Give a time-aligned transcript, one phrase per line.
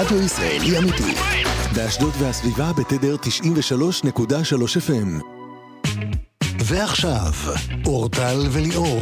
[0.00, 1.14] רדיו ישראלי אמיתי.
[1.74, 5.22] באשדוד והסביבה בתדר 93.3 FM.
[6.64, 7.32] ועכשיו,
[7.86, 9.00] אורטל וליאור.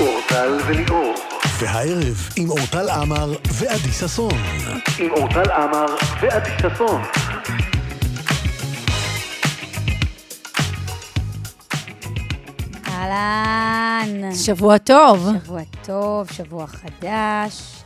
[0.00, 1.14] אורטל וליאור.
[1.58, 4.34] והערב עם אורטל עמר ועדי ששון.
[4.98, 5.86] עם אורטל עמר
[6.20, 7.02] ועדי ששון.
[14.48, 15.28] שבוע טוב.
[15.44, 17.82] שבוע טוב, שבוע חדש.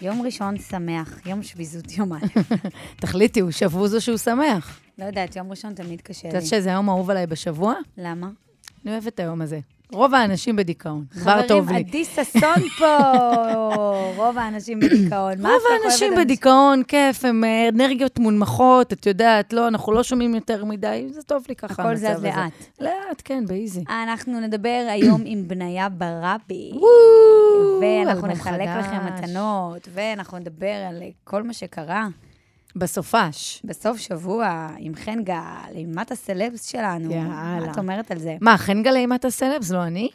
[0.00, 2.18] יום ראשון שמח, יום שביזות יום א'.
[3.00, 4.80] תחליטי, הוא שבוז או שהוא שמח?
[4.98, 6.28] לא יודעת, יום ראשון תמיד קשה את לי.
[6.38, 7.74] יודעת שזה היום אהוב עליי בשבוע?
[7.98, 8.28] למה?
[8.84, 9.60] אני אוהבת את היום הזה.
[9.92, 11.04] רוב האנשים בדיכאון.
[11.10, 11.88] כבר טוב חברים, לי.
[11.88, 12.96] עדי ששון פה.
[14.22, 15.32] רוב האנשים בדיכאון.
[15.46, 20.64] רוב האנשים בדיכאון, כיף, הם אה, אנרגיות מונמכות, את יודעת, לא, אנחנו לא שומעים יותר
[20.64, 22.28] מדי, זה טוב לי ככה, הכל זז הזה.
[22.28, 22.52] לאט.
[22.80, 23.84] לאט, כן, באיזי.
[23.88, 26.72] אנחנו נדבר היום עם בניה ברבי.
[27.80, 29.06] ואנחנו נחלק לכם.
[29.06, 32.08] מתנות, ואנחנו נדבר על כל מה שקרה
[32.76, 33.62] בסופש.
[33.64, 35.34] בסוף שבוע עם חן גל,
[35.74, 37.10] עם מת הסלבס שלנו.
[37.12, 37.26] יאללה.
[37.66, 38.36] מה את אומרת על זה?
[38.40, 40.08] מה, חן גלי אימת הסלבס, לא אני?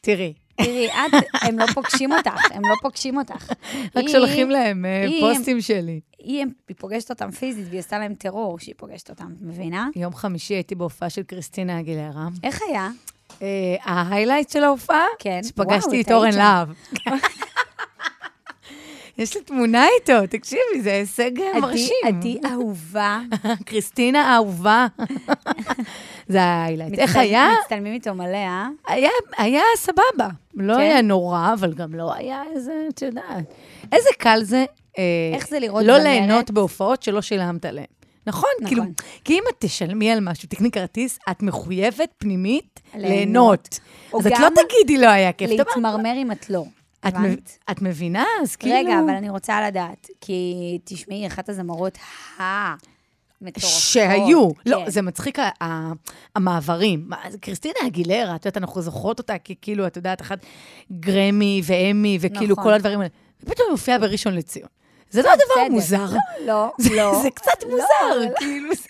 [0.00, 3.50] תראי, תראי, את, הם לא פוגשים אותך, הם לא פוגשים אותך.
[3.50, 3.56] רק
[3.96, 6.00] היא- שולחים להם אה, היא- פוסטים שלי.
[6.18, 9.88] היא, היא פוגשת אותם פיזית, והיא עושה להם טרור שהיא פוגשת אותם, את מבינה?
[9.96, 12.28] יום חמישי הייתי בהופעה של קריסטינה אגילרה.
[12.44, 12.88] איך היה?
[13.42, 13.46] אה,
[13.84, 15.04] ההיילייט של ההופעה?
[15.18, 15.40] כן.
[15.42, 16.32] שפגשתי את אורן.
[16.34, 16.68] להב.
[19.18, 21.30] יש לי תמונה איתו, תקשיבי, זה הישג
[21.60, 21.94] מרשים.
[22.06, 23.20] עדי אהובה.
[23.66, 24.86] קריסטינה האהובה.
[26.28, 26.98] זה ההיילייט.
[26.98, 27.50] איך היה?
[27.62, 28.68] מצטלמים איתו מלא, אה?
[28.88, 30.28] היה, היה סבבה.
[30.54, 30.80] לא כן?
[30.80, 33.54] היה נורא, אבל גם לא היה איזה, את יודעת.
[33.92, 34.64] איזה קל זה...
[34.98, 35.98] אה, איך זה לראות לא?
[35.98, 37.86] ליהנות בהופעות שלא שילמת עליהן.
[38.26, 38.68] נכון, נכון.
[38.68, 38.84] כאילו,
[39.24, 43.78] כי אם את תשלמי על משהו, תקני כרטיס, את מחויבת פנימית ליהנות.
[44.14, 45.50] אז את לא תגידי לא היה כיף.
[45.50, 46.64] להתמרמר אם את לא.
[47.08, 47.36] את, מב...
[47.70, 48.24] את מבינה?
[48.42, 48.74] אז כאילו...
[48.76, 50.54] רגע, אבל אני רוצה לדעת, כי
[50.84, 51.98] תשמעי, אחת הזמרות
[52.38, 53.70] המטורפות.
[53.70, 54.48] שהיו.
[54.66, 54.90] לא, כן.
[54.90, 55.92] זה מצחיק, ה- ה-
[56.36, 57.10] המעברים.
[57.40, 60.38] קריסטינה אגילרה, את יודעת, אנחנו זוכרות אותה ככאילו, את יודעת, אחת
[61.00, 62.64] גרמי ואמי, וכאילו נכון.
[62.64, 63.10] כל הדברים האלה.
[63.42, 64.68] ופתאום היא מופיעה בראשון לציון.
[65.10, 65.72] זה לא דבר בסדר.
[65.74, 66.16] מוזר.
[66.46, 67.22] לא, זה, לא.
[67.22, 68.82] זה קצת מוזר, כאילו, זה...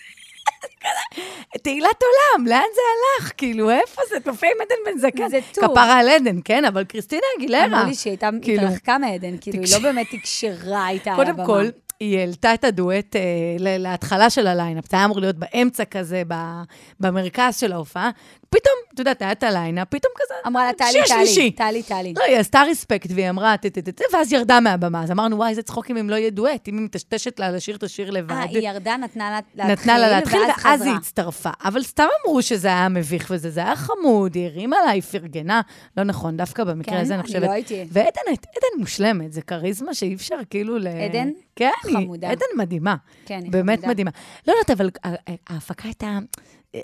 [1.63, 2.81] תהילת עולם, לאן זה
[3.21, 3.31] הלך?
[3.37, 4.19] כאילו, איפה זה?
[4.19, 5.29] תופיע עם עדן בן זקן.
[5.29, 5.67] זה טור.
[5.67, 7.65] כפרה על עדן, כן, אבל קריסטינה אגילרה.
[7.65, 11.45] אמרו לי שהיא הייתה כאילו- התרחקה מעדן, כאילו, היא לא באמת תקשרה איתה על הבמה.
[11.45, 11.69] קודם כל,
[11.99, 13.21] היא העלתה את הדואט אה,
[13.59, 14.83] להתחלה של הליינאפ.
[14.91, 16.61] זה היה אמור להיות באמצע כזה, ב-
[16.99, 18.09] במרכז של ההופעה.
[18.49, 21.51] פתאום, את יודעת, היה את הליינאפ, פתאום כזה, אמרה לה, טלי, טלי.
[21.51, 22.13] טלי, טלי.
[22.17, 23.67] לא, היא עשתה רספקט, והיא אמרה, טה,
[24.13, 25.03] ואז ירדה מהבמה.
[25.03, 27.83] אז אמרנו, וואי, איזה צחוק אם לא יהיה דואט, אם היא מטשטשת לה לשיר את
[27.83, 28.31] השיר לבד.
[28.31, 30.93] אה, היא ירדה, נתנה לה להתחיל, נתנה לה להתחיל, ואז היא.
[30.95, 31.49] הצטרפה.
[31.63, 35.61] אבל סתם אמרו שזה היה מביך וזה, זה היה חמוד, היא הרימה לה, היא פרגנה.
[35.97, 37.01] לא נכון, דווקא במקרה כן?
[37.01, 37.41] הזה, אני אני חושבת...
[37.43, 37.83] לא הייתי.
[37.91, 40.87] ועדן, עדן מושלמת, זה כריזמה שאי אפשר כאילו ל...
[40.87, 41.29] עדן?
[41.55, 42.29] כן, היא- חמודה.
[42.29, 42.95] עדן מדהימה.
[43.25, 43.91] כן, היא באמת חמודה.
[43.93, 44.11] מדהימה.
[44.47, 45.13] לא יודעת, אבל ה- ה-
[45.49, 46.19] ההפקה הייתה...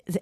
[0.08, 0.20] זה-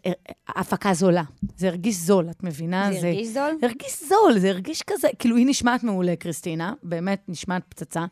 [0.47, 1.24] ההפקה זולה.
[1.57, 2.90] זה הרגיש זול, את מבינה?
[3.01, 3.51] זה הרגיש זול?
[3.59, 8.06] זה הרגיש זול, זה הרגיש כזה, כאילו, היא נשמעת מעולה, קריסטינה, באמת נשמעת פצצה,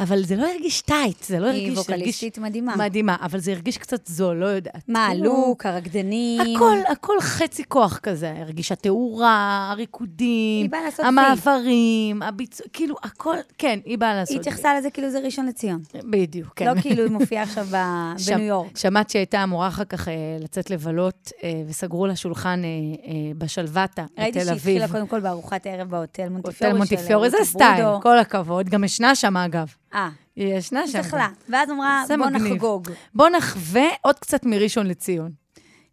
[0.00, 1.68] אבל זה לא הרגיש טייט, זה לא הרגיש...
[1.68, 2.76] היא ווקליסטית מדהימה.
[2.76, 4.82] מדהימה, אבל זה הרגיש קצת זול, לא יודעת.
[4.88, 6.40] מה, כאילו, הלוק, הרקדנים?
[6.56, 14.14] הכל, הכל חצי כוח כזה, הרגיש התאורה, הריקודים, המעברים, הביצוע, כאילו, הכל, כן, היא באה
[14.14, 14.30] לעשות.
[14.30, 15.80] היא התייחסה לזה כאילו זה ראשון לציון.
[15.94, 16.66] בדיוק, כן.
[16.66, 18.76] לא כאילו היא מופיעה עכשיו בניו יורק.
[18.76, 24.38] שמעת שהייתה אמורה אחר כך אה, לצאת לבלות, אה, וסגרו לה שולחן אה, בשלוותה ראיתי
[24.38, 24.58] בתל אביב.
[24.58, 26.72] שהתחילה קודם כל בארוחת ערב בהוטל מונטיפיורי.
[26.72, 27.86] הוטל מונטיפיורי, זה סטייל.
[28.02, 28.68] כל הכבוד.
[28.68, 29.74] גם ישנה שם, אגב.
[29.94, 31.02] אה, היא ישנה שם.
[31.02, 31.28] זכלה.
[31.48, 32.52] ואז אמרה, בוא מגניב.
[32.52, 32.90] נחגוג.
[33.14, 35.30] בוא נחווה עוד קצת מראשון לציון.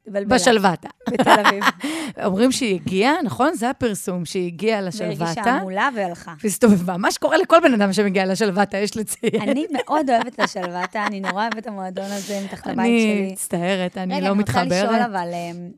[0.08, 0.90] בשלוותה.
[1.12, 1.64] בתל אביב.
[2.26, 3.54] אומרים שהיא הגיעה, נכון?
[3.54, 5.52] זה הפרסום, שהיא הגיעה והרגישה לשלוותה.
[5.52, 6.34] המולה והלכה.
[6.44, 6.98] והסתובבה.
[6.98, 9.42] מה שקורה לכל בן אדם שמגיע לשלוותה, יש לציין.
[9.42, 13.32] אני מאוד אוהבת את השלוותה, אני נורא אוהבת את המועדון הזה מתחת לבית אני שלי.
[13.32, 15.06] מצטערת, אני רגע, לא אני רוצה לשאול, מתחברת.
[15.10, 15.30] אבל...
[15.34, 15.72] אמ,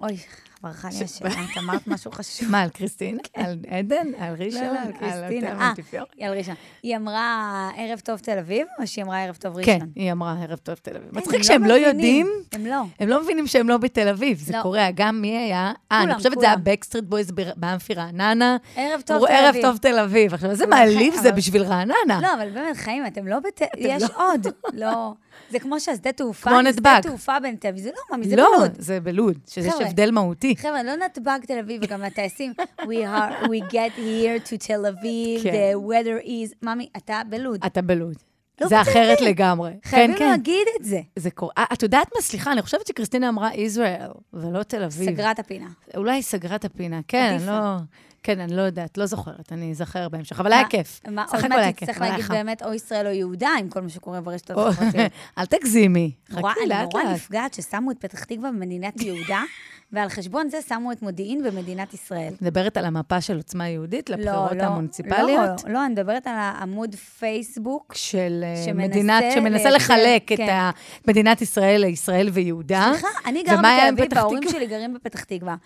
[0.00, 0.16] אוי,
[0.62, 2.50] ברכה לי השאלה, את אמרת משהו חשוב.
[2.50, 3.18] מה, על קריסטין?
[3.34, 4.06] על עדן?
[4.18, 4.62] על ראשון?
[4.62, 5.72] לא, לא, על קריסטינה.
[6.20, 6.54] אה, על ראשון.
[6.82, 9.88] היא אמרה ערב טוב תל אביב, או שהיא אמרה ערב טוב כן, ראשון?
[9.94, 11.10] היא אמרה ערב טוב תל אביב.
[11.12, 11.86] כן, מצחיק הם שהם לא מבינים.
[11.86, 12.82] יודעים, הם לא.
[13.00, 14.38] הם לא מבינים שהם לא בתל אביב.
[14.38, 14.62] זה לא.
[14.62, 15.72] קורה, גם מי היה?
[15.92, 16.56] אה, אני חושבת זה היה.
[16.56, 18.56] בקסטריט בויז באמפי רעננה.
[18.76, 19.62] ערב טוב תל ערב אביב.
[19.62, 20.34] טוב תל אביב.
[20.34, 22.20] עכשיו, איזה מעליב זה בשביל רעננה.
[22.22, 23.64] לא, אבל באמת, חיים, אתם לא בתל...
[23.78, 24.46] יש עוד.
[24.72, 25.12] לא.
[25.50, 26.80] זה כמו שהשדה תעופה, כמו נתב"ג.
[26.80, 27.82] שדה תעופה בין תל אביב.
[27.82, 28.72] זה לא, ממי, זה לא, בלוד.
[28.78, 29.74] זה בלוד, שיש.
[29.80, 30.49] הבדל מהותי.
[30.56, 35.42] חבר'ה, לא נתב"ג תל אביב, וגם לטייסים, we, are, we get here to תל אביב,
[35.42, 35.52] כן.
[35.52, 36.54] the weather is...
[36.62, 37.64] ממי, אתה בלוד.
[37.66, 38.16] אתה בלוד.
[38.60, 39.20] לא זה אחרת.
[39.20, 39.72] לגמרי.
[39.84, 40.30] חייבים כן, כן.
[40.30, 41.00] להגיד את זה.
[41.16, 41.52] זה קורה.
[41.58, 42.22] אה, את יודעת מה?
[42.22, 45.10] סליחה, אני חושבת שקריסטינה אמרה ישראל, ולא תל אביב.
[45.10, 45.66] סגרה את הפינה.
[45.96, 47.76] אולי סגרה את הפינה, כן, עדיף לא...
[48.22, 50.40] כן, אני לא יודעת, לא זוכרת, אני אזכר בהמשך.
[50.40, 51.00] אבל היה כיף.
[51.08, 52.24] מה, עוד מעט תצטרך להגיד.
[52.28, 54.20] באמת או ישראל או יהודה, עם כל מה שקורה
[54.54, 55.12] או, החברתיות.
[55.38, 56.12] אל תגזימי.
[56.30, 57.14] נורא- חכי אני לאט נורא לאט.
[57.14, 59.40] נפגעת ששמו את פתח תקווה במדינת יהודה,
[59.92, 62.32] ועל חשבון זה שמו את מודיעין במדינת ישראל.
[62.40, 65.64] מדברת על המפה של עוצמה יהודית לא, לבחירות לא, המוניציפליות?
[65.66, 67.92] לא, לא, אני מדברת על העמוד פייסבוק.
[67.96, 70.68] של אה, מדינת, שמנסה לחלק את כן.
[71.08, 72.90] מדינת ישראל לישראל ויהודה.
[72.92, 74.42] סליחה, אני גרה בתל אביב, וההורים?
[74.48, 75.56] שלי גרים בפתח תקווה.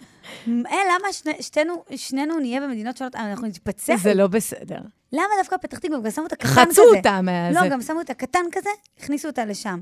[0.49, 1.37] אה, למה
[1.97, 3.15] שנינו נהיה במדינות שונות?
[3.15, 3.97] אנחנו נתפצל?
[3.97, 4.79] זה לא בסדר.
[5.13, 5.99] למה דווקא פתח תקווה?
[6.01, 6.73] גם שמו את הקטן כזה.
[6.73, 7.61] חצו אותה מהזה.
[7.61, 9.81] לא, גם שמו את הקטן כזה, הכניסו אותה לשם.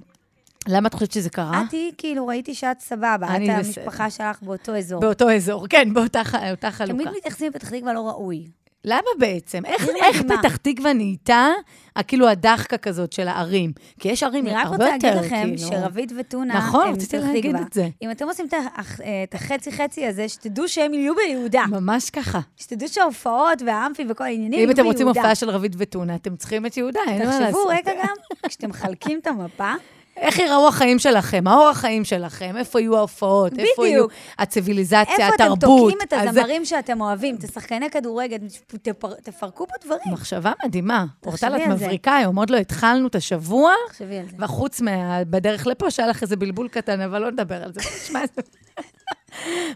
[0.68, 1.62] למה את חושבת שזה קרה?
[1.68, 3.26] את היא, כאילו, ראיתי שאת סבבה.
[3.28, 3.82] אני את בסדר.
[3.82, 5.00] המשפחה שלך באותו אזור.
[5.00, 6.94] באותו אזור, כן, באותה אותה חלוקה.
[7.04, 8.46] תמיד מתייחסים לפתח תקווה לא ראוי.
[8.84, 9.64] למה בעצם?
[9.64, 10.22] איך, איך.
[10.22, 11.48] פתח תקווה נהייתה,
[11.96, 13.72] ה- כאילו הדחקה כזאת של הערים?
[14.00, 15.58] כי יש ערים אני רק הרבה רוצה יותר, להגיד לכם כאילו...
[15.82, 17.66] שרבית וטונה נכון, הם להגיד תקווה.
[17.66, 17.88] את זה.
[18.02, 18.80] אם אתם עושים את ה-
[19.24, 21.64] את החצי-חצי הזה, שתדעו שהם יהיו ביהודה.
[21.70, 22.40] ממש ככה.
[22.56, 24.82] שתדעו שההופעות והאמפי וכל העניינים יהיו אם ביהודה.
[24.82, 27.42] אתם רוצים הופעה של רבית וטונה, אתם צריכים את יהודה, אין מה לעשות.
[27.42, 28.14] תחשבו רגע גם,
[28.48, 29.72] כשאתם מחלקים את המפה,
[30.16, 34.06] איך יראו החיים שלכם, האורח חיים שלכם, איפה יהיו ההופעות, איפה יהיו.
[34.38, 35.60] הציוויליזציה, איפה אתם התרבות.
[35.60, 38.36] תוקעים את אז הזמרים שאתם אוהבים, את השחקני כדורגל,
[38.82, 40.12] תפר- תפרקו פה דברים.
[40.12, 41.04] מחשבה מדהימה.
[41.26, 41.68] אורטל, את.
[41.68, 44.36] מבריכה היום, עוד לא התחלנו את השבוע, תחשבי על זה.
[44.38, 45.24] וחוץ מה...
[45.24, 47.80] בדרך לפה, שהיה לך איזה בלבול קטן, אבל לא נדבר על זה.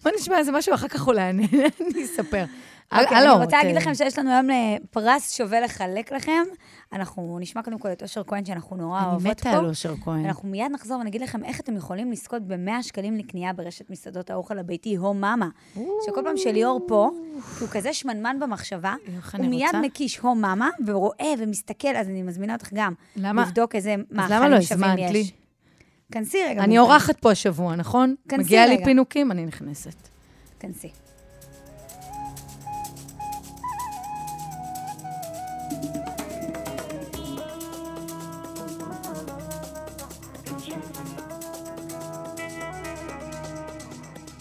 [0.03, 0.53] בוא נשמע איזה...
[0.53, 1.49] משהו, אחר כך אולי אני
[2.05, 2.44] אספר.
[2.93, 6.43] אוקיי, אני רוצה להגיד לכם שיש לנו היום אה, פרס שווה לחלק לכם.
[6.93, 9.50] אנחנו נשמע קודם כל את אושר כהן, שאנחנו נורא אני אוהבות מתה פה.
[9.56, 10.25] על אושר כהן.
[10.27, 14.59] אנחנו מיד נחזור ונגיד לכם איך אתם יכולים לזכות ב-100 שקלים לקנייה ברשת מסעדות האוכל
[14.59, 15.49] הביתי, הו מאמה.
[15.75, 17.11] שכל פעם שליאור פה,
[17.59, 19.69] כי הוא כזה שמנמן במחשבה, הוא אני מיד?
[19.83, 24.56] מקיש הו מאמה, ורואה ומסתכל, אז אני מזמינה אותך גם למה- לבדוק איזה למה לא
[24.56, 25.12] מאכלים שווים יש.
[25.12, 25.31] לי?
[26.12, 26.65] כנסי רגע.
[26.65, 26.79] אני.
[26.79, 28.15] אורחת פה השבוע, נכון?
[28.29, 28.85] כנסי מגיעה לי רגע.
[28.85, 30.09] פינוקים, אני נכנסת.
[30.61, 30.91] כנסי.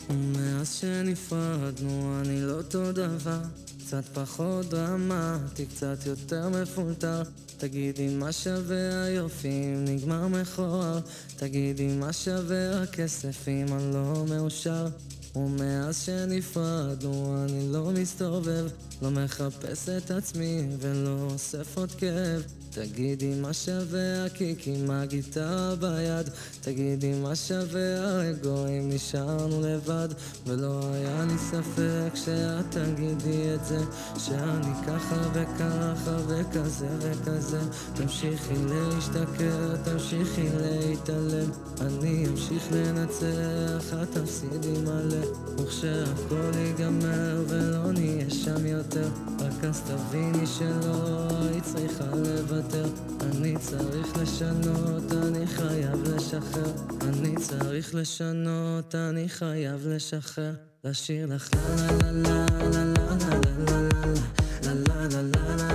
[0.10, 3.42] מאז שנפרדנו אני לא אותו דבר.
[3.80, 7.22] קצת פחות דרמטי, קצת יותר מפולטר.
[7.58, 11.00] תגידי מה שווה היופי אם נגמר מכוער?
[11.36, 14.88] תגידי מה שווה הכסף אם אני לא מאושר?
[15.36, 18.68] ומאז שנפרדנו אני לא מסתובב
[19.02, 22.44] לא מחפש את עצמי ולא אוסף עוד כאב
[22.76, 26.30] תגידי מה שווה הקיק עם הגיטרה ביד?
[26.62, 30.10] תגידי מה שווה האגו אם נשארנו לבד.
[30.48, 33.80] ולא היה לי ספק שאת תגידי את זה
[34.18, 37.60] שאני ככה וככה וכזה וכזה.
[37.94, 41.52] תמשיכי להשתכר, תמשיכי להתעלם
[41.82, 45.26] אני אמשיך לנצח, את תפסידי מלא.
[45.58, 49.08] וכשהכל ייגמר ולא נהיה שם יותר
[49.40, 52.65] רק אז תביני שלא היית צריכה לוותר
[53.22, 56.72] אני צריך לשנות, אני חייב לשחרר
[57.02, 60.54] אני צריך לשנות, אני חייב לשחרר
[60.84, 63.84] לשיר לך לה לה לה לה לה לה לה
[64.62, 65.66] לה לה לה לה לה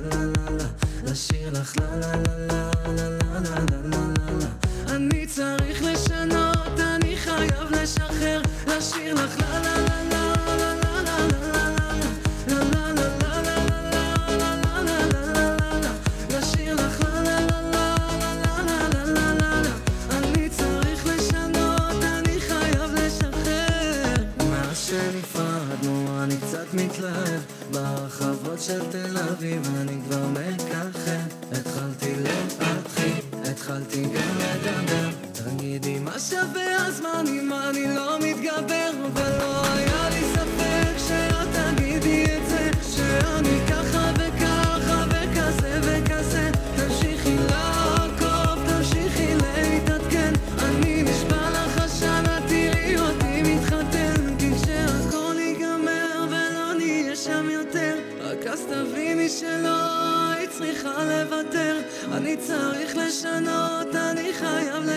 [0.00, 0.68] לה לה לה
[1.04, 2.37] לשיר לך לה לה לה לה לה
[30.10, 30.47] romance.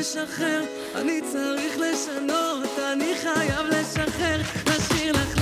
[0.02, 0.64] לשחרר.
[0.96, 4.42] אני צריך לשנות, אני חייב לשחרר.
[4.68, 5.41] לשיר לך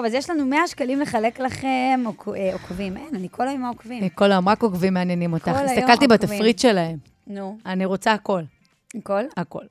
[0.00, 2.96] טוב, אז יש לנו 100 שקלים לחלק לכם, אה, עוקבים.
[2.96, 4.08] אין, אני כל היום העוקבים.
[4.08, 5.48] כל היום רק עוקבים מעניינים אותך.
[5.48, 6.08] הסתכלתי עוקבים.
[6.08, 6.98] בתפריט שלהם.
[7.26, 8.42] נו, אני רוצה הכל.
[8.94, 9.22] הכל?
[9.36, 9.64] הכל.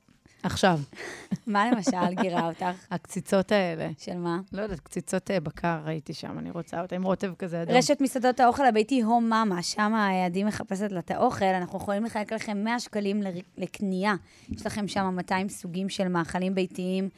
[0.43, 0.79] עכשיו,
[1.48, 2.86] מה למשל גירה אותך?
[2.91, 3.89] הקציצות האלה.
[3.98, 4.39] של מה?
[4.53, 7.75] לא יודעת, קציצות אה, בקר ראיתי שם, אני רוצה אותה עם רוטב כזה אדום.
[7.75, 9.93] רשת מסעדות האוכל הביתי הום מאמה, שם
[10.25, 13.21] עדי מחפשת לה את האוכל, אנחנו יכולים לחלק לכם 100 שקלים
[13.57, 14.15] לקנייה.
[14.50, 17.09] יש לכם שם 200 סוגים של מאכלים ביתיים,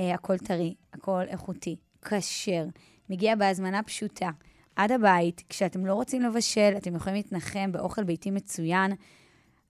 [0.00, 1.76] אה, הכל טרי, הכל איכותי,
[2.08, 2.64] כשר,
[3.10, 4.30] מגיע בהזמנה פשוטה,
[4.76, 5.42] עד הבית.
[5.48, 8.92] כשאתם לא רוצים לבשל, אתם יכולים להתנחם באוכל ביתי מצוין.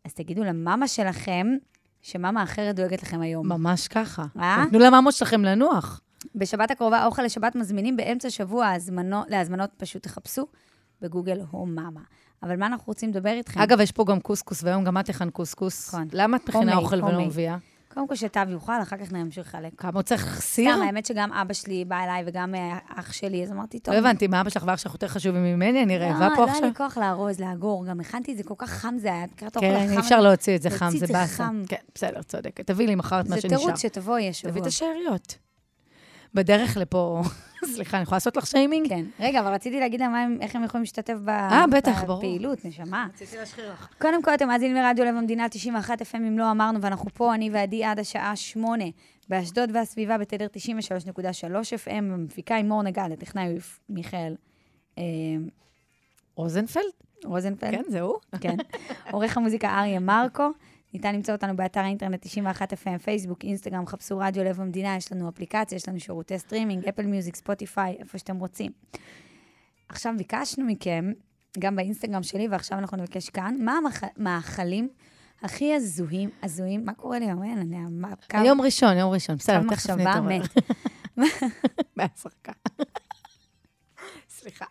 [0.05, 1.47] אז תגידו למאמה שלכם,
[2.03, 3.49] שמאמה אחרת דואגת לכם היום.
[3.49, 4.25] ממש ככה.
[4.39, 4.65] אה?
[4.71, 6.01] תנו לממות שלכם לנוח.
[6.35, 10.47] בשבת הקרובה, אוכל לשבת מזמינים באמצע שבוע, הזמנו, להזמנות פשוט תחפשו
[11.01, 12.01] בגוגל הום מאמה.
[12.43, 13.61] אבל מה אנחנו רוצים לדבר איתכם?
[13.61, 15.89] אגב, יש פה גם קוסקוס, והיום גם את הכנת קוסקוס.
[15.95, 16.09] נכון.
[16.13, 17.27] למה את מכינה אוכל ולא.
[17.27, 17.57] מביאה?
[17.97, 19.73] קודם כל שתו יאכל, אחר כך נמשיך לחלק.
[19.77, 20.73] כמה צריך סיר?
[20.73, 23.95] סתם, האמת שגם אבא שלי בא אליי וגם אה, אח שלי, אז אמרתי, טוב.
[23.95, 25.83] לא הבנתי, מה אבא שלך ואח שלך יותר חשובים ממני?
[25.83, 26.69] אני רעבה לא, פה לא היה עכשיו?
[26.69, 27.87] לי כוח לארוז, לאגור.
[27.87, 29.25] גם הכנתי את זה כל כך חם זה היה.
[29.25, 30.21] את מכירה את האוכל כן, החם אי אפשר?
[30.21, 31.49] להוציא את זה חם, זה זה באסה.
[31.69, 32.67] כן, בסדר, צודקת.
[32.67, 33.59] תביאי לי מחר את מה זה שנשאר.
[33.59, 34.51] תירוץ שתבואי השבוע.
[34.51, 35.46] תביא את השאריות.
[36.37, 37.23] בדרך לפה,
[37.75, 38.89] סליחה, אני יכולה לעשות לך שיימינג?
[38.89, 39.05] כן.
[39.21, 42.19] רגע, אבל רציתי להגיד להם הם- איך הם יכולים להשתתף ב- אה, בטח, ברור.
[42.19, 43.07] בפעילות, נשמה.
[43.15, 43.89] רציתי להשחיר לך.
[44.01, 47.51] קודם כל, אתם מאזינים לרדיו לב המדינה 91 FM, אם לא אמרנו, ואנחנו פה, אני
[47.53, 48.85] ועדי, עד השעה 8,
[49.29, 50.59] באשדוד והסביבה, בתדר 93.3
[51.87, 54.35] FM, המפיקה עם מור נגד, הטכנאי הוא מיכאל
[54.99, 55.03] אה,
[56.35, 56.83] רוזנפלד?
[57.25, 57.71] רוזנפלד.
[57.71, 58.15] כן, זה הוא?
[58.41, 58.57] כן.
[59.11, 60.49] עורך המוזיקה אריה מרקו.
[60.97, 65.29] ניתן למצוא אותנו באתר האינטרנט 91 FM, פייסבוק, אינסטגרם, חפשו רדיו לב המדינה, יש לנו
[65.29, 68.73] אפליקציה, יש לנו שירותי סטרימינג, אפל מיוזיק, ספוטיפיי, איפה שאתם רוצים.
[69.89, 71.13] עכשיו ביקשנו מכם,
[71.59, 73.79] גם באינסטגרם שלי, ועכשיו אנחנו נבקש כאן, מה
[74.17, 74.89] המאכלים
[75.43, 77.43] הכי הזויים, הזויים, מה קורה לי היום?
[77.43, 77.77] אין, אני...
[78.31, 79.37] קו- יום ראשון, יום ראשון.
[79.37, 80.43] בסדר, תכף מחשבה נתעורר.
[81.17, 81.27] מת.
[81.97, 82.53] מהשחקה.
[84.39, 84.65] סליחה.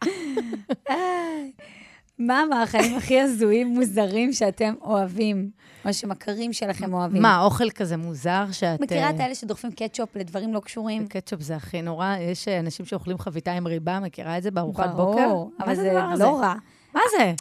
[2.19, 5.49] מה המאכלים הכי הזויים, מוזרים, שאתם אוהבים,
[5.85, 7.21] או שמכרים שלכם אוהבים?
[7.21, 8.81] מה, אוכל כזה מוזר שאת...
[8.81, 11.07] מכירה את אה, האלה שדוחפים קטשופ לדברים לא קשורים?
[11.07, 12.15] קטשופ זה הכי נורא.
[12.19, 15.27] יש אה, אנשים שאוכלים חביתה עם ריבה, מכירה את זה בארוחת בוקר?
[15.27, 15.93] ברור, אבל זה?
[16.19, 16.53] לא רע.
[16.93, 17.33] מה זה?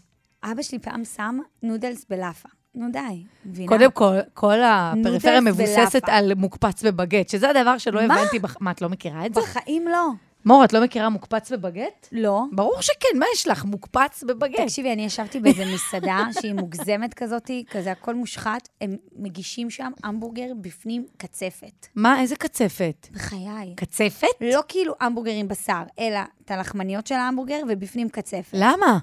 [0.44, 2.48] אבא שלי פעם שם נודלס בלאפה.
[2.74, 2.98] נו די,
[3.46, 3.68] מבינה?
[3.68, 6.12] קודם כל, כל הפריפריה מבוססת ולאפה.
[6.12, 8.14] על מוקפץ בבגט, שזה הדבר שלא מה?
[8.14, 8.38] הבנתי.
[8.38, 9.40] בח- מה, את לא מכירה את זה?
[9.40, 10.08] בחיים לא.
[10.44, 12.08] מור, את לא מכירה מוקפץ בבגט?
[12.12, 12.42] לא.
[12.52, 13.64] ברור שכן, מה יש לך?
[13.64, 14.60] מוקפץ בבגט.
[14.60, 20.46] תקשיבי, אני ישבתי באיזה מסעדה שהיא מוגזמת כזאת, כזה הכל מושחת, הם מגישים שם המבורגר
[20.60, 21.86] בפנים קצפת.
[21.94, 23.08] מה, איזה קצפת?
[23.12, 23.74] בחיי.
[23.76, 24.26] קצפת?
[24.40, 28.52] לא כאילו המבורגר עם בשר, אלא את הלחמניות של ההמבורגר ובפנים קצפת.
[28.52, 28.98] למה?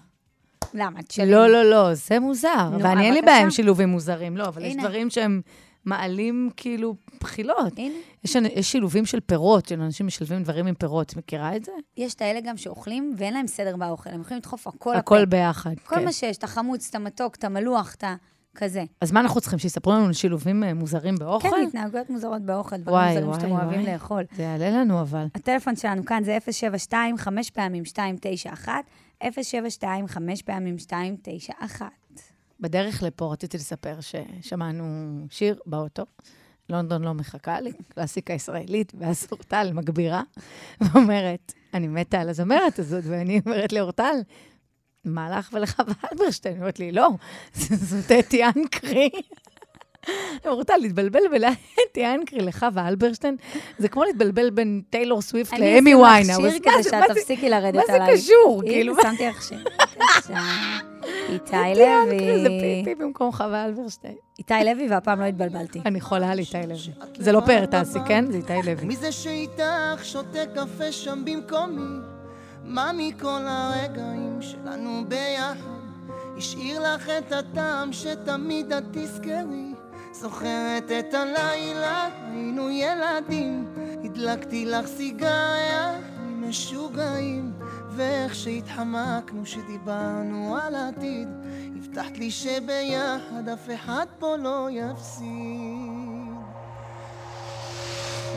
[0.73, 0.99] למה?
[0.99, 1.31] את שלי.
[1.31, 2.69] לא, לא, לא, זה מוזר.
[2.79, 3.21] ואני אין לי.
[3.21, 4.75] בעיה עם שילובים מוזרים, לא, אבל יש.
[4.75, 5.41] דברים שהם
[5.85, 7.73] מעלים כאילו בחילות.
[7.77, 11.15] הנה, יש, יש שילובים של פירות, של אנשים משלבים דברים עם פירות.
[11.15, 11.71] מכירה את זה?
[11.97, 15.25] יש את האלה גם שאוכלים ואין להם סדר באוכל, הם יכולים לדחוף הכל הכל לפה.
[15.25, 16.05] ביחד, כל כן.
[16.05, 18.15] מה שיש, את החמוץ, את המתוק, את המלוח, את ה...
[18.55, 18.83] כזה.
[19.01, 21.49] אז מה אנחנו צריכים, שיספרו לנו על שילובים אה, מוזרים באוכל?
[21.49, 23.93] כן, התנהגויות מוזרות באוכל, דברים מוזרים וואי, שאתם אוהבים וואי.
[23.93, 24.23] לאכול.
[24.35, 25.25] זה יעלה לנו אבל.
[25.35, 28.73] הטלפון שלנו כאן זה 072 5 פעמים 291,
[29.41, 32.00] 072 5 פעמים 291.
[32.61, 34.85] בדרך לפה רציתי לספר ששמענו
[35.29, 36.03] שיר באוטו.
[36.69, 40.21] לונדון לא מחכה לי, קלאסיקה ישראלית, ואז אורטל מגבירה,
[40.81, 44.15] ואומרת, אני מתה על הזמרת הזאת, ואני אומרת לאורטל,
[45.05, 46.53] מה לך ולחווה אלברשטיין?
[46.53, 47.09] היא אומרת לי, לא,
[47.53, 49.09] זאת אתי אנקרי.
[50.45, 51.19] אורטל, להתבלבל
[51.91, 53.35] אתי אנקרי לחווה אלברשטיין,
[53.77, 56.33] זה כמו להתבלבל בין טיילור סוויפט אני לאמי אשים לך ויינה.
[56.33, 58.17] שיר כדי שאת תפסיקי לרדת מה עליי.
[58.17, 58.61] זה קשור?
[58.65, 59.63] כאילו, שמתי לך שיר.
[61.29, 62.83] איתי אנקרי זה לוי.
[62.83, 64.15] פיפי במקום חווה אלברשטיין.
[64.39, 65.81] איתי לוי, והפעם לא התבלבלתי.
[65.85, 66.93] אני חולה על איתי לוי.
[67.17, 68.31] זה לא פאר טאסי, כן?
[68.31, 68.85] זה איתי לוי.
[68.85, 71.99] מי זה שאיתך שותה קפה שם במקומי?
[72.63, 75.81] מה מכל הרגעים שלנו ביחד
[76.37, 79.73] השאיר לך את הטעם שתמיד את תזכרי?
[80.11, 83.65] זוכרת את הלילה, היינו ילדים
[84.03, 87.51] הדלקתי לך סיגריה משוגעים
[87.95, 91.27] ואיך שהתחמקנו שדיברנו על עתיד
[91.77, 96.21] הבטחת לי שביחד אף אחד פה לא יפסיד.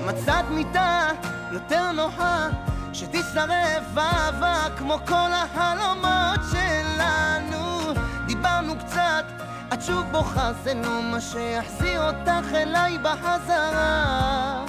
[0.06, 1.08] מצאת מיטה
[1.52, 2.48] יותר נוחה
[2.92, 7.92] שתשרף אהבה כמו כל החלומות שלנו.
[8.26, 9.24] דיברנו קצת
[9.72, 14.64] את שוב בוכה זה לא מה שיחזיר אותך אליי בחזרה.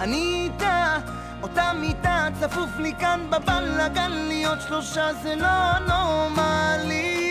[0.00, 0.98] אני איתה,
[1.44, 7.30] אותה מיטה צפוף לי כאן בבלאגן להיות שלושה זה לא נורמלי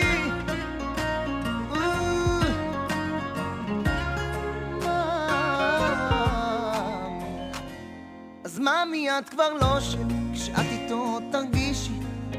[8.44, 11.92] אז ממי את כבר לא שלי, כשאת איתו תרגישי.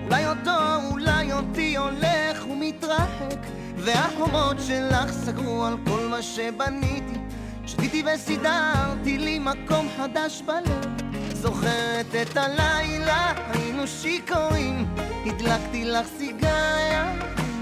[0.06, 3.40] אולי אותו, אולי אותי הולך ומתרחק,
[3.78, 7.20] והחומות שלך סגרו על כל מה שבניתי.
[7.66, 11.15] שתיתי וסידרתי לי מקום חדש בלב.
[11.46, 14.86] זוכרת את הלילה, היינו שיכורים,
[15.26, 17.14] הדלקתי לך סיגריה,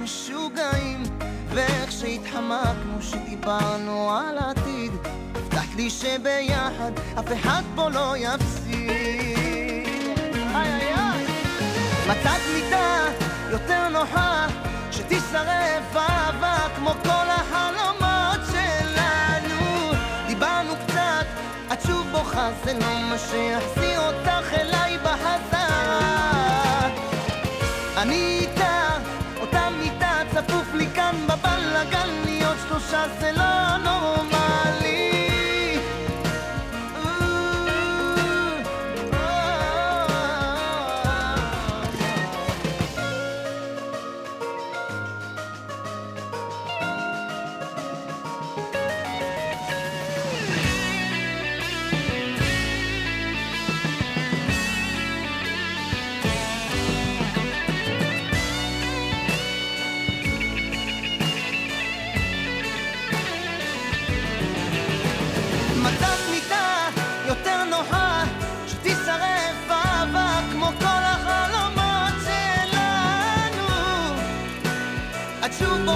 [0.04, 1.04] משוגעים,
[1.50, 4.92] ואיך שהתחמקנו, שדיברנו על העתיד,
[5.36, 8.94] הבטחת לי שביחד אף אחד פה לא יפסיד.
[12.08, 13.10] מצאת מיטה
[13.52, 14.48] יותר נוחה
[14.92, 17.23] שתשרף אהבה כמו כל
[22.44, 23.83] שוב בוכה, זה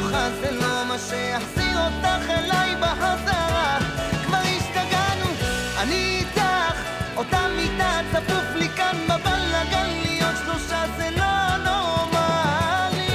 [0.01, 3.77] בוכה זה לא מה שיחזיר אותך אליי בחזרה
[4.25, 5.29] כבר השתגענו
[5.77, 6.81] אני איתך
[7.15, 13.09] אותה מיטה צפוף לי כאן בבלאגן להיות שלושה זה לא נורמלי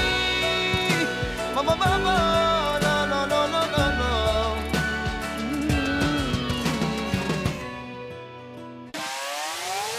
[1.55, 2.13] בוא בוא בוא בוא
[2.83, 4.57] לא לא לא לא לא לא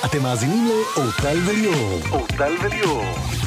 [0.05, 1.99] אתם מאזינים לאורטל וליאור.
[2.11, 3.42] אורטל וליאור.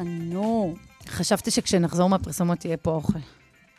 [0.00, 0.74] חזרנו.
[1.08, 3.18] חשבתי שכשנחזור מהפרסומות יהיה פה אוכל.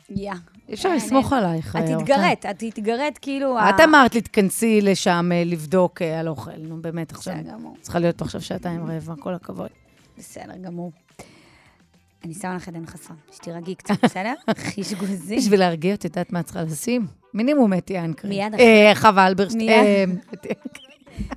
[0.09, 0.31] יא.
[0.69, 1.33] אי אפשר אין, לסמוך.
[1.33, 1.75] עלייך.
[1.75, 1.81] את.
[1.85, 3.59] תתגרד, את תתגרד כאילו...
[3.59, 6.51] את אמרת לי, תכנסי לשם אה, לבדוק אה, על אוכל.
[6.57, 7.33] נו, באמת, עכשיו.
[7.33, 7.77] בסדר גמור.
[7.81, 9.69] צריכה להיות פה עכשיו שעתיים רבע, כל הכבוד.
[10.17, 10.91] בסדר גמור.
[12.25, 14.33] אני שמה לך עדן חסון, שתירגעי קצת, בסדר?
[14.57, 15.37] חישגוזי.
[15.37, 17.07] בשביל להרגיע, את יודעת מה את צריכה לשים?
[17.33, 18.29] מינימום אתי אנקרי.
[18.29, 20.09] מיד אה, חווה אלברשטיין.
[20.09, 20.19] מיד.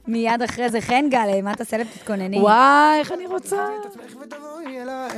[0.06, 1.87] מיד אחרי זה חן גל, מה תעשה לב?
[1.94, 2.40] תתכונני.
[2.40, 3.56] וואי, איך אני רוצה.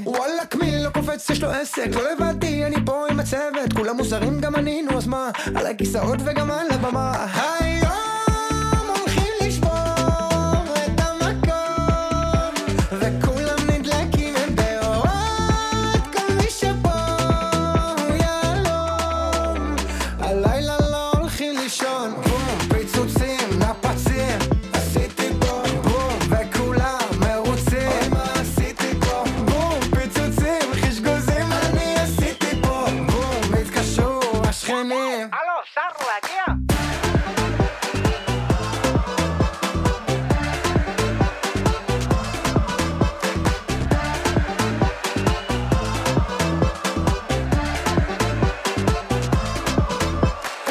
[0.04, 4.40] וואלכ מי לא קופץ יש לו עסק לא לבדי אני פה עם הצוות כולם מוזרים
[4.40, 7.26] גם אני נו אז מה על הכיסאות וגם על הבמה
[7.60, 8.15] היום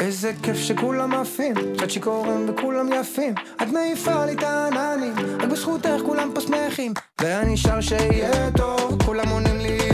[0.06, 3.34] איזה כיף שכולם עפים, קצת שיכורים וכולם יפים.
[3.62, 6.92] את מעיפה לי את העננים, רק בזכותך כולם פה שמחים.
[7.20, 9.85] ואני שר שיהיה טוב, כולם עונים לי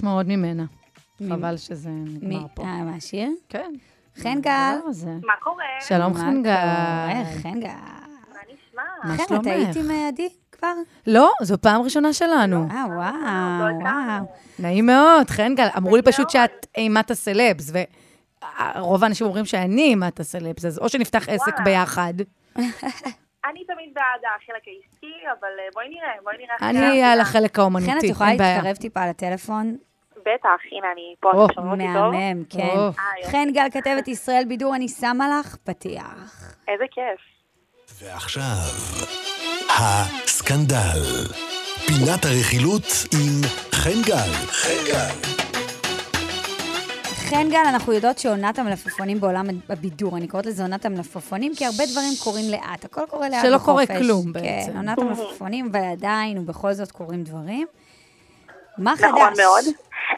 [0.00, 0.64] לשמוע עוד ממנה.
[1.28, 1.90] חבל שזה?
[1.90, 2.62] נגמר פה.
[2.62, 3.28] אה, מהשיר?
[3.48, 3.72] כן.
[4.16, 4.50] חן גל.
[4.50, 5.10] הדבר הזה.
[5.10, 5.64] מה קורה?
[5.80, 6.54] שלום מה חן גל.
[6.54, 7.24] קורה?
[7.42, 7.68] חן גל.
[7.68, 8.82] מה נשמע?
[9.04, 9.42] מה חן, שלומך?
[9.42, 10.72] את היית עם אה, עדי כבר?
[11.06, 12.66] לא, זו פעם ראשונה שלנו.
[12.70, 13.80] אה, לא וואו.
[13.80, 14.24] וואו.
[14.58, 15.68] נעים מאוד, חן גל.
[15.76, 17.72] אמרו לי פשוט שאת אימת הסלבס,
[18.76, 21.60] ורוב האנשים אומרים שאני אימת הסלבס, אז או שנפתח עסק.
[21.64, 22.14] ביחד.
[23.50, 26.70] אני תמיד בעד החלק העסקי, אבל אה, בואי נראה, בואי נראה.
[26.70, 27.02] אני.
[27.02, 28.56] על החלק האומנותי, חן, את יכולה אין בעיה.
[28.56, 29.76] להתקרב טיפה לטלפון?
[30.20, 32.12] בטח, הנה, אני פה, אתם שומעים אותי טוב?
[32.12, 32.60] מהמם, כן.
[32.60, 33.30] אה, יופי.
[33.32, 36.54] חן גל, כתבת ישראל בידור, אני שמה לך פתיח.
[36.68, 37.20] איזה כיף.
[38.02, 38.72] ועכשיו,
[39.78, 41.02] הסקנדל.
[41.86, 43.40] פינת הרכילות עם
[43.72, 44.32] חן גל.
[44.46, 45.40] חן גל.
[47.30, 51.84] חן גל, אנחנו יודעות שעונת המלפפונים בעולם הבידור, אני קוראת לזה עונת המלפפונים, כי הרבה
[51.92, 53.86] דברים קורים לאט, הכל קורה לאט שלא בחופש.
[53.86, 54.72] קורה כלום בעצם.
[54.72, 57.66] כן, עונת המלפפונים, ועדיין, ובכל זאת קורים דברים.
[58.78, 59.08] מה חדש?
[59.10, 59.64] נכון מאוד.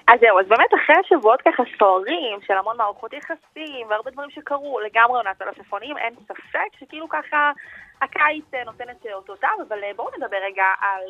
[0.09, 4.81] אז זהו, אז באמת אחרי שבועות ככה סוערים של המון מערכות יחסים והרבה דברים שקרו
[4.81, 7.53] לגמרי עונת המלפפונים, אין ספק שכאילו ככה
[8.03, 11.03] הקיץ אה, נותן את אה, אותותיו, אבל אה, בואו נדבר רגע על...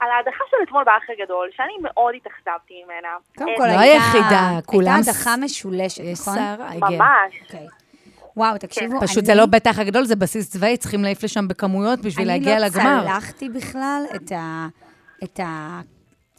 [0.00, 3.08] על ההדחה של אתמול באח הגדול, שאני מאוד התאכזבתי ממנה.
[3.38, 4.04] קודם כל, לא הייתה...
[4.04, 6.38] היחידה, כולם הייתה הדחה משולשת, נכון?
[6.60, 6.98] הגיע.
[6.98, 7.42] ממש.
[7.42, 7.66] אוקיי.
[8.36, 12.00] וואו, תקשיבו, פשוט אני- זה לא בטח הגדול, זה בסיס צבאי, צריכים להעיף לשם בכמויות
[12.00, 12.98] בשביל להגיע לגמר.
[12.98, 14.02] אני לא צלחתי בכלל
[15.24, 15.80] את ה...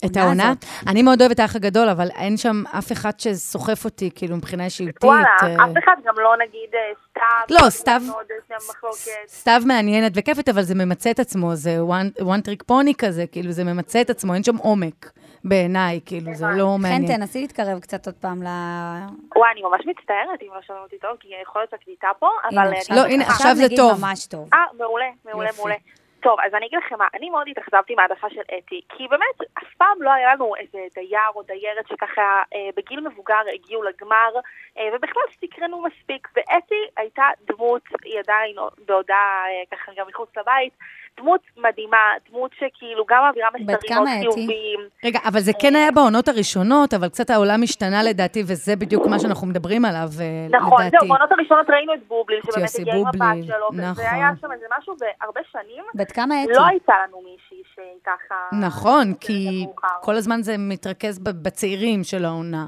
[0.05, 0.53] את העונה.
[0.87, 5.03] אני מאוד אוהבת האח הגדול, אבל אין שם אף אחד שסוחף אותי, כאילו, מבחינה אישיותית.
[5.03, 7.57] וואלה, אה, אף אחד גם לא נגיד אה, סתיו.
[7.65, 9.29] לא, סתיו- יש שם מחלוקת.
[9.29, 13.51] סתיו מעניינת וכיפת, אבל זה ממצה את עצמו, זה one, one trick pony כזה, כאילו,
[13.51, 15.11] זה ממצה את עצמו, אין שם עומק
[15.43, 17.17] בעיניי, כאילו, זה לא חן, מעניין.
[17.17, 18.47] תנסי להתקרב קצת עוד פעם ל...
[19.35, 22.57] וואי, אני ממש מצטערת אם לא שומעים אותי טוב, כי יכול להיות הקליטה פה, אבל...
[22.57, 23.99] הנה, אה, עכשיו- לא, הנה, עכשיו זה נגיד טוב.
[24.01, 24.49] ממש טוב.
[24.53, 25.49] אה, מעולה, מעולה.
[25.57, 25.75] מעולה.
[26.21, 29.73] טוב, אז אני אגיד לכם מה, אני מאוד התאכזבתי מההדחה של אתי, כי באמת אף
[29.77, 34.31] פעם לא היה לנו איזה דייר או דיירת שככה אה, בגיל מבוגר הגיעו לגמר,
[34.77, 38.55] אה, ובכלל סקרנו מספיק, ואתי הייתה דמות, היא עדיין
[38.85, 40.73] בעודה אה, ככה גם מחוץ לבית,
[41.19, 41.97] דמות מדהימה,
[42.29, 44.07] דמות שכאילו גם מעבירה מסרים מאוד?
[44.19, 44.79] חיוביים.
[45.05, 49.19] רגע, אבל זה כן היה בעונות הראשונות, אבל קצת העולם השתנה לדעתי, וזה בדיוק מה
[49.19, 50.97] שאנחנו מדברים עליו, אה, נכון, לדעתי.
[50.99, 54.03] זהו, בעונות הראשונות ראינו את בובליל, שבאמת הגיע עם הבת שלו, נכון.
[54.03, 56.51] והיה שם איזה משהו, והרבה שנים בת כמה אתי?
[56.53, 58.35] לא הייתה לנו מישהי שהיא ככה...
[58.61, 59.65] נכון, כי.
[60.01, 62.65] כל הזמן זה מתרכז בצעירים של העונה.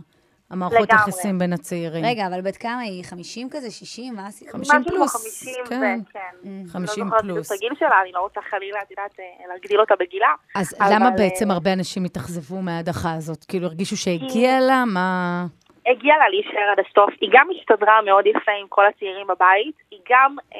[0.52, 1.02] המערכות לגמרי.
[1.02, 2.06] יחסים בין הצעירים.
[2.06, 3.04] רגע, אבל בת כמה היא?
[3.04, 3.72] 50 כזה?
[3.72, 4.16] 60?
[4.16, 4.50] מה עשית?
[4.50, 6.00] 50 משהו כמו פלוס, 50 כן.
[6.10, 6.14] ו...
[6.14, 6.64] כן.
[6.72, 7.52] 50 לא זוכרת פלוס.
[7.52, 10.34] את הגיל שלה, אני לא רוצה חלילה, את יודעת, אה, להגדיל אותה בגילה.
[10.56, 13.46] אז אבל, למה אה, בעצם הרבה אנשים התאכזבו מההדחה הזאת?
[13.46, 14.84] כאילו, הרגישו שהגיע לה?
[14.86, 15.46] מה...
[15.88, 20.00] הגיעה לה להישאר עד הסוף, היא גם הסתדרה מאוד יפה עם כל הצעירים בבית, היא
[20.10, 20.60] גם אה,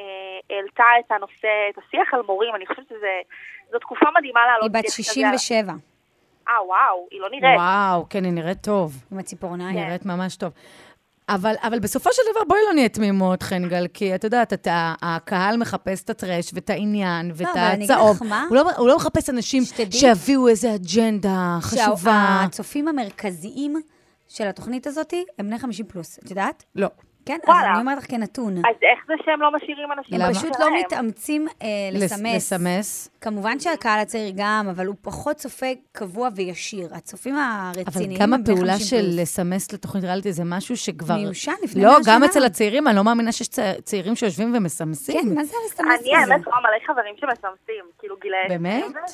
[0.56, 4.90] העלתה את הנושא, את השיח על מורים, אני חושבת שזו תקופה מדהימה לעלות היא בת
[4.90, 5.72] שיח כזה על- 67,
[6.48, 7.58] אה, וואו, היא לא נראית.
[7.58, 9.04] וואו, כן, היא נראית טוב.
[9.12, 9.76] עם הציפורניים.
[9.78, 9.86] כן.
[9.86, 10.52] נראית ממש טוב.
[11.28, 15.56] אבל, אבל בסופו של דבר, בואי לא נהיה תמימות, חנגל, כי את יודעת, אתה, הקהל
[15.56, 18.18] מחפש את הטרש ואת העניין ואת לא, הצהוב.
[18.48, 22.38] הוא לא, הוא לא מחפש אנשים שתדעי- שיביאו איזה אג'נדה חשובה.
[22.42, 23.74] שהצופים המרכזיים
[24.28, 26.64] של התוכנית הזאת הם בני 50 פלוס, את יודעת?
[26.74, 26.88] לא.
[27.26, 27.70] כן, אז וואלה.
[27.70, 28.56] אני אומרת לך כנתון.
[28.58, 30.26] אז איך זה שהם לא משאירים אנשים למה?
[30.26, 32.34] הם פשוט לא מתאמצים אה, לס- לסמס.
[32.52, 33.08] לסמס.
[33.20, 36.88] כמובן שהקהל הצעיר גם, אבל הוא פחות צופה קבוע וישיר.
[36.94, 39.18] הצופים אבל הרציניים גם הם בני הפעולה 50 של פלוס.
[39.20, 41.14] לסמס לתוכנית ריאליטי זה משהו שכבר...
[41.14, 42.26] מיושן לפני לא, 100 גם שנה.
[42.26, 45.20] אצל הצעירים, אני לא מאמינה שיש צע- צעירים שיושבים ומסמסים.
[45.20, 46.32] כן, מה זה לסמס אני כזה?
[46.32, 48.38] האמת רואה מלא חברים שמסמסים, כאילו גילאי...
[48.48, 48.84] באמת?
[48.84, 49.12] 20 ש-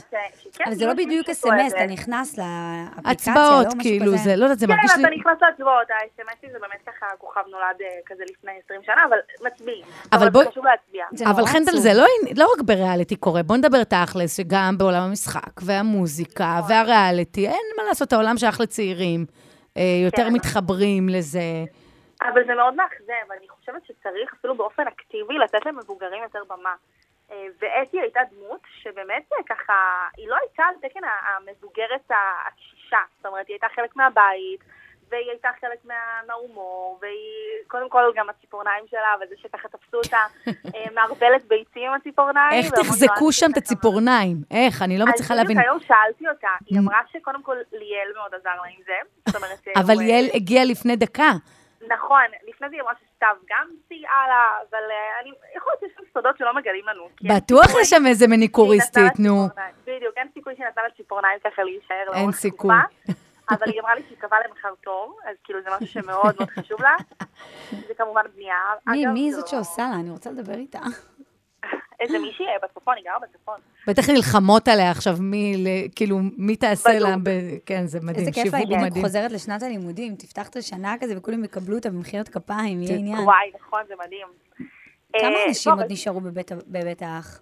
[0.54, 1.48] שכן, אבל זה לא כאילו, בדיוק זה.
[1.76, 4.16] אתה נכנס לאפליקציה, לא הצבעות, משהו כאילו, כזה.
[4.16, 5.06] זה, לא יודעת, זה מרגיש כן, לי...
[5.06, 9.16] אתה נכנס להצבעות, ה-SMSים זה באמת ככה, כוכב נולד אה, כזה לפני 20 שנה, אבל
[9.46, 9.84] מצביעים.
[10.12, 11.04] אבל בואי- חשוב להצביע.
[11.12, 11.76] זה אבל חנדל.
[11.76, 12.04] זה לא,
[12.36, 18.12] לא רק בריאליטי קורה, בוא נדבר תכלס, שגם בעולם המשחק והמוזיקה והריאליטי, אין מה לעשות,
[18.12, 19.26] העולם שייך לצעירים,
[19.76, 20.32] אה, יותר כן.
[20.34, 21.40] מתחברים לזה.
[22.22, 26.74] אבל זה מאוד מאכזב, אני חושבת שצריך אפילו באופן אקטיבי לתת למבוגרים יותר במה.
[27.30, 29.72] אה, ואתי הייתה דמות שבאמת אה, ככה,
[30.16, 32.10] היא לא הייתה על תקן המבוגרת
[32.46, 34.60] הקשישה, זאת אומרת, היא הייתה חלק מהבית,
[35.10, 35.94] והיא הייתה חלק מה-
[36.26, 37.14] מההומור, והיא,
[37.66, 40.16] קודם כל גם הציפורניים שלה, וזה שככה תפסו אותה
[40.74, 42.52] אה, מערבלת ביצים עם הציפורניים.
[42.64, 43.56] איך תחזקו שם את.
[43.56, 44.36] הציפורניים?
[44.50, 44.82] איך?
[44.82, 45.56] אני לא מצליחה אז להבין.
[45.56, 48.92] בדיוק היום שאלתי אותה, היא אמרה שקודם כל ליאל מאוד עזר לה עם זה,
[49.38, 49.58] אומרת...
[49.68, 51.30] אה, אבל הוא, אה, יעל הגיעה לפני דקה.
[51.88, 54.84] נכון, לפני זה היא אמרה שסתיו גם סייעה לה, אבל
[55.22, 57.08] אני, יכול להיות שיש שם סודות שלא מגלים לנו.
[57.24, 59.48] אין בטוח יש שם איזה מניקוריסטית, נו.
[59.86, 62.38] בדיוק, אין סיכוי שהיא נתנה לה ציפורניים ככה להישאר לאורך אין תקופה.
[62.38, 62.74] סיכוי.
[63.50, 66.82] אבל היא אמרה לי שהיא קבעה למחר תור, אז כאילו זה משהו שמאוד מאוד חשוב
[66.82, 66.94] לה.
[67.70, 68.54] זה כמובן בנייה.
[68.86, 69.94] מי, אגב, מי זו- זאת שעושה לה?
[70.00, 70.78] אני רוצה לדבר איתה.
[72.00, 73.60] איזה מישהי אה, בצפון, היא גרה בצפון.
[73.86, 75.64] בטח נלחמות עליה עכשיו, מי,
[75.96, 76.98] כאילו, מי תעשה.
[76.98, 79.04] לה, ב- כן, זה מדהים, איזה כיף לה, שיווק היא מדהים.
[79.04, 83.18] חוזרת לשנת הלימודים, תפתח את השנה כזה וכולם יקבלו אותה במחיאות כפיים, יהיה עניין.
[83.18, 84.26] וואי, נכון, זה מדהים.
[85.18, 86.20] כמה אה, אנשים עוד נשארו
[86.66, 87.40] בבית האח?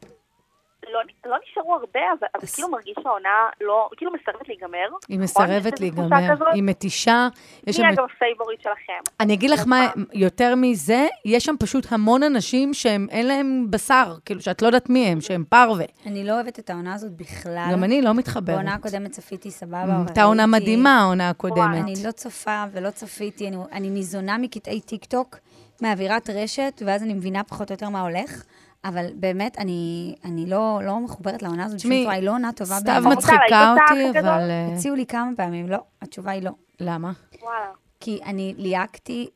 [0.97, 4.89] לא, לא נשארו הרבה, אבל, אבל כאילו מרגיש שהעונה לא, כאילו מסרבת להיגמר.
[5.09, 6.17] היא מסרבת להיגמר?
[6.53, 7.29] היא מתישה.
[7.67, 7.93] יש מי שם...
[7.93, 9.13] אגב ה favorite שלכם?
[9.21, 14.15] אני אגיד לך מה, יותר מזה, יש שם פשוט המון אנשים שהם, אין להם בשר,
[14.25, 15.85] כאילו, שאת לא יודעת מי הם, שהם פרווה.
[16.07, 17.69] אני לא אוהבת את העונה הזאת בכלל.
[17.73, 18.57] גם אני לא מתחברת.
[18.57, 20.03] בעונה הקודמת צפיתי סבבה.
[20.07, 21.85] הייתה עונה מדהימה, העונה הקודמת.
[21.85, 25.37] אני לא צופה ולא צפיתי, אני, אני ניזונה מקטעי טיק טוק,
[25.83, 28.45] מאווירת רשת, ואז אני מבינה פחות או יותר מה הולך.
[28.85, 32.79] אבל באמת, אני, אני לא, לא מחוברת לעונה הזאת בשום צורה, היא לא עונה טובה
[32.79, 33.03] סתיו.
[33.07, 34.29] מצחיקה אותה אותי, גדול?
[34.29, 34.51] אבל...
[34.73, 36.51] הציעו לי כמה פעמים, לא, התשובה היא לא.
[36.81, 37.13] למה?
[37.43, 37.71] וואלה.
[38.01, 39.29] כי אני ליהקתי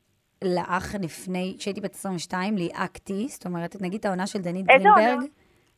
[0.45, 4.67] לאח לפני, כשהייתי בת 22, ליהקתי, זאת אומרת, נגיד את העונה של דנית?
[4.67, 5.29] גרינברג.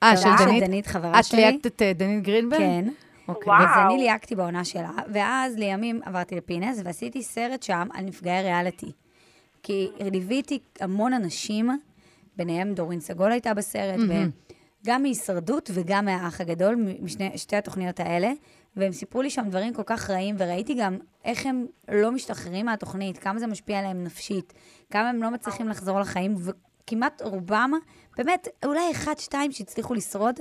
[0.02, 0.64] אה, את של דנית?
[0.64, 1.40] דנית, חברה את שלי.
[1.40, 2.60] ליהקת את אה, דנית גרינברג?
[2.60, 2.88] כן.
[3.28, 3.52] אוקיי.
[3.52, 3.62] וואו.
[3.62, 8.92] אז אני ליהקתי בעונה שלה, ואז לימים עברתי לפינס ועשיתי סרט שם על נפגעי ריאליטי.
[9.62, 11.70] כי ליוויתי המון אנשים,
[12.36, 14.00] ביניהם דורין סגול הייתה בסרט,
[14.84, 16.86] וגם מהישרדות וגם מהאח הגדול,
[17.34, 18.32] משתי התוכניות האלה,
[18.76, 23.18] והם סיפרו לי שם דברים כל כך רעים, וראיתי גם איך הם לא משתחררים מהתוכנית,
[23.18, 24.52] כמה זה משפיע עליהם נפשית,
[24.90, 27.72] כמה הם לא מצליחים לחזור לחיים, וכמעט רובם,
[28.16, 30.40] באמת, אולי אחד, שתיים שהצליחו לשרוד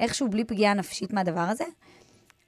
[0.00, 1.64] איכשהו בלי פגיעה נפשית מהדבר הזה.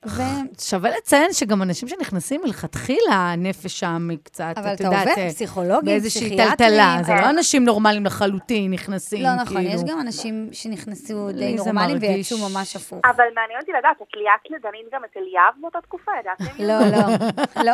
[0.06, 0.22] ו...
[0.60, 5.22] שווה לציין שגם אנשים שנכנסים מלכתחילה, הנפש שם היא קצת, אבל את אתה יודעת, עובר
[5.22, 6.36] אה, פסיכולוגים, באיזושהי.
[6.36, 6.96] טלטלה.
[7.00, 7.20] זה כן.
[7.22, 9.70] לא אנשים נורמליים לחלוטין נכנסים, לא נכון, כאילו.
[9.70, 12.98] יש גם אנשים שנכנסו די מרגיש- ויצאו ממש הפוך.
[13.04, 16.64] אבל מעניין אותי לדעת, את ליהקת לדנית גם את אליאב באותה תקופה, ידעתם?
[16.64, 17.16] לא, לא,
[17.66, 17.72] לא.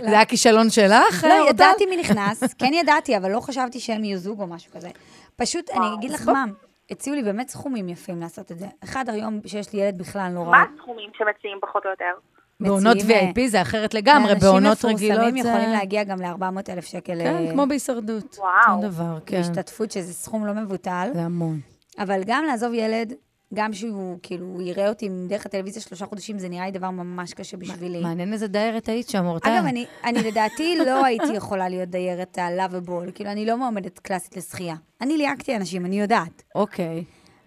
[0.00, 1.24] זה היה כישלון שלך?
[1.24, 1.50] לא, אורטל?
[1.50, 4.88] ידעתי מי נכנס, כן ידעתי, אבל לא חשבתי שהם יהיו זוג או משהו כזה.
[5.36, 6.44] פשוט, אני אגיד לך מה,
[6.90, 8.66] הציעו לי באמת סכומים יפים לעשות את זה.
[8.84, 10.50] אחד, היום שיש לי ילד בכלל לא רע.
[10.50, 12.12] מה הסכומים שמציעים פחות או יותר?
[12.60, 15.12] בעונות VIP זה אחרת לגמרי, בעונות רגילות אנשים זה...
[15.12, 18.36] מפורסמים יכולים להגיע גם ל-400 אלף שקל כן, אה, כמו בהישרדות.
[18.38, 18.76] וואו.
[18.76, 19.36] אותו דבר, כן.
[19.36, 21.10] בהשתתפות, שזה סכום לא מבוטל.
[21.14, 21.60] זה המון.
[21.98, 23.12] אבל גם לעזוב ילד,
[23.54, 27.56] גם שהוא, כאילו, יראה אותי דרך הטלוויזיה שלושה חודשים, זה נראה לי דבר ממש קשה
[27.56, 28.00] בשבילי.
[28.00, 29.50] מעניין איזה דיירת היית שם, אורטל.
[29.50, 34.36] אגב, אני, אני לדעתי לא הייתי יכולה להיות דיירת הלאביבול, כאילו, אני לא מועמדת קלאסית
[34.36, 34.74] לשחייה.
[35.00, 36.42] אני ליהקתי אנשים, אני יודעת.
[36.54, 37.04] אוקיי.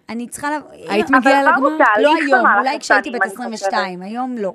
[0.10, 0.52] אני צריכה...
[0.52, 0.62] לב...
[0.90, 1.70] היית מגיעה לגמר?
[2.02, 4.54] לא היום, אולי כשהייתי בת אני 22, היום לא.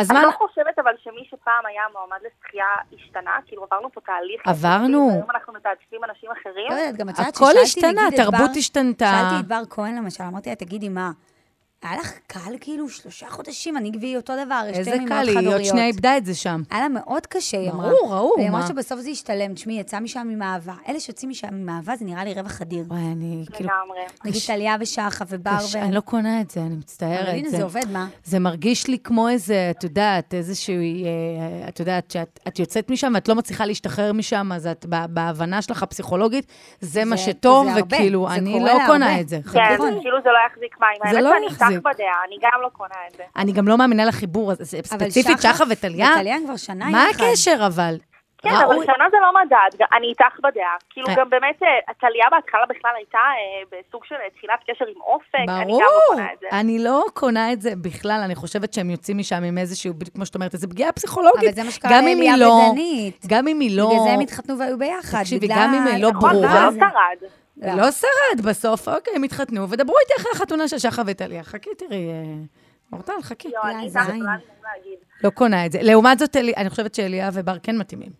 [0.00, 0.26] אז אני מה...
[0.26, 4.42] לא חושבת אבל שמי שפעם היה מועמד לשחייה השתנה, כאילו עברנו פה תהליך.
[4.46, 5.10] עברנו.
[5.12, 6.66] היום אנחנו מתעדפים אנשים אחרים.
[6.70, 9.04] לא יודעת, גם את יודעת הכל ששאלתי, השתנה, נגיד, את התרבות בר- השתנתה.
[9.20, 11.10] שאלתי את בר כהן למשל, אמרתי לה, תגידי, מה,
[11.82, 15.48] היה לך קל כאילו שלושה חודשים, אני והיא אותו דבר, איזה שתי אמהות קל, היא
[15.48, 15.64] עוד.
[15.64, 16.62] שנייה איבדה את זה שם.
[16.70, 17.88] היה לה מאוד קשה, היא אמרה.
[17.88, 18.66] ברור, ראו, והיא אמרה מה?
[18.66, 19.54] שבסוף זה השתלם.
[19.54, 20.74] תשמעי, יצא משם עם אהבה.
[20.88, 22.84] אלה שיוצאים משם עם אהבה, זה נראה לי רווח אדיר.
[22.88, 23.70] וואי, אני כאילו...
[23.70, 23.98] לגמרי.
[24.24, 25.78] נגיד טליה ושחף ובר ו...
[25.78, 27.28] אני לא קונה את זה, אני אבל מצטערת.
[27.28, 28.06] הנה, זה עובד, מה?
[28.24, 33.12] זה מרגיש לי כמו איזה, את יודעת, איזושהי, אה, את יודעת, שאת את יוצאת משם
[33.14, 36.46] ואת לא מצליחה להשתחרר משם, אז את ב- בהבנה שלך הפסיכולוגית,
[36.80, 38.72] זה מה שטוב, וכאילו, אני לא.
[38.86, 39.38] קונה את זה.
[39.52, 39.74] כן.
[39.74, 39.90] נכון.
[39.94, 41.67] זה כאילו זה לא יחזיק מים.
[41.70, 43.22] איתך בדעה, אני גם לא קונה את זה.
[43.36, 46.06] אני גם לא מאמינה לחיבור הזה, ספציפית שחף וטליה.
[46.16, 47.24] וטליה כבר שנה מה יחד.
[47.24, 47.94] הקשר אבל?
[48.42, 50.76] כן, אבל שנה זה לא מדד, אני איתך בדעה.
[50.90, 51.14] כאילו אה.
[51.16, 55.46] גם באמת, אה, טליה בהתחלה בכלל הייתה אה, בסוג של תחילת קשר עם אופק, אני
[55.46, 56.46] גם לא ברור, קונה את זה.
[56.52, 60.26] אני לא קונה את זה בכלל, אני חושבת שהם יוצאים משם עם איזשהו, בדיוק כמו
[60.26, 61.44] שאת אומרת, איזו פגיעה פסיכולוגית.
[61.44, 63.26] אבל זה מה שקרה לאליה לא- ודנית.
[63.28, 63.86] גם אם היא לא...
[63.86, 65.22] בגלל זה הם התחתנו והיו ביחד.
[65.22, 66.64] תקשיבי, בגלל גם אם היא לא נכון, זה ברורה.
[66.64, 67.28] לא שרד.
[67.62, 67.74] לא.
[67.74, 71.42] לא שרד, בסוף, אוקיי, הם התחתנו, ודברו איתי אחרי החתונה של שחר וטליה.
[71.42, 72.34] חכי, תראי, אה,
[72.92, 73.48] אורטל, חכי.
[73.48, 74.22] לא, אני זין.
[75.24, 75.78] לא קונה את זה.
[75.82, 78.12] לעומת זאת, אני חושבת שאליה ובר כן מתאימים.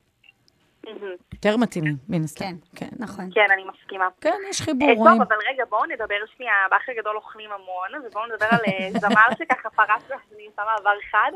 [1.45, 2.45] יותר מתאימים, מן הסתם.
[2.45, 2.89] כן, כן.
[2.99, 3.31] נכון.
[3.35, 4.09] כן, אני מסכימה.
[4.21, 5.13] כן, יש חיבור, אה, רואים.
[5.19, 9.29] טוב, אבל רגע, בואו נדבר שנייה, באח הגדול אוכלים המון, ובואו נדבר על אה, זמר
[9.39, 10.03] שככה פרץ,
[10.37, 11.31] אני שמה עבר חד,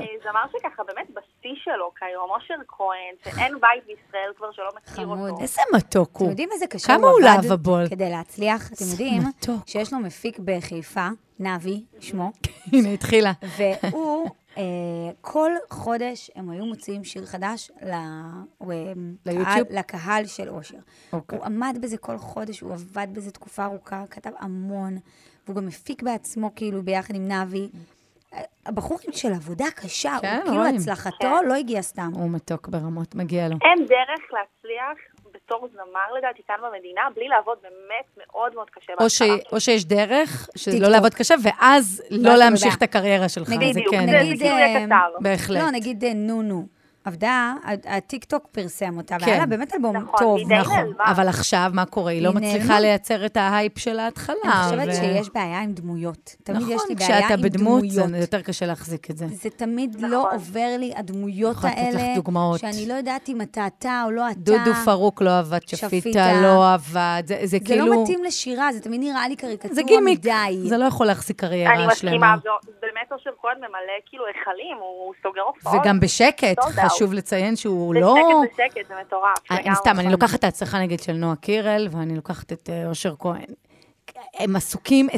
[0.00, 4.94] אה, זמר שככה באמת בשיא שלו כיום, אושר כהן, שאין בית בישראל כבר שלא מכיר
[5.04, 5.30] חמוד.
[5.30, 5.42] אותו.
[5.42, 6.30] איזה מתוק אתם הוא.
[6.30, 7.88] יודעים איזה קשה כמה הוא לאבבול.
[7.90, 8.72] כדי להצליח?
[8.72, 9.22] אתם יודעים.
[9.66, 11.08] שיש לו מפיק בחיפה,
[11.40, 12.30] נבי, שמו,
[12.72, 13.32] הנה, התחילה.
[13.42, 14.30] והוא,
[15.20, 17.92] כל חודש הם היו מוציאים שיר חדש ל-
[18.58, 18.92] הוא, אה,
[19.26, 19.44] ליוטיוב?
[19.68, 20.78] קהל- לקהל של אושר.
[21.12, 21.38] אוקיי.
[21.38, 24.96] הוא עמד בזה כל חודש, הוא עבד בזה תקופה ארוכה, כתב המון,
[25.46, 27.68] והוא גם מפיק בעצמו, כאילו, ביחד עם נבי.
[28.66, 30.74] הבחור של עבודה קשה, כן, הוא כאילו רואים.
[30.76, 32.10] הצלחתו לא הגיעה סתם.
[32.14, 33.56] הוא מתוק ברמות, מגיע לו.
[33.64, 34.98] אין דרך להצליח
[35.46, 39.22] בתור זמר לדעתי כאן במדינה, בלי לעבוד באמת מאוד מאוד קשה או, ש...
[39.52, 40.88] או שיש דרך, שלא.
[40.88, 42.76] לעבוד קשה, ואז לא אתה להמשיך.
[42.76, 43.50] את הקריירה שלך.
[43.50, 44.06] נגיד, זה כן.
[44.06, 45.08] זה נגיד, כאילו אה.
[45.20, 45.62] בהחלט.
[45.62, 46.75] לא, נגיד אה, נונו.
[47.06, 47.54] עבדה,
[47.86, 49.24] הטיקטוק פרסם אותה, כן.
[49.26, 50.52] והיה לה באמת אלבום נכון, טוב.
[50.52, 51.04] נכון, נעלמה.
[51.10, 52.12] אבל עכשיו, מה קורה?
[52.12, 52.80] היא לא מצליחה נעלמה.
[52.80, 54.36] לייצר את ההייפ של ההתחלה.
[54.44, 56.36] אני חושבת ו- שיש בעיה עם דמויות.
[56.44, 58.08] תמיד יש נכון, לי בעיה כשאתה עם בדמות, דמויות.
[58.10, 59.26] זה יותר קשה להחזיק את זה.
[59.42, 60.10] זה תמיד נכון.
[60.10, 62.60] לא עובר לי, הדמויות יכולה לתת לך האלה, דוגמאות.
[62.60, 64.38] שאני לא יודעת אם אתה אתה או לא אתה.
[64.40, 66.40] דודו פרוק לא עבד, שפיטה שפיטה.
[66.42, 67.86] לא עבד, זה, זה זה כאילו...
[67.86, 70.58] לא מתאים לשירה, זה תמיד נראה לי קריקטורה זה גימיק, מדי.
[70.68, 72.34] זה לא יכול להחזיק אני קריירה מסכימה, שלמה.
[72.44, 72.70] זו-
[73.10, 75.80] באמת אושר כהן ממלא כאילו היכלים, הוא סוגר הופעות.
[75.82, 76.74] וגם בשקט, out.
[76.86, 78.14] חשוב לציין שהוא לא...
[78.48, 79.38] בשקט, בשקט, זה מטורף.
[79.50, 79.74] אה.
[79.74, 83.54] סתם, אני לוקחת את ההצלחה נגיד של נועה קירל, ואני לוקחת את אה, אושר כהן.
[84.38, 85.12] הם עסוקים 24-7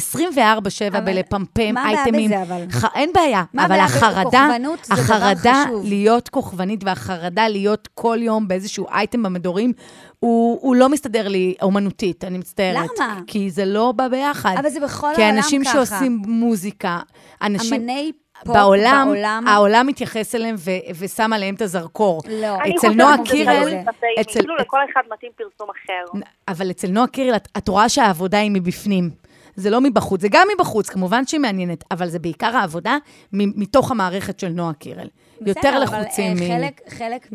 [0.89, 2.31] אבל בלפמפם מה הבעיה אייטמים.
[2.31, 2.65] בזה, אבל?
[2.71, 2.85] ח...
[2.95, 3.79] אין בעיה, מה אבל?
[3.79, 4.49] החרדה,
[4.91, 5.65] החרדה.
[5.85, 9.73] להיות כוכבנית והחרדה להיות כל יום באיזשהו אייטם במדורים,
[10.19, 12.91] הוא, הוא לא מסתדר לי אומנותית, אני מצטערת.
[12.99, 13.21] למה?
[13.27, 14.55] כי זה לא בא ביחד.
[14.59, 15.73] אבל זה בכל כי העולם אנשים ככה.
[15.73, 17.01] שעושים מוזיקה,
[17.43, 17.75] אנשים...
[17.75, 18.13] אמני
[18.47, 19.45] בעולם, בעולם...
[19.49, 22.21] העולם מתייחס אליהם ו- ושם עליהם את הזרקור.
[22.29, 22.57] לא.
[22.77, 23.75] אצל נועה קירל,
[24.21, 26.19] אצל- כאילו לכל אחד מתאים פרסום אחר.
[26.49, 29.11] אבל אצל נועה קירל, את, את רואה שהעבודה היא מבפנים.
[29.57, 32.97] זה לא מבחוץ, זה גם מבחוץ, כמובן שהיא מעניינת, אבל זה בעיקר העבודה
[33.33, 35.09] מ- מתוך המערכת של נועה קירל.
[35.47, 36.51] יותר בסדר, לחוצים אבל מ...
[36.51, 37.29] אה, חלק, חלק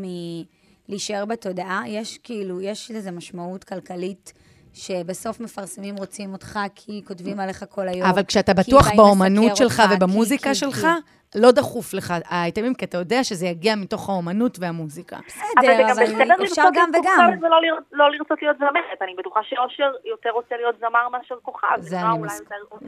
[0.87, 4.33] מלהישאר בתודעה, יש כאילו, יש לזה משמעות כלכלית,
[4.73, 8.09] שבסוף מפרסמים רוצים אותך כי כותבים עליך כל היום.
[8.09, 11.39] אבל כשאתה בטוח באומנות שלך אותך, ובמוזיקה כי- שלך, כי.
[11.39, 15.15] לא דחוף לך האייטמים, כי אתה יודע שזה יגיע מתוך האומנות והמוזיקה.
[15.15, 15.41] אבל זה
[15.73, 17.25] בסדר, גם אבל בסדר אפשר לרצות גם להיות וגם.
[17.31, 19.01] כוכבת ולא לרצות- לא לרצות להיות זמרת.
[19.01, 21.67] אני בטוחה שאושר יותר רוצה להיות זמר מאשר כוכב.
[21.79, 22.19] זה אני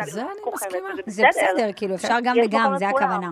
[0.06, 0.90] זה מסכימה.
[1.06, 2.88] זה בסדר, כאילו, אפשר גם וגם, זה.
[2.88, 3.30] הכוונה.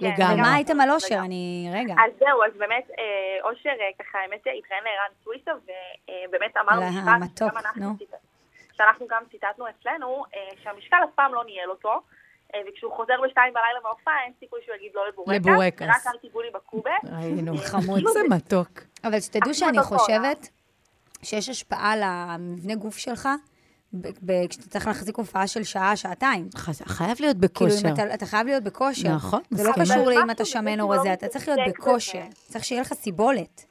[0.00, 0.34] כן, לגמרי.
[0.34, 0.90] ומה הייתם על.
[0.90, 1.18] אושר?
[1.18, 1.70] אני...
[1.72, 1.92] רגע.
[1.92, 5.50] אז זהו, אז באמת, אה, אושר, אה, ככה, האמת, התראיין לערן סוויסה,
[6.28, 7.94] ובאמת אמר על משפט, המתוק, נו.
[8.76, 12.00] שאנחנו גם ציטטנו אצלנו, אה, שהמשקל אף פעם לא ניהל אותו,
[12.54, 15.82] אה, וכשהוא חוזר בשתיים בלילה מההופעה, אין סיכוי שהוא יגיד לא לבורקס, לבורקס.
[15.82, 16.90] רק אל תיגעו לי בקובה.
[17.12, 17.56] ראינו.
[17.56, 18.00] חמוד.
[18.12, 18.70] זה מתוק.
[19.04, 20.48] אבל שתדעו שאני חושבת
[21.22, 23.28] שיש השפעה למבנה גוף שלך,
[24.48, 26.48] כשאתה צריך להחזיק הופעה של שעה, שעתיים.
[26.86, 27.88] חייב להיות כאילו, בכושר.
[27.88, 29.08] אם אתה, אתה חייב להיות בכושר.
[29.14, 29.72] נכון, זה לא.
[29.80, 32.22] קשור לאם אתה שמן או לא רזה, אתה צריך להיות בכושר.
[32.32, 33.70] צריך שיהיה לך סיבולת.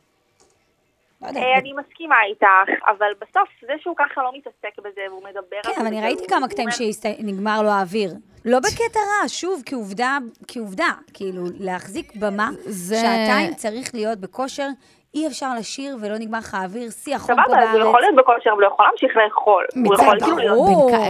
[1.21, 5.57] לא אה, אני מסכימה איתך, אבל בסוף זה שהוא ככה לא מתעסק בזה, והוא מדבר
[5.57, 8.13] על כן, זה, אבל אני ראיתי כמה קטעים שנגמר לו האוויר.
[8.45, 10.91] לא בקטע רע, שוב, כעובדה, כעובדה.
[11.13, 12.49] כאילו, להחזיק במה,
[12.89, 14.67] שעתיים צריך להיות בכושר,
[15.13, 18.03] אי אפשר לשיר ולא נגמר לך האוויר, שיא החום פה סבבה, אז הוא יכול בארץ.
[18.03, 19.65] להיות בכושר, אבל הוא יכול להמשיך לאכול.
[19.85, 20.57] הוא יכול כאילו להיות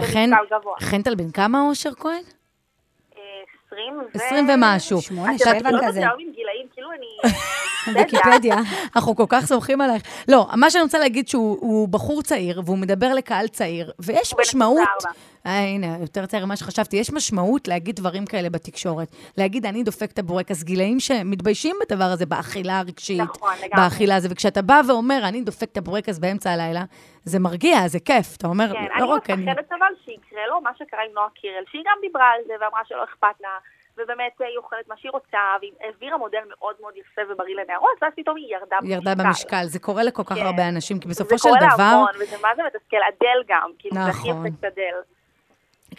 [0.02, 0.76] במשקל גבוה.
[0.80, 2.22] חנטל בן כמה אושר כהן?
[3.18, 3.22] אה,
[3.68, 4.02] 20 ו...
[4.14, 5.02] 20 ומשהו.
[5.02, 6.00] שמונה, שבע לא כזה.
[6.00, 7.32] יותר עם גילאים, כאילו אני...
[7.94, 8.56] ויקיפדיה.
[8.96, 10.04] אנחנו כל כך סומכים עלייך.
[10.28, 14.88] לא, מה שאני רוצה להגיד שהוא הוא בחור צעיר, והוא מדבר לקהל צעיר, ויש משמעות...
[15.44, 15.50] 24.
[15.50, 16.98] אה, הנה, יותר צעיר ממה שחשבתי.
[16.98, 19.08] יש משמעות להגיד דברים כאלה בתקשורת.
[19.38, 20.64] להגיד, אני דופק את הבורקס.
[20.64, 23.84] גילאים שמתביישים בדבר הזה, באכילה הרגשית, נכון, לגמרי.
[23.84, 24.28] באכילה הזה.
[24.32, 26.84] וכשאתה בא ואומר, אני דופק את הבורקס באמצע הלילה,
[27.24, 28.36] זה מרגיע, זה כיף.
[28.38, 29.44] אתה אומר, כן, לא אני רק אני.
[29.44, 32.82] מפחדת אבל שיקרה לו מה שקרה עם נועה קירל, שהיא גם דיברה על זה ואמרה
[32.86, 33.50] שלא אכפת לה,
[33.98, 38.14] ובאמת היא אוכלת מה שהיא רוצה, והיא העבירה מודל מאוד מאוד יפה ובריא לנערות, ואז
[38.16, 38.94] פתאום היא ירדה במשקל.
[38.94, 39.66] ירדה במשקל.
[39.66, 40.46] זה קורה לכל כך כן.
[40.46, 41.84] הרבה אנשים, כי בסופו של זה קורה דבר...
[41.84, 44.46] להמון, וזה מה זה מתסכל, אדל גם, כאילו זה הכי נכון.
[44.46, 44.96] אפקט אדל.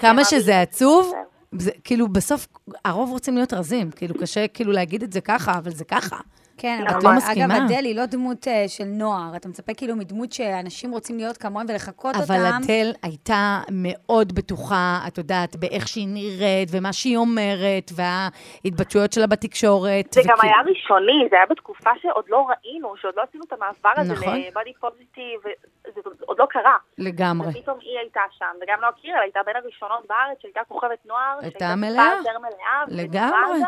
[0.00, 1.12] כמה שזה עצוב,
[1.58, 2.46] זה, כאילו, בסוף,
[2.84, 3.90] הרוב רוצים להיות רזים.
[3.90, 6.16] כאילו, קשה כאילו להגיד את זה ככה, אבל זה ככה.
[6.60, 7.56] כן, את אבל לא מסכימה?
[7.56, 9.36] אגב, אדל היא לא דמות אה, של נוער.
[9.36, 12.32] אתה מצפה כאילו מדמות שאנשים רוצים להיות כמוהם ולחקות אותם.
[12.32, 19.26] אבל אדל הייתה מאוד בטוחה, את יודעת, באיך שהיא נראית, ומה שהיא אומרת, וההתבטאויות שלה
[19.26, 20.12] בתקשורת.
[20.12, 23.52] זה גם וכי- היה ראשוני, זה היה בתקופה שעוד לא ראינו, שעוד לא עשינו את
[23.52, 24.34] המעבר הזה נכון.
[24.34, 25.40] לבody פוזיטיב,
[25.84, 26.76] וזה עוד לא קרה.
[26.98, 27.48] לגמרי.
[27.48, 31.58] ופתאום היא הייתה שם, וגם נועה קירל הייתה בין הראשונות בארץ שהייתה כוכבת נוער, הייתה
[31.58, 32.12] שהייתה מלאה.
[32.18, 33.58] יותר מלאה, לגמרי.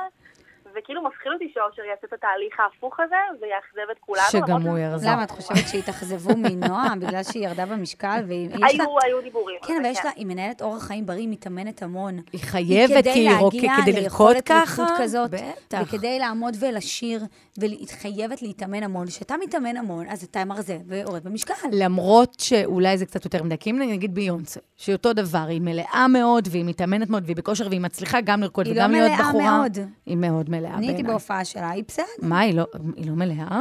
[0.76, 4.24] וכאילו מפחיד אותי שאושר יעשה את התהליך ההפוך הזה, ויאכזב את כולנו.
[4.30, 5.06] שגם הוא ירזה.
[5.10, 8.22] למה, את חושבת שהתאכזבו מנועה בגלל שהיא ירדה במשקל?
[8.28, 9.56] היו, היו דיבורים.
[9.66, 12.18] כן, אבל יש לה, היא מנהלת אורח חיים בריא, היא מתאמנת המון.
[12.32, 14.84] היא חייבת, כי היא כדי לרקוד ככה.
[15.30, 15.82] בטח.
[15.82, 17.22] וכדי לעמוד ולשיר,
[17.58, 19.06] והיא חייבת להתאמן המון.
[19.06, 21.54] כשאתה מתאמן המון, אז אתה מרזה ויורד במשקל.
[21.72, 26.06] למרות שאולי זה קצת יותר מדי, כי אם נגיד ביונסה, שהיא אותו דבר, היא מלאה
[26.08, 29.28] מאוד, והיא מתאמנת מאוד, והיא בכושר, והיא מצליחה גם לרקוד היא לא וגם להיות מלאה
[29.28, 29.58] בחורה.
[29.58, 29.78] מאוד.
[30.06, 31.12] היא מאוד מלאה אני הייתי בעיניי.
[31.12, 32.04] בהופעה שלה, היא בסדר.
[32.22, 32.64] מה, היא לא,
[32.96, 33.60] היא לא מלאה?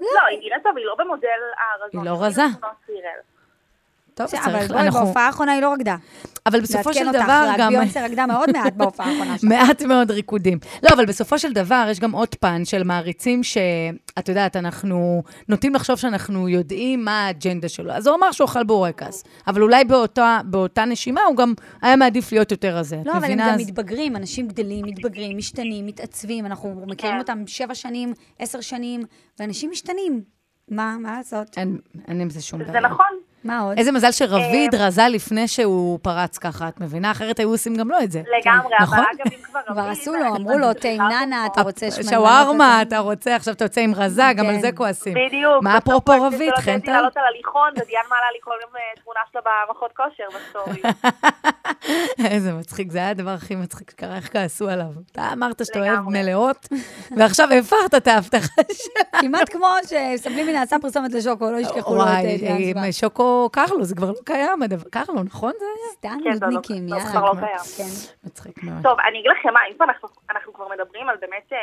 [0.00, 1.28] לא, היא נראית טוב, היא לא במודל
[1.82, 2.00] הרזון.
[2.00, 2.42] היא לא רזה.
[4.14, 5.00] טוב, צריך, אבל בואי, אנחנו...
[5.04, 5.96] בהופעה האחרונה היא לא רקדה.
[6.46, 7.72] אבל בסופו של לעדכן אותך, דבר רק גם...
[7.72, 9.48] ביונסה רקדה מאוד מעט בהופעה האחרונה שלה.
[9.50, 10.58] מעט מאוד ריקודים.
[10.82, 15.74] לא, אבל בסופו של דבר, יש גם עוד פן של מעריצים שאת יודעת, אנחנו נוטים
[15.74, 17.92] לחשוב שאנחנו יודעים מה האג'נדה שלו.
[17.92, 22.32] אז הוא אמר שהוא אכל בורקס, אבל אולי באותה, באותה נשימה הוא גם היה מעדיף
[22.32, 22.96] להיות יותר רזה.
[23.04, 23.48] לא, אבל הם מבינה?
[23.48, 27.20] גם אז- מתבגרים, אנשים גדלים, מתבגרים, משתנים, מתעצבים, אנחנו מכירים כן.
[27.20, 29.02] אותם שבע שנים, עשר שנים,
[29.38, 30.22] ואנשים משתנים.
[30.68, 31.58] מה, מה לעשות?
[31.58, 32.72] אין, אין עם זה שום דבר.
[32.72, 33.06] זה נכון.
[33.44, 33.78] מה עוד?
[33.78, 37.10] איזה מזל שרביד רזה לפני שהוא פרץ ככה, את מבינה?
[37.10, 38.22] אחרת היו עושים גם לו את זה.
[38.38, 38.98] לגמרי, נכון?
[38.98, 39.88] אבל אגב, אם כבר כבר.
[39.90, 42.14] עשו לו, אמרו לו, תימננה, אתה רוצה שמנמנות?
[42.14, 44.60] שווארמה, אתה רוצה, עכשיו אתה יוצא עם רזה, גם על כן.
[44.60, 45.14] זה כועסים.
[45.26, 45.62] בדיוק.
[45.62, 46.92] מה אפרופו רביד, שלא חן טל?
[46.92, 50.82] לעלות על הליכון, ודיאן מעלה לי כל יום אה, תמונה שלה במכות כושר בסטורי.
[52.32, 54.86] איזה מצחיק, זה היה הדבר הכי מצחיק שקרה, איך כעסו עליו.
[55.12, 56.08] אתה אמרת שאתה אוהב.
[56.08, 56.68] מלאות,
[57.16, 59.20] ועכשיו הפכת את ההבטחה שלך.
[59.20, 62.78] כמעט כמו שסבלימי נעשה פרסומת לשוקו, לא ישכחו לו את דיאן עם
[63.52, 65.92] קרלו, זה כבר לא קיים, הדבר- קרלו, נכון זה היה?
[65.92, 67.04] סתם כן, זה לא- נודניקים, יאללה.
[67.10, 67.64] כבר לא קיים.
[67.78, 67.90] כן.
[68.24, 68.82] מצחיק מאוד.
[68.82, 71.58] טוב, אני אגיד לכם מה, אם כבר אנחנו, אנחנו כבר מדברים על באמת, אה,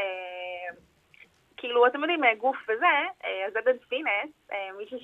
[1.57, 2.85] כאילו, אתם יודעים, אה, גוף וזה,
[3.25, 4.31] אה, אז עדן פינס,
[4.77, 4.97] מישהי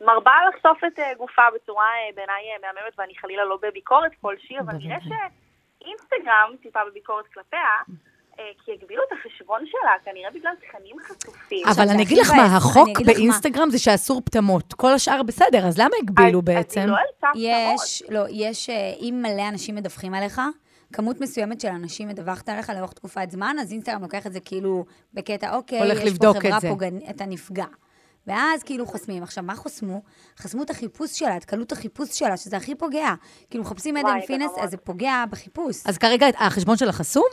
[0.00, 6.54] שמרבה לחשוף את גופה בצורה בעיניי מהממת, ואני חלילה לא בביקורת כלשהי, אבל נראה שאינסטגרם
[6.62, 7.68] טיפה בביקורת כלפיה,
[8.64, 11.66] כי הגבילו את החשבון שלה, כנראה בגלל תכנים חשופים.
[11.66, 13.00] אבל אני אגיד לך מה, החוק.
[13.06, 14.72] באינסטגרם זה שאסור פטמות.
[14.72, 16.80] כל השאר בסדר, אז למה הגבילו אז- בעצם?
[16.80, 17.26] אז היא לא העלתה
[17.82, 20.40] יש, לא, יש, אה, אם מלא אנשים מדווחים עליך,
[20.92, 24.84] כמות מסוימת של אנשים מדווחת עליך לאורך תקופת זמן, אז אינסטגרם לוקח את זה כאילו
[25.14, 26.70] בקטע, אוקיי, יש לבדוק פה חברה.
[26.70, 27.66] פוגענית, אתה נפגע.
[28.26, 29.22] ואז כאילו חוסמים.
[29.22, 30.02] עכשיו, מה חסמו?
[30.38, 33.14] חסמו את החיפוש שלה, את קלות החיפוש שלה, שזה הכי פוגע.
[33.50, 34.52] כאילו, מחפשים עדן פינס.
[34.60, 35.76] אז זה פוגע בחיפוש.
[35.86, 37.26] אז כרגע החשבון שלה חסום?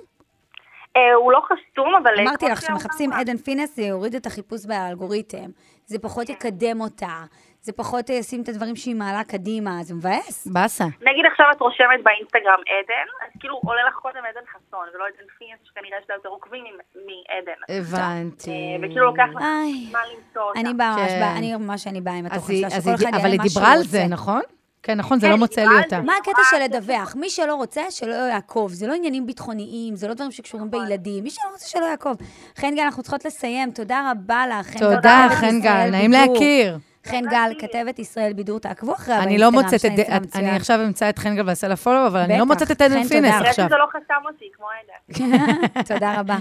[0.98, 2.12] אה, הוא לא חסום, אבל...
[2.18, 5.50] אה, אמרתי לך, כשמחפשים עדן פינס, זה יוריד את החיפוש באלגוריתם.
[5.86, 7.16] זה פחות יקדם אותה.
[7.62, 10.48] זה פחות אה, ישים את הדברים שהיא מעלה קדימה, זה מבאס.
[10.48, 10.84] באסה.
[10.84, 15.28] נגיד עכשיו את רושמת באינסטגרם עדן, אז כאילו עולה לך קודם עדן חסון, ולא עדן
[15.38, 17.60] פינס, שכנראה יש לה יותר עוקבים מ- מעדן.
[17.70, 18.78] הבנתי.
[18.82, 19.41] וכאילו לוקח לך.
[19.89, 20.60] זמן למצוא אותה.
[20.60, 21.20] אני באה ממש, כן.
[21.20, 23.38] באה- אני ממש, אני באה עם היא- שלה, אז שכל היא- אחד אבל יעלה היא
[23.38, 24.14] מה שהוא דיברה על זה, רוצה.
[24.14, 24.41] נכון?
[24.88, 25.96] כן, נכון, זה כן, לא היא מוצא לי אותה.
[25.96, 26.02] זה.
[26.02, 27.16] מה הקטע של לדווח?
[27.16, 28.74] מי שלא רוצה, שלא יעקוב.
[28.74, 30.82] זה לא עניינים ביטחוניים, זה לא דברים שקשורים נכון.
[30.82, 31.24] בילדים.
[31.24, 32.18] מי שלא רוצה, שלא יעקוב.
[32.58, 33.72] חן גל, אנחנו צריכות לסיים.
[33.72, 34.78] תודה רבה לך.
[34.78, 36.12] תודה, חן גל, נעים.
[36.12, 36.78] להכיר.
[37.06, 40.36] חן גל, כתבת ישראל בידור, תעקבו אחריה אני לא מוצאת את...
[40.36, 40.50] אני.
[40.50, 42.46] עכשיו אמצא את חן גל ואעשה לה follow, אבל אני לא.
[42.46, 43.66] מוצאת את עדן פינס עכשיו.
[43.68, 44.66] שזה לא חסם אותי, כמו
[45.20, 45.84] עדן.
[45.94, 46.38] תודה רבה.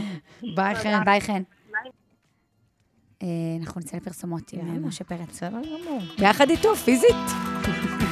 [0.55, 1.05] ביי, חן.
[1.05, 1.42] ביי, חן.
[3.22, 3.28] אה,
[3.61, 4.88] אנחנו נצא לפרסומות עם.
[4.88, 5.28] משה פרץ.
[5.30, 6.01] בסדר גמור.
[6.18, 7.16] ביחד איתו, פיזית.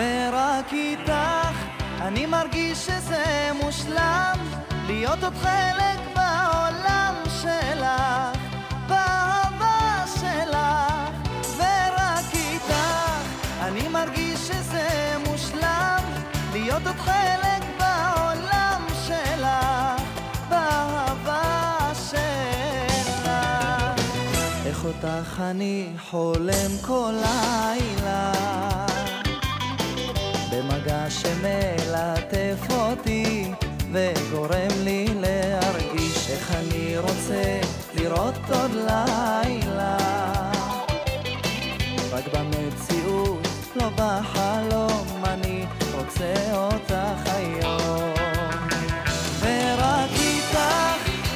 [0.00, 1.56] ורק איתך
[2.00, 4.36] אני מרגיש שזה מושלם
[4.86, 8.38] להיות עוד חלק בעולם שלך,
[8.88, 10.56] באהבה שלך.
[11.56, 12.74] ורק איתך
[13.62, 16.04] אני מרגיש שזה מושלם
[16.52, 20.02] להיות עוד חלק בעולם שלך,
[20.48, 23.30] באהבה שלך.
[24.66, 28.89] איך אותך אני חולם כל לילה
[30.50, 33.50] במגע שמלטף אותי
[33.92, 37.60] וגורם לי להרגיש איך אני רוצה
[37.94, 39.96] לראות עוד לילה.
[42.12, 48.14] רק במציאות, לא בחלום, אני רוצה אותך היום.
[49.40, 50.58] ורק איתך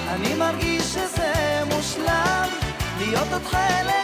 [0.08, 2.48] אני מרגיש שזה מושלם
[2.98, 4.03] להיות עוד חלק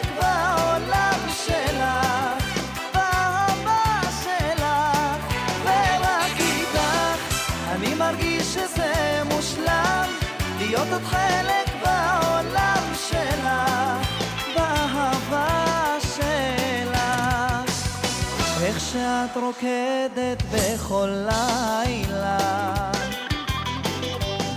[18.93, 22.93] שאת רוקדת בכל לילה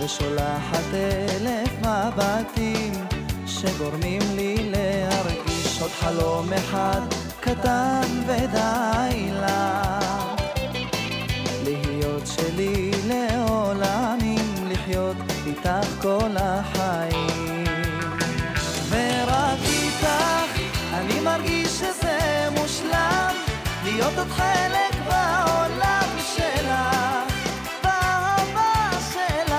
[0.00, 2.92] ושולחת אלף מבטים
[3.46, 7.00] שגורמים לי להרגיש עוד חלום אחד
[7.40, 10.14] קטן ודי לך
[11.64, 15.16] להיות שלי לעולמים, לחיות
[15.46, 17.64] איתך כל החיים.
[18.90, 20.60] ורק איתך
[20.94, 21.82] אני מרגיש
[23.94, 26.70] להיות עוד חלק בעולם שלך
[27.82, 29.52] באהבה שלך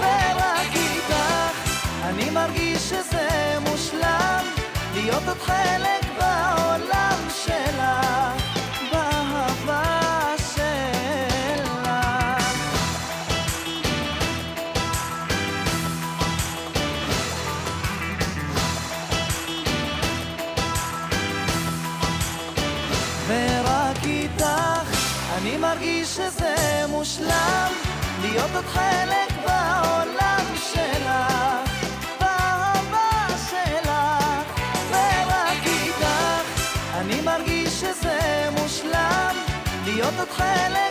[0.00, 1.14] ורק איתך
[2.04, 4.44] אני מרגיש שזה מושלם
[4.94, 8.39] להיות עוד חלק בעולם שלך
[28.40, 31.10] להיות עוד חלק בעולם שלך,
[32.20, 33.90] באהבה שלך,
[34.90, 36.06] ורק איתך.
[36.94, 39.36] אני מרגיש שזה מושלם,
[39.84, 40.89] להיות עוד חלק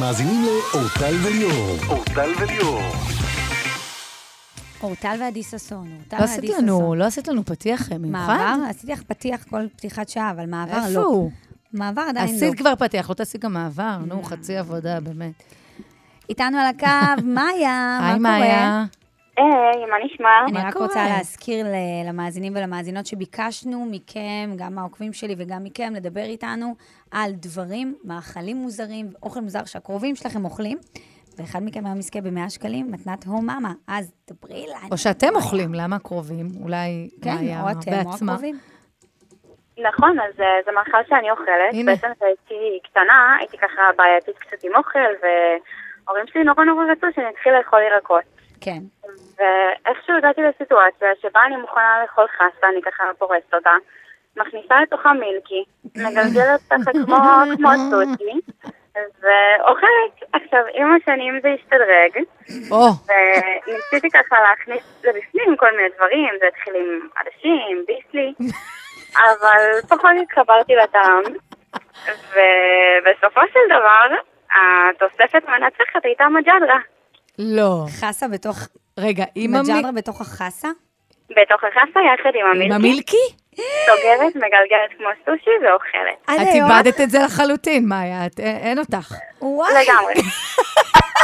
[0.00, 1.76] אתם מאזינים לאורטל וליאור.
[1.88, 2.80] אורטל וליאור.
[4.82, 5.88] אורטל ועדי ששון.
[5.98, 6.98] אורטל לא עשית ועדי לנו, ששון.
[6.98, 8.08] לא עשית לנו פתיח מיוחד?
[8.08, 8.64] מעבר?
[8.70, 10.86] עשיתי לך פתיח כל פתיחת שעה, אבל מעבר לא.
[10.86, 11.30] איפה הוא?
[11.72, 12.36] מעבר עדיין לא.
[12.36, 15.42] עשית כבר פתיח, לא תעשי גם מעבר, נו, חצי עבודה, באמת.
[16.28, 16.86] איתנו על הקו,
[17.34, 18.18] מאיה, מה היי, קורה?
[18.18, 18.84] מאיה.
[19.36, 20.28] היי, מה נשמע?
[20.48, 20.76] אני רק?
[20.76, 21.66] רוצה להזכיר
[22.08, 26.74] למאזינים ולמאזינות שביקשנו מכם, גם מהעוקבים שלי וגם מכם, לדבר איתנו
[27.10, 30.78] על דברים, מאכלים מוזרים, אוכל מוזר שהקרובים שלכם אוכלים,
[31.38, 33.72] ואחד מכם היום יזכה ב-100 שקלים, מתנת הו מאמה.
[33.88, 34.88] אז דברי לנו.
[34.92, 36.46] או שאתם אוכלים, למה קרובים?
[36.62, 38.14] אולי כן, מאיה או אתם, או.
[38.14, 38.58] הקרובים.
[39.88, 41.72] נכון, אז אה, זה מאכל שאני אוכלת.
[41.72, 41.92] הנה.
[41.92, 47.26] בעצם כשהייתי קטנה, הייתי ככה בעייתית קצת עם אוכל, וההורים שלי נורא נורא רצו שאני
[47.28, 48.24] אתחיל לאכול ירקות.
[48.60, 48.82] כן.
[49.40, 53.70] ואיכשהו הגעתי לסיטואציה שבה אני מוכנה לאכול חסה, אני ככה פורסת אותה,
[54.36, 55.64] מכניסה לתוכה מילקי,
[55.96, 57.16] מגלגלת ככה כמו,
[57.56, 58.40] כמו סוסי,
[58.94, 60.32] ואוכלת.
[60.32, 62.24] עכשיו, עם השנים זה השתדרג,
[63.66, 68.34] וניסיתי ככה להכניס לבפנים כל מיני דברים, זה התחיל עם עדשים, ביסלי,
[69.26, 71.22] אבל פחות התחברתי לטעם,
[72.32, 74.16] ובסופו של דבר,
[74.56, 76.78] התוספת המנצחת הייתה מג'דרה.
[77.38, 77.84] לא.
[78.00, 78.56] חסה בתוך...
[79.00, 80.68] רגע, עם המ- מג'דרה בתוך החסה?
[81.30, 83.16] בתוך החסה יחד עם עם המילקי, המילקי?
[83.86, 86.40] סוגרת, מגלגלת כמו סושי ואוכלת.
[86.42, 86.54] את?
[86.54, 89.14] איבדת את זה לחלוטין, מאיה, אין אותך.
[89.42, 90.14] וואי, לגמרי.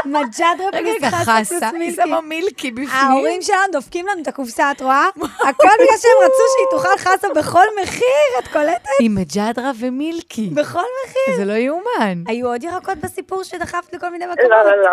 [0.04, 1.96] מג'דרה רגע, פלוס חסה חסה, פלוס היא מילקי.
[1.96, 2.88] שמה מילקי בפנים.
[2.88, 5.08] ההורים שלנו דופקים לנו את הקופסה, את רואה?
[5.16, 8.88] הכל בגלל שהם רצו שהיא תאכל חסה בכל מחיר, את קולטת?
[9.00, 10.50] עם מג'דרה ומילקי.
[10.54, 11.36] בכל מחיר.
[11.36, 12.22] זה לא יאומן.
[12.26, 14.50] היו עוד ירקות בסיפור שדחפת לכל מיני מקומות?
[14.50, 14.92] לא, לא, לא.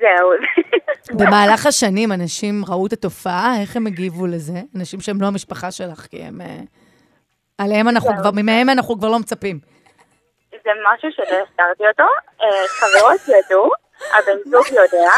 [0.00, 0.30] זהו.
[1.18, 4.58] במהלך השנים אנשים ראו את התופעה, איך הם הגיבו לזה?
[4.76, 6.40] אנשים שהם לא המשפחה שלך, כי הם...
[6.40, 6.46] אה,
[7.58, 9.58] עליהם אנחנו כבר, מהם אנחנו כבר לא מצפים.
[10.50, 12.02] זה משהו שלא הסתרתי אותו.
[12.42, 13.70] אה, חברות ידעו,
[14.12, 15.10] הבן זוג יודע.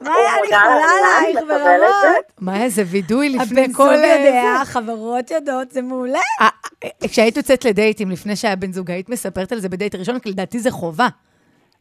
[0.00, 1.46] מה היה לי מודע חולה עלייך זה.
[1.46, 2.32] ברמות?
[2.40, 3.82] מה, איזה וידוי לפני הבן כל...
[3.82, 4.60] זוג אה, יודע.
[4.62, 6.18] החברות יודעות, זה מעולה.
[6.40, 6.48] אה,
[6.84, 10.30] אה, כשהיית יוצאת לדייטים לפני שהיה בן זוג, היית מספרת על זה בדייט ראשון, כי
[10.30, 11.08] לדעתי זה חובה.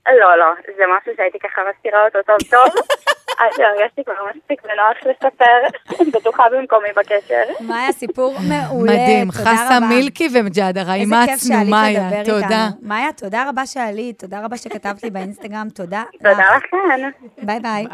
[0.08, 0.46] לא, לא,
[0.78, 2.84] זה משהו שהייתי ככה מסתירה אותו טוב טוב.
[3.38, 5.60] עד שהרגשתי כבר מספיק ונוח לספר.
[6.20, 7.44] בטוחה במקומי בקשר.
[7.60, 8.92] מאיה, סיפור מעולה.
[8.94, 9.88] מדהים, תודה חסה רבה.
[9.88, 12.68] מילקי ומג'דרה, איזה כיף אימצנו, שעלית מאיה, תודה.
[12.82, 16.64] מאיה, תודה רבה שעלית, תודה רבה שכתבת לי באינסטגרם, תודה תודה לך.
[16.64, 17.10] לכן.
[17.46, 17.86] ביי ביי.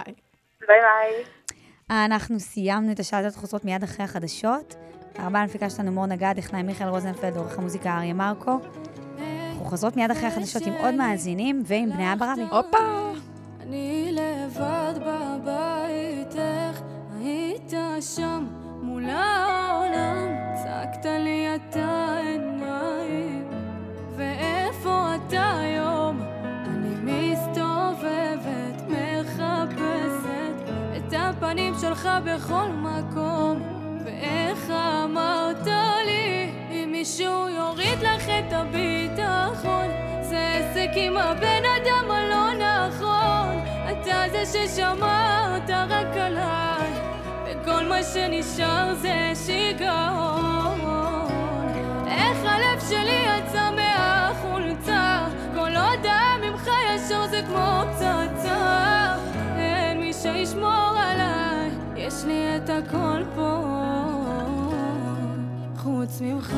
[0.67, 1.23] ביי ביי.
[1.89, 4.75] אנחנו סיימנו את השאלות חוזרות מיד אחרי החדשות.
[5.19, 8.59] הרבה המפיקה שלנו מור נגד, טכנאי מיכאל רוזנפלד, עורך המוזיקה אריה מרקו.
[9.51, 12.41] אנחנו חוזרות מיד אחרי החדשות עם עוד מאזינים ועם בני אברבי.
[12.51, 12.77] הופה.
[13.67, 16.81] אני לבד בבית, איך
[17.19, 18.45] היית שם
[18.81, 20.27] מול העולם?
[20.63, 23.49] צעקת לי אתה עיניים,
[24.15, 26.21] ואיפה אתה היום?
[26.65, 33.61] אני מסתובבת, מחפשת את הפנים שלך בכל מקום,
[34.05, 34.71] ואיך
[35.03, 35.67] אמרת
[36.05, 39.87] לי, אם מישהו יוריד לך את הביטחון,
[40.21, 43.46] זה עסק עם הבן אדם הלא נכון,
[44.07, 46.91] אתה זה ששמרת רק עליי,
[47.45, 50.79] וכל מה שנשאר זה שיגעון.
[52.07, 59.15] איך הלב שלי יצא מהחולצה, כל הודעה ממך ישר זה כמו פצצה.
[59.57, 63.63] אין מי שישמור עליי, יש לי את הכל פה,
[65.77, 66.53] חוץ ממך.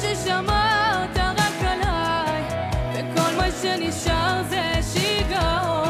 [0.00, 2.42] ששמרת רק עליי
[2.94, 5.85] וכל מה שנשאר זה שיגעון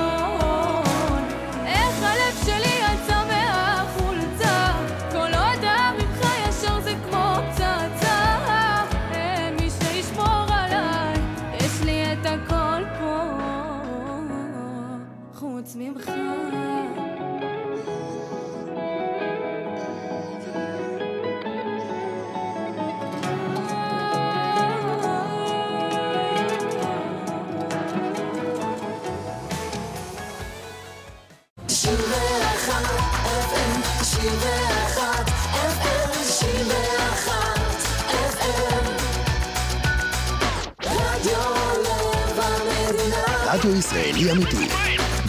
[43.79, 44.68] ישראלי אמיתי.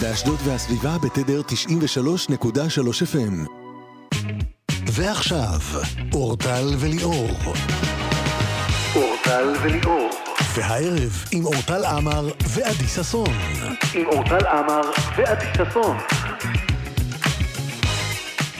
[0.00, 3.48] באשדוד והסביבה בתדר 93.3 FM.
[4.92, 5.60] ועכשיו,
[6.14, 7.28] אורטל וליאור.
[8.96, 10.10] אורטל וליאור.
[10.54, 13.30] והערב עם אורטל עמר ועדי ששון.
[13.94, 14.80] עם אורטל עמר
[15.16, 15.96] ועדי ששון.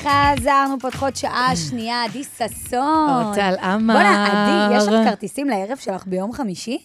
[0.02, 3.24] חזרנו, פותחות שעה שנייה, עדי ששון.
[3.24, 3.94] אורטל עמר.
[3.94, 6.78] בוא'נה, עדי, יש לך כרטיסים לערב שלך ביום חמישי?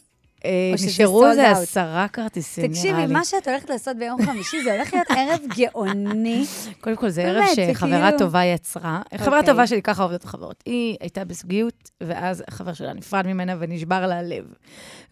[0.45, 1.51] אה, נשארו sold איזה?
[1.51, 2.79] עשרה כרטיסים, נראה לי.
[2.91, 6.45] תקשיבי, מה שאת הולכת לעשות ביום חמישי, זה הולך להיות ערב גאוני.
[6.81, 9.01] קודם כל, זה ערב שחברה כאילו- טובה יצרה.
[9.17, 9.51] חברה אוקיי.
[9.51, 10.63] טובה שלי, ככה עובדות החברות.
[10.65, 14.45] היא הייתה בזוגיות, ואז החבר שלה נפרד ממנה ונשבר לה הלב.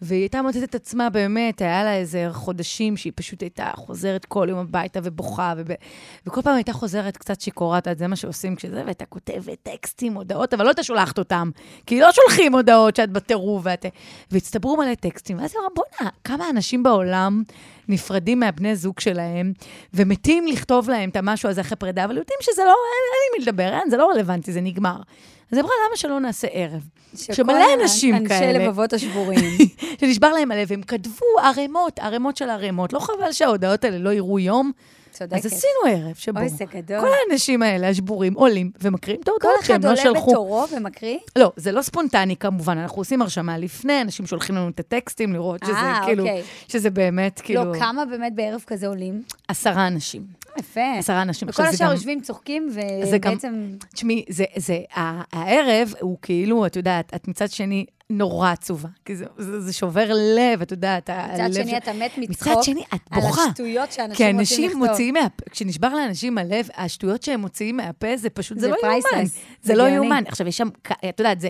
[0.02, 4.46] והיא הייתה מוצאת את עצמה, באמת, היה לה איזה חודשים שהיא פשוט הייתה חוזרת כל
[4.50, 5.66] יום הביתה ובוכה, וב...
[6.26, 10.64] וכל פעם הייתה חוזרת קצת שיכורת, זה מה שעושים כשזה, והייתה כותבת טקסטים, הודעות, אבל
[10.64, 11.50] לא הייתה שולחת אותם.
[11.86, 13.86] כי לא שולחים הודעות שאת בטירוף, ואת...
[14.30, 15.38] והצטברו מלא טקסטים.
[15.38, 17.42] ואז היא אמרה, בוא'נה, כמה אנשים בעולם
[17.88, 19.52] נפרדים מהבני זוג שלהם,
[19.94, 23.44] ומתים לכתוב להם את המשהו הזה אחרי פרידה, אבל יודעים שזה לא, אין לי מי
[23.44, 24.96] לדבר, אין, זה לא רלוונטי, זה נגמר.
[25.52, 26.82] אז היא אמרה, למה שלא נעשה ערב?
[27.14, 28.66] שמלא אנשים אנשי כאלה.
[28.66, 29.58] לבבות השבורים.
[30.00, 32.92] שנשבר להם הלב, הם כתבו ערימות, ערימות של ערימות.
[32.92, 34.72] לא חבל שההודעות האלה לא יראו יום?
[35.12, 35.38] צודקת.
[35.44, 37.00] אז עשינו ערב שבו אוי, זה גדול.
[37.00, 40.30] כל האנשים האלה, השבורים, עולים ומקריאים את כל ההודעות שהם אחד לא עולה שלחו.
[40.30, 41.18] בתורו ומקריא?
[41.36, 45.60] לא, זה לא ספונטני כמובן, אנחנו עושים הרשמה לפני, אנשים שולחים לנו את הטקסטים, לראות
[45.64, 46.42] שזה אה, כאילו, אוקיי.
[46.68, 47.64] שזה באמת כאילו...
[47.64, 49.22] לא, כמה באמת בערב כזה עולים?
[49.48, 50.22] עשרה אנשים.
[50.58, 50.80] יפה.
[50.98, 51.48] עשרה אנשים.
[51.48, 52.68] וכל זה השאר גם- יושבים, צוחקים,
[53.10, 53.70] זה גם- ובעצם...
[53.94, 59.16] תשמעי, זה, זה, ה- הערב הוא כאילו, את יודעת, את מצד שני נורא עצובה, כי
[59.16, 62.62] זה, זה, זה שובר לב, את יודעת, מצד הלב שני ש- אתה מת מצד מצחוק
[62.62, 63.42] שני, את על בוכה.
[63.42, 64.88] השטויות שאנשים כי רוצים לכתוב.
[64.90, 69.24] מוציאים מהפה, כשנשבר לאנשים הלב, השטויות שהם מוציאים מהפה, זה פשוט, זה, זה לא יאומן.
[69.62, 69.82] זה לא.
[69.88, 70.22] יאומן.
[70.26, 70.68] עכשיו, יש שם,
[71.08, 71.48] את יודעת, זה,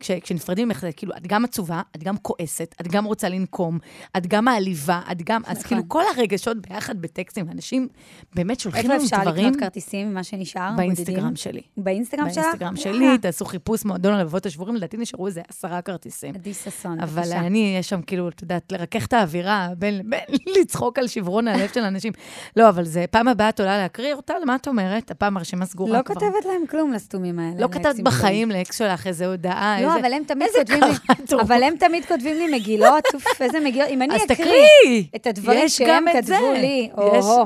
[0.00, 3.78] כש, כשנפרדים ממך, זה כאילו, את גם עצובה, את גם כועסת, את גם רוצה לנקום,
[4.16, 5.68] את גם מעליבה, את גם, אז נכון.
[5.68, 7.88] כאילו, כל הרגשות ביחד בטקסטים, אנשים
[8.34, 10.70] באמת שולחים איפה לנו אפשר דברים לקנות כרטיסים ממה שנשאר?
[10.76, 11.36] באינסטגרם?
[11.36, 11.60] שלי.
[11.76, 12.44] באינסטגרם שלך?
[12.44, 12.76] באינסטגרם.
[12.76, 16.34] שלי, תעשו חיפוש מועדון הלבבות השבורים, לדעתי נשארו איזה עשרה כרטיסים.
[16.34, 17.40] עדי ששון, אבל בבקשה.
[17.40, 20.20] אני, יש שם כאילו, את יודעת, לרכך את האווירה, בין, בין
[20.60, 22.12] לצחוק על שברון הלב של אנשים.
[22.56, 25.10] לא, אבל זה, פעם הבאה את עולה להקריא, אורטל, מה את אומרת?
[25.10, 26.14] הפעם הרשימה סגורה לא כבר.
[26.14, 27.60] כותבת להם כלום לסתומים האלה.
[27.60, 29.80] לא כתבת בחיים לאקס שלך איזה הודעה.
[29.80, 30.00] לא, איזה...
[30.00, 31.38] אבל הם תמיד כותבים לי...
[31.40, 33.88] אבל הם תמיד כותבים לי מגילות, אוף, איזה מגילות.
[33.90, 35.04] אם אני אקריא!
[35.16, 36.52] את הדברים שהם כתבו.
[36.52, 36.90] לי.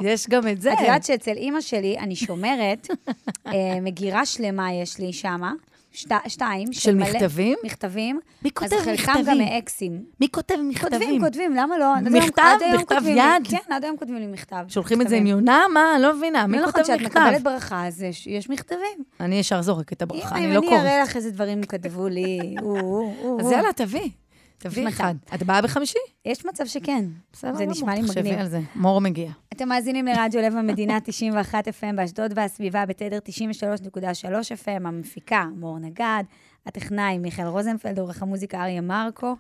[0.03, 0.73] יש גם את זה.
[0.73, 2.89] את יודעת שאצל אימא שלי, אני שומרת,
[3.47, 5.53] אה, מגירה שלמה יש לי שמה,
[5.97, 6.73] שת, שתיים.
[6.73, 7.59] של מלא- מכתבים?
[7.65, 8.21] מכתבים.
[8.43, 9.25] מי כותב אז חלקם מכתבים?
[9.27, 10.03] גם מאקסים.
[10.21, 10.91] מי כותב מכתבים?
[11.01, 11.95] כותבים, כותבים, למה לא?
[12.11, 12.43] מכתב?
[12.43, 13.23] עד בכתב יד?
[13.51, 14.65] כן, עד היום כותבים לי מכתב.
[14.69, 15.27] שולחים את זה עם.
[15.27, 15.63] יונה?
[15.75, 15.93] מה?
[15.95, 16.47] אני לא מבינה.
[16.47, 17.21] מי לא כותב נכון, כשאת מכתב?
[17.21, 18.99] מקבלת ברכה, אז יש- יש מכתבים.
[19.21, 20.81] אני ישר זורקת את הברכה, אני אם לא אני קוראת.
[20.81, 22.55] אראה לך איזה דברים כתבו לי,
[23.41, 23.51] אז.
[23.53, 24.09] יאללה, תביא.
[24.59, 24.89] תביאי.
[24.89, 25.15] אחד.
[25.35, 25.99] את באה בחמישי?
[26.25, 27.05] יש מצב שכן.
[27.33, 28.39] בסדר זה גמור, נשמע לי תחשבי מגניב.
[28.39, 28.61] על זה.
[28.75, 29.31] מור מגיע.
[29.53, 34.29] אתם מאזינים לרדיו לב המדינה 91 FM באשדוד והסביבה בתדר 93.3
[34.65, 36.23] FM, המפיקה מור נגד,
[36.67, 39.37] הטכנאי מיכאל רוזנפלד, עורך המוזיקה אריה מרקו.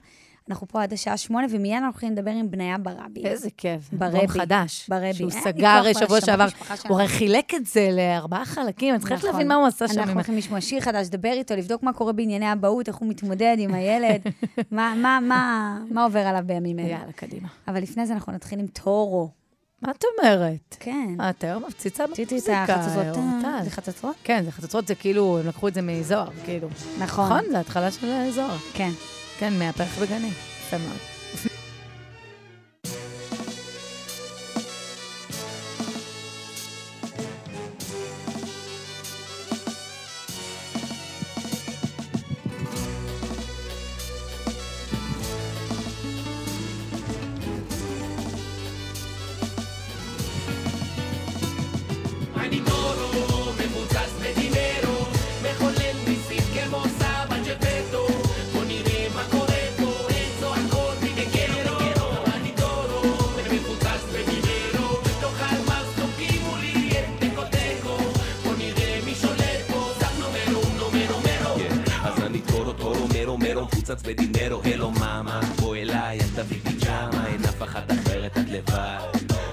[0.50, 3.24] אנחנו פה עד השעה שמונה, ומיד אנחנו הולכים לדבר עם בניה ברבי.
[3.24, 3.88] איזה כיף.
[3.92, 4.18] ברבי.
[4.18, 4.86] אלבום חדש.
[4.88, 5.14] ברבי.
[5.14, 6.46] שהוא סגר שבוע שעבר.
[6.88, 9.30] הוא הרי חילק את זה לארבעה חלקים, אני צריכה נכון.
[9.30, 10.00] להבין מה הוא עשה שם.
[10.00, 13.56] אנחנו הולכים לשמוע שיר חדש, לדבר איתו, לבדוק מה קורה בענייני אבהות, איך הוא מתמודד
[13.58, 14.20] עם הילד,
[14.72, 16.88] מה, עובר עליו בימים אלה.
[16.88, 17.48] יאללה, קדימה.
[17.68, 19.30] אבל לפני זה אנחנו נתחיל עם טורו.
[19.82, 20.76] מה את אומרת?
[20.80, 21.16] כן.
[21.20, 23.16] אה, את היום מפציצה תראי את החצוצרות.
[23.16, 23.64] אורטל.
[23.64, 24.16] זה חצוצרות?
[24.24, 26.68] כן, זה חצוצרות, זה כאילו, הם לקחו את זה מזוהר, כאילו.
[26.98, 27.24] נכון.
[27.24, 27.50] נכון?
[27.50, 28.56] זה התחלה של אה, זוהר.
[28.74, 28.90] כן.
[29.38, 30.30] כן, מהפרח בגני.
[30.66, 31.15] יפה מאוד.
[73.90, 78.98] מפוצץ בדינרו, הלו מאמה, בוא אליי, אל תביא פיג'מה, אין אף אחת אחרת, את לבד.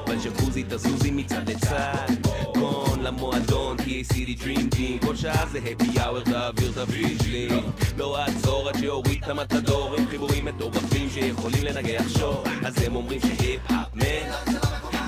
[0.08, 2.08] בג'קוזי תזוזי מצד לצד,
[2.56, 7.50] גון למועדון, TACD Dream Team, כל שעה זה happy hour, תעביר את הוויג'לי.
[7.98, 13.20] לא אעצור עד שיוריד את המתדור, עם חיבורים מטורפים שיכולים לנגח שור, אז הם אומרים
[13.20, 14.60] שהיפ-האפ מת,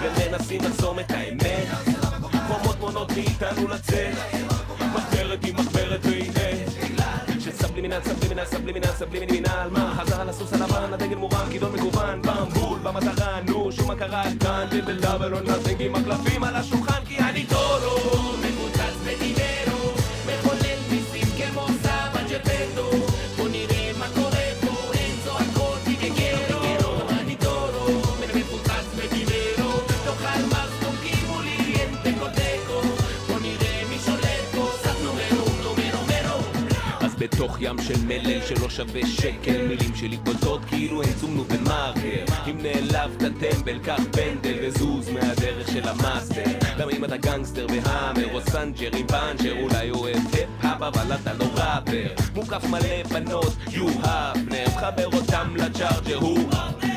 [0.02, 1.68] ומנסים לחסום את האמת,
[2.48, 4.16] חומות מונות מאיתנו לצאת,
[4.96, 5.65] מחברת והנה.
[7.86, 9.94] שסבלימינל, סבלימינל, סבלימינל, סבלימינל, מה?
[9.98, 15.00] חזר על הסוס הלבן, הדגל מורם, כידון מגוון, במבול, במטרה, נו, שום הכרה כאן, דבל
[15.00, 18.36] דאבל או נאטינג עם הקלפים על השולחן, כי אני טורו,
[37.26, 39.68] בתוך ים של מלל שלא שווה שקל.
[39.68, 45.88] מילים שלי בולטות כאילו הן צומנו במרקר אם נעלבת טמבל קח פנדל וזוז מהדרך של
[45.88, 46.44] המאסטר.
[46.80, 51.46] גם אם אתה גנגסטר והאמר או סנג'ר עם פאנצ'ר אולי אוהב היפ-האפ אבל אתה לא
[51.46, 52.08] ראפר.
[52.36, 56.50] מוקף מלא בנות יו הפנר מחבר אותם לצ'ארג'ר הוא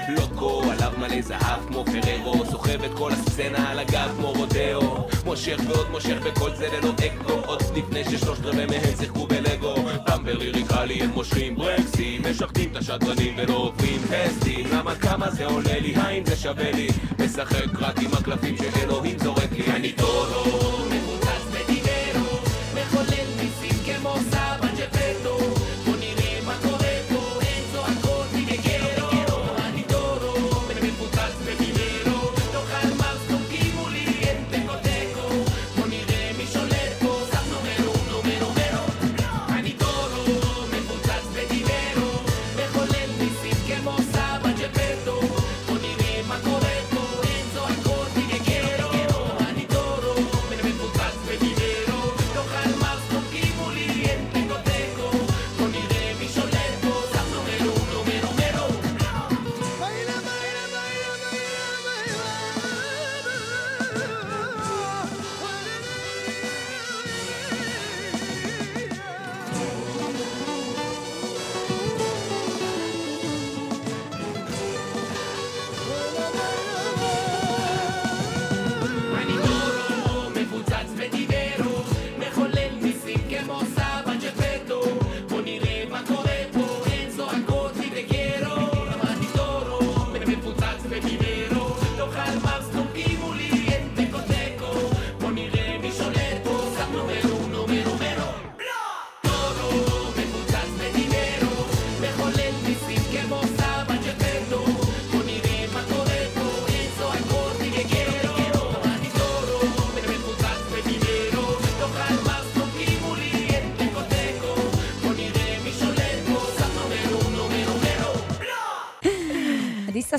[0.09, 5.09] לוקו עליו מלא זהב כמו פררו סוחב את כל הסצנה על הגב כמו רודאו.
[5.24, 9.74] מושך ועוד מושך וכל זה ללא אקו עוד לפני ששלושת רבעי מהם שיחקו בלגו.
[10.09, 15.78] במבר ליריקלי הם מושכים ברקסים משחטים את השדרנים ולא עוברים טסטים למה כמה זה עולה
[15.78, 15.94] לי?
[15.96, 16.88] האם זה שווה לי?
[17.18, 19.72] משחק רק עם הקלפים שאלוהים זורק לי.
[19.72, 20.67] אני טורו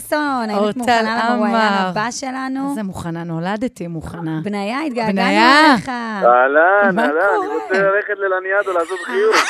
[0.10, 1.56] ששון, האם את מוכנה למרואיין.
[1.56, 2.70] הבא שלנו?
[2.70, 4.40] איזה מוכנה, נולדתי מוכנה.
[4.44, 5.22] בניה, התגעגענו.
[5.22, 5.90] אליך.
[5.90, 7.54] אהלן, אהלן, אני קורה?
[7.54, 9.36] רוצה ללכת ללניאדו לעשות חיוך.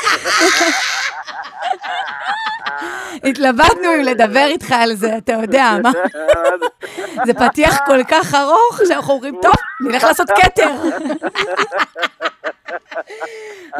[3.24, 5.91] התלבטנו אם לדבר איתך על זה, אתה יודע, מה?
[7.26, 10.72] זה פתיח כל כך ארוך, שאנחנו אומרים, טוב, נלך לעשות כתר.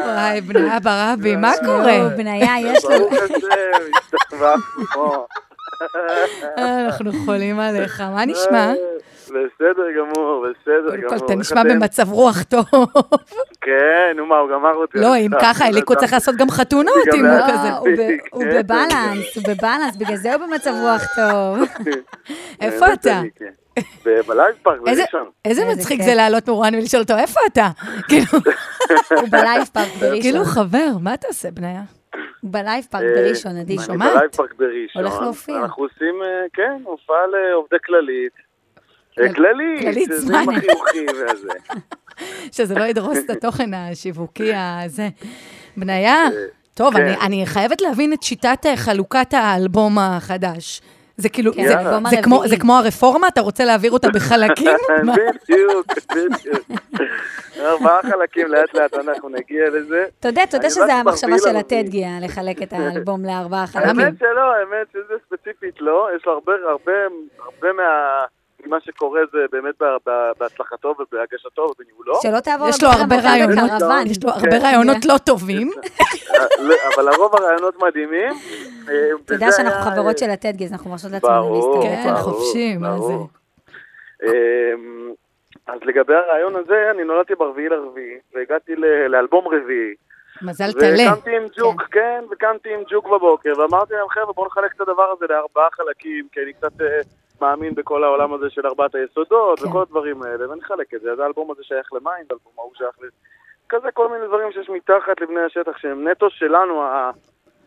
[0.00, 1.98] וואי, בניה ברבי, מה קורה?
[1.98, 2.98] נו, בניה, יש לנו...
[2.98, 4.42] ברוך השם.
[4.42, 4.54] אה,
[6.58, 8.72] אנחנו חולים עליך, מה נשמע?
[9.30, 11.18] בסדר גמור, בסדר קודם גמור.
[11.18, 11.62] כל, אתה נשמע?
[11.64, 12.64] במצב רוח טוב.
[13.60, 14.98] כן, נו מה, הוא גמר אותי.
[14.98, 15.30] לא, אם.
[15.40, 17.68] ככה, אליקו צריך לעשות גם חתונות, אם הוא לא, כזה.
[17.68, 17.88] לא, הוא
[18.32, 21.58] הוא בבלנס, הוא בבלנס, בגלל זה הוא במצב רוח טוב.
[22.60, 23.20] איפה אתה?
[23.36, 23.50] כן.
[24.26, 25.30] ב Live Park בראשון.
[25.44, 26.02] איזה מצחיק.
[26.02, 27.68] זה לעלות מרואן ולשאול אותו, איפה אתה?
[28.08, 28.24] כאילו,
[29.10, 30.22] הוא ב Live Park בראשון.
[30.22, 31.82] כאילו, חבר, מה אתה עושה, בניה?
[32.42, 33.76] ב Live Park אה, בראשון, עדי.
[33.76, 34.12] אני שומעת?
[34.14, 35.02] ב Live Park בראשון.
[35.02, 35.56] הולך להופיע.
[35.56, 38.32] אנחנו עושים, אה, כן, הופעה לעובדי כללית.
[39.20, 40.38] אה, כל- כללית, כללית זמן.
[40.42, 41.48] עם החיוכים וזה.
[42.56, 44.50] שזה לא ידרוס את התוכן השיווקי
[44.84, 45.08] הזה.
[45.76, 46.24] בניה,
[46.74, 47.00] טוב, כן.
[47.02, 50.80] אני, אני חייבת להבין את שיטת חלוקת האלבום החדש.
[51.20, 52.42] זה כאילו, כן, זה, האלבום זה, כמו.
[52.48, 53.28] זה כמו הרפורמה?
[53.28, 54.76] אתה רוצה להעביר אותה בחלקים?
[55.16, 56.80] בדיוק, בדיוק.
[57.60, 60.04] ארבעה חלקים, לאט לאט אנחנו נגיע לזה.
[60.20, 61.56] תודה, תודה שזה המחשבה של.
[61.56, 63.88] הטדגיה, לחלק את האלבום לארבעה חלקים.
[64.00, 66.92] האמת שלא, האמת שזה ספציפית לא, יש הרבה, הרבה,
[67.38, 67.82] הרבה מה...
[68.66, 69.74] ממה שקורה זה באמת
[70.38, 72.14] בהצלחתו ובהגשתו ובניהולו.
[72.22, 73.70] שלא תעבור יש לו הרבה רעיונות.
[74.06, 74.62] יש לו הרבה כן.
[74.62, 75.70] רעיונות לא טובים.
[76.94, 78.32] אבל לרוב הרעיונות מדהימים.
[78.88, 78.94] אה,
[79.24, 82.02] אתה יודע שאנחנו חברות של הטדגז, אנחנו מרשות לעצמנו ברור, להסתכל.
[82.02, 83.12] כן, ברור, חופשי, מה זה?
[84.22, 85.12] אמ,
[85.66, 88.72] אז לגבי הרעיון הזה, אני נולדתי ברביעי לרביעי, והגעתי
[89.08, 89.94] לאלבום רביעי.
[90.42, 91.12] מזל טלה.
[91.12, 95.12] וקמתי עם ג'וק, כן, וקמתי עם ג'וק בבוקר, ואמרתי להם, חבר'ה, בואו נחלק את הדבר
[95.16, 97.00] הזה לארבעה חלקים, כי אני קצת אה,
[97.40, 99.68] מאמין בכל העולם הזה של ארבעת היסודות, כן.
[99.68, 101.12] וכל הדברים האלה, ונחלק את זה.
[101.12, 103.06] אז האלבום הזה שייך למים, והאלבום ההוא שייך ל...
[103.68, 107.10] כזה כל מיני דברים שיש מתחת לבני השטח, שהם נטו שלנו, ה...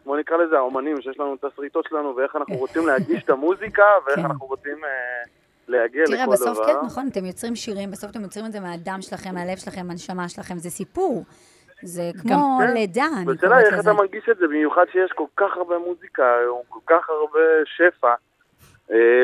[0.05, 3.85] בוא נקרא לזה האומנים, שיש לנו את הסריטות שלנו, ואיך אנחנו רוצים להגיש את המוזיקה,
[4.05, 4.25] ואיך כן.
[4.25, 4.89] אנחנו רוצים אה,
[5.67, 6.65] להגיע תראה, לכל בסוף דבר.
[6.65, 10.29] כן, נכון, אתם יוצרים שירים, בסוף אתם יוצרים את זה מהדם שלכם, מהלב שלכם, מהנשמה
[10.29, 11.23] שלכם, זה סיפור.
[11.83, 12.73] זה כמו כן.
[12.73, 13.81] לידה, אני קוראת איך לזה.
[13.81, 18.13] אתה מרגיש את זה, במיוחד שיש כל כך הרבה מוזיקה היום, כל כך הרבה שפע,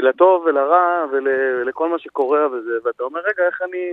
[0.02, 1.28] לטוב ולרע ול,
[1.62, 3.92] ולכל מה שקורה וזה, ואתה אומר, רגע, איך אני,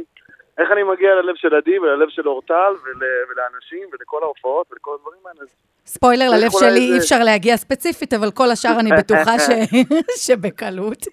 [0.59, 2.55] איך אני מגיע ללב של עדי וללב של אורטל
[2.85, 2.95] ול,
[3.31, 5.47] ולאנשים ולכל ההופעות ולכל הדברים האלה.
[5.87, 9.49] ספוילר ללב שלי, איזה- אי אפשר להגיע ספציפית, אבל כל השאר אני בטוחה ש...
[10.27, 11.07] שבקלות.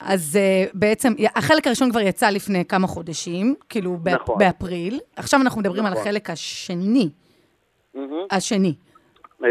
[0.00, 4.38] אז uh, בעצם, החלק הראשון כבר יצא לפני כמה חודשים, כאילו באפ- נכון.
[4.38, 5.00] באפריל.
[5.16, 6.02] עכשיו אנחנו מדברים על נכון.
[6.02, 7.08] החלק השני.
[8.30, 8.74] השני.
[9.44, 9.48] אה,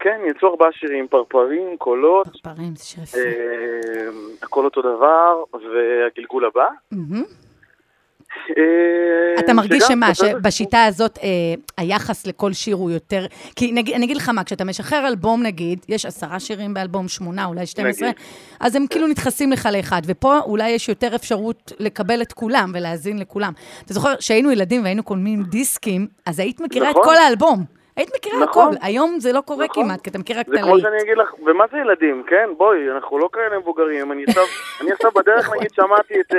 [0.00, 3.18] כן, יצאו ארבעה שירים, פרפרים, קולות, פרפרים, זה שיר יפה.
[3.18, 4.08] אה,
[4.42, 6.66] הכל אותו דבר, והגלגול הבא.
[8.58, 11.28] אה, אתה מרגיש שמה, שבשיטה הזאת אה,
[11.76, 13.26] היחס לכל שיר הוא יותר...
[13.56, 17.66] כי אני אגיד לך מה, כשאתה משחרר אלבום נגיד, יש עשרה שירים באלבום, שמונה, אולי
[17.66, 18.20] 12, נגיד.
[18.60, 23.18] אז הם כאילו נדחסים לך לאחד, ופה אולי יש יותר אפשרות לקבל את כולם ולהאזין
[23.18, 23.52] לכולם.
[23.84, 27.04] אתה זוכר, כשהיינו ילדים והיינו קונים דיסקים, אז היית מכירה את נכון.
[27.04, 27.75] כל האלבום.
[27.96, 28.74] היית מכירה נכון.
[28.74, 28.86] הכל.
[28.86, 29.84] היום זה לא קורה נכון.
[29.84, 30.84] כמעט, כי אתה מכיר רק את זה כמו הלהיט.
[30.84, 32.48] שאני אגיד לך, ומה זה ילדים, כן?
[32.56, 34.12] בואי, אנחנו לא כאלה מבוגרים.
[34.12, 34.44] אני עכשיו,
[34.80, 36.32] אני עכשיו בדרך, נגיד, שמעתי את...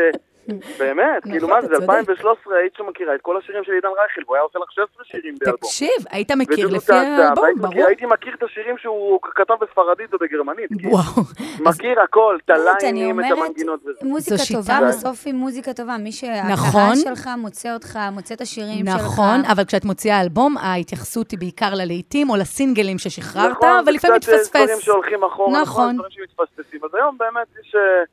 [0.49, 1.89] אה, באמת, כאילו, נכון, מה זה, אתה צודק.
[1.89, 5.05] 2013, היית שם מכירה את כל השירים של עידן רייכל, והוא היה עושה לך 16
[5.05, 5.59] שירים באלבום.
[5.61, 7.85] תקשיב, היית מכיר לפי האלבום, ברור.
[7.87, 10.69] הייתי מכיר את השירים שהוא כתב בספרדית ובגרמנית.
[10.77, 10.91] כאילו.
[10.91, 11.23] וואו.
[11.59, 13.99] מכיר הכל, את הליינים, את המנגינות וזה.
[14.01, 14.37] מוזיקה.
[14.53, 15.97] טובה, בסוף היא מוזיקה טובה.
[15.97, 16.09] מי
[16.51, 16.95] נכון.
[16.95, 18.95] שהקהל שלך מוצא אותך, מוצא את השירים שלך.
[18.95, 24.17] נכון, אבל כשאת מוציאה אלבום, ההתייחסות היא בעיקר ללהיטים או לסינגלים ששחררת, נכון, ולפעמים אה,
[24.17, 24.55] מתפספס.
[24.55, 25.61] דברים שהולכים אחורה, נכון.
[25.61, 26.79] נכון, דברים שמתפספסים.
[26.85, 28.03] אז היום באמת יש, אה,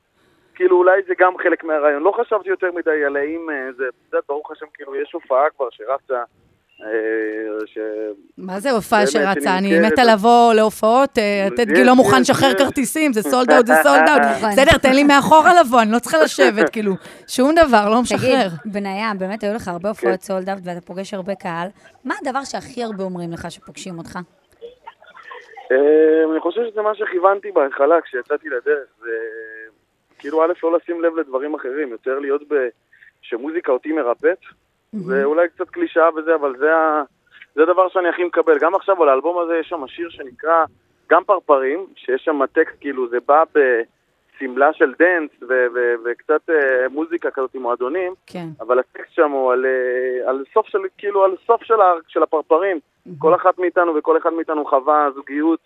[0.54, 2.02] כאילו אולי זה גם חלק מהרעיון.
[2.02, 5.68] לא חשבתי יותר מדי על האם אה, זה, יודעת, ברוך השם, כאילו יש הופעה כבר
[5.70, 6.22] שרצה,
[6.82, 7.78] אה, ש...
[8.38, 9.58] מה זה הופעה שרצה?
[9.58, 9.80] אני.
[9.80, 12.54] מתה לבוא להופעות, אה, טדגי יש, לא מוכן לשחרר.
[12.54, 14.22] כרטיסים, זה סולד אאוט, זה סולד אאוט.
[14.36, 14.50] נכון.
[14.50, 16.92] בסדר, תן לי מאחורה לבוא, אני לא צריכה לשבת, כאילו,
[17.28, 18.48] שום דבר, לא תגיד, משחרר.
[18.64, 19.88] בניה, באמת היו לך הרבה כן.
[19.88, 21.68] הופעות סולד אאוט ואתה פוגש הרבה קהל.
[22.04, 24.18] מה הדבר שהכי הרבה אומרים לך שפוגשים אותך?
[26.30, 29.10] אני חושב שזה מה שכיוונתי בהתחלה כשיצאתי לדרך, זה
[30.24, 32.54] כאילו א', לא לשים לב לדברים אחרים, יותר להיות ב...
[33.22, 34.38] שמוזיקה אותי מרפאת.
[34.92, 37.02] זה אולי קצת קלישאה וזה, אבל זה, ה...
[37.54, 38.58] זה הדבר שאני הכי מקבל.
[38.58, 40.64] גם עכשיו על האלבום הזה יש שם שיר שנקרא
[41.10, 46.88] גם פרפרים, שיש שם טקסט, כאילו זה בא בשמלה של dance ו- ו- וקצת אה,
[46.90, 48.46] מוזיקה כזאת עם מועדונים, כן.
[48.60, 52.22] אבל הטקסט שם הוא על, אה, על סוף של, כאילו, על סוף של, ה- של
[52.22, 52.78] הפרפרים.
[53.18, 55.60] כל אחת מאיתנו וכל אחד מאיתנו חווה זוגיות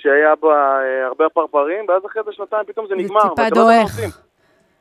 [0.00, 0.48] שהיה בה
[0.82, 3.20] אה, הרבה פרפרים, ואז אחרי זה שנתיים פתאום זה זה נגמר.
[3.20, 3.82] טיפה ואתה לא דועך.
[3.82, 4.10] עושים.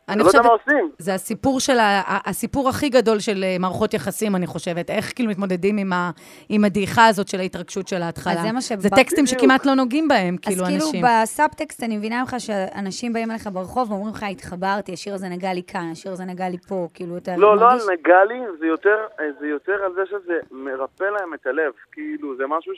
[0.10, 0.92] אני לא חושבת, מה עושים.
[0.98, 1.78] זה הסיפור של,
[2.26, 4.90] הסיפור הכי גדול של אה, מערכות יחסים, אני חושבת.
[4.90, 6.12] איך כאילו מתמודדים עם, ה,
[6.50, 8.34] עם הדעיכה הזאת של ההתרגשות של ההתחלה.
[8.34, 9.40] אז זה מה זה שבא- טקסטים בדיוק.
[9.40, 10.92] שכמעט לא נוגעים בהם, כאילו, אז אנשים.
[10.92, 15.54] כאילו בסאבטקסט אני מבינה ממך שאנשים באים אליך ברחוב ואומרים לך, התחברתי, השיר הזה נגע
[15.54, 17.88] לי כאן, השיר הזה נגע לי פה, כאילו, אתה לא, לא על מרגיש...
[18.00, 18.98] נגע לי, זה יותר,
[19.40, 21.72] זה יותר על זה שזה מרפא להם את הלב.
[21.92, 22.74] כאילו, זה משהו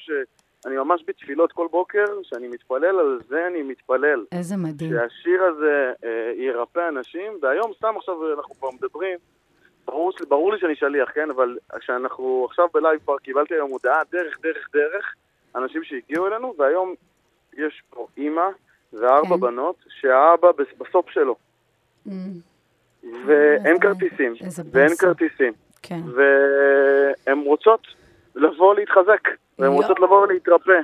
[0.64, 4.26] שאני ממש בתפילות כל בוקר, שאני מתפלל על זה, אני מתפלל.
[4.32, 4.92] איזה מדהים.
[4.92, 9.18] שהשיר הזה אה, ירפא אנשים, והיום סתם עכשיו אנחנו כבר מדברים,
[9.86, 11.30] ברור, ברור לי שאני שליח, כן?
[11.30, 15.14] אבל כשאנחנו עכשיו בלייב כבר קיבלתי היום הודעה דרך, דרך, דרך,
[15.56, 16.96] אנשים שהגיעו אלינו, והיום
[17.58, 18.50] יש פה אימא
[18.94, 19.40] וארבע כן.
[19.42, 21.36] בנות, שהאבא בס- בסוף שלו,
[22.08, 22.12] Mm,
[23.26, 24.34] ואין כרטיסים,
[24.72, 24.96] ואין.
[24.96, 25.54] כרטיסים,
[25.84, 26.00] כן.
[26.16, 27.82] והן רוצות
[28.40, 29.24] לבוא להתחזק,
[29.60, 29.82] והן יואו.
[29.82, 30.80] רוצות לבוא ולהתרפא.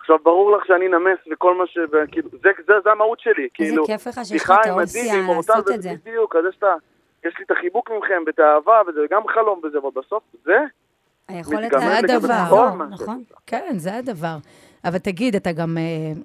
[0.00, 1.78] עכשיו, ברור לך שאני נמס וכל מה ש...
[1.92, 3.86] וכאילו, זה, זה, זה המהות שלי, איזה כאילו...
[3.86, 5.90] כיף לך שיש לך את האופציה אורטל, לעשות את זה.
[6.04, 9.78] בדיוק, אז יש, ה- יש לי את החיבוק מכם ואת האהבה, וזה גם חלום וזה,
[9.78, 10.58] אבל בסוף זה,
[11.28, 13.22] היכולת כל מה נכון?
[13.46, 14.36] כן, זה הדבר.
[14.84, 15.82] אבל תגיד, אתה גם, אה,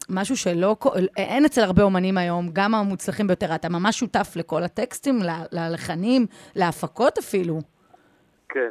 [0.10, 4.64] משהו שלא, קו- אין אצל הרבה אומנים היום, גם המוצלחים ביותר, אתה ממש שותף לכל
[4.64, 5.20] הטקסטים,
[5.52, 7.60] ללחנים, להפקות אפילו.
[8.50, 8.70] כן,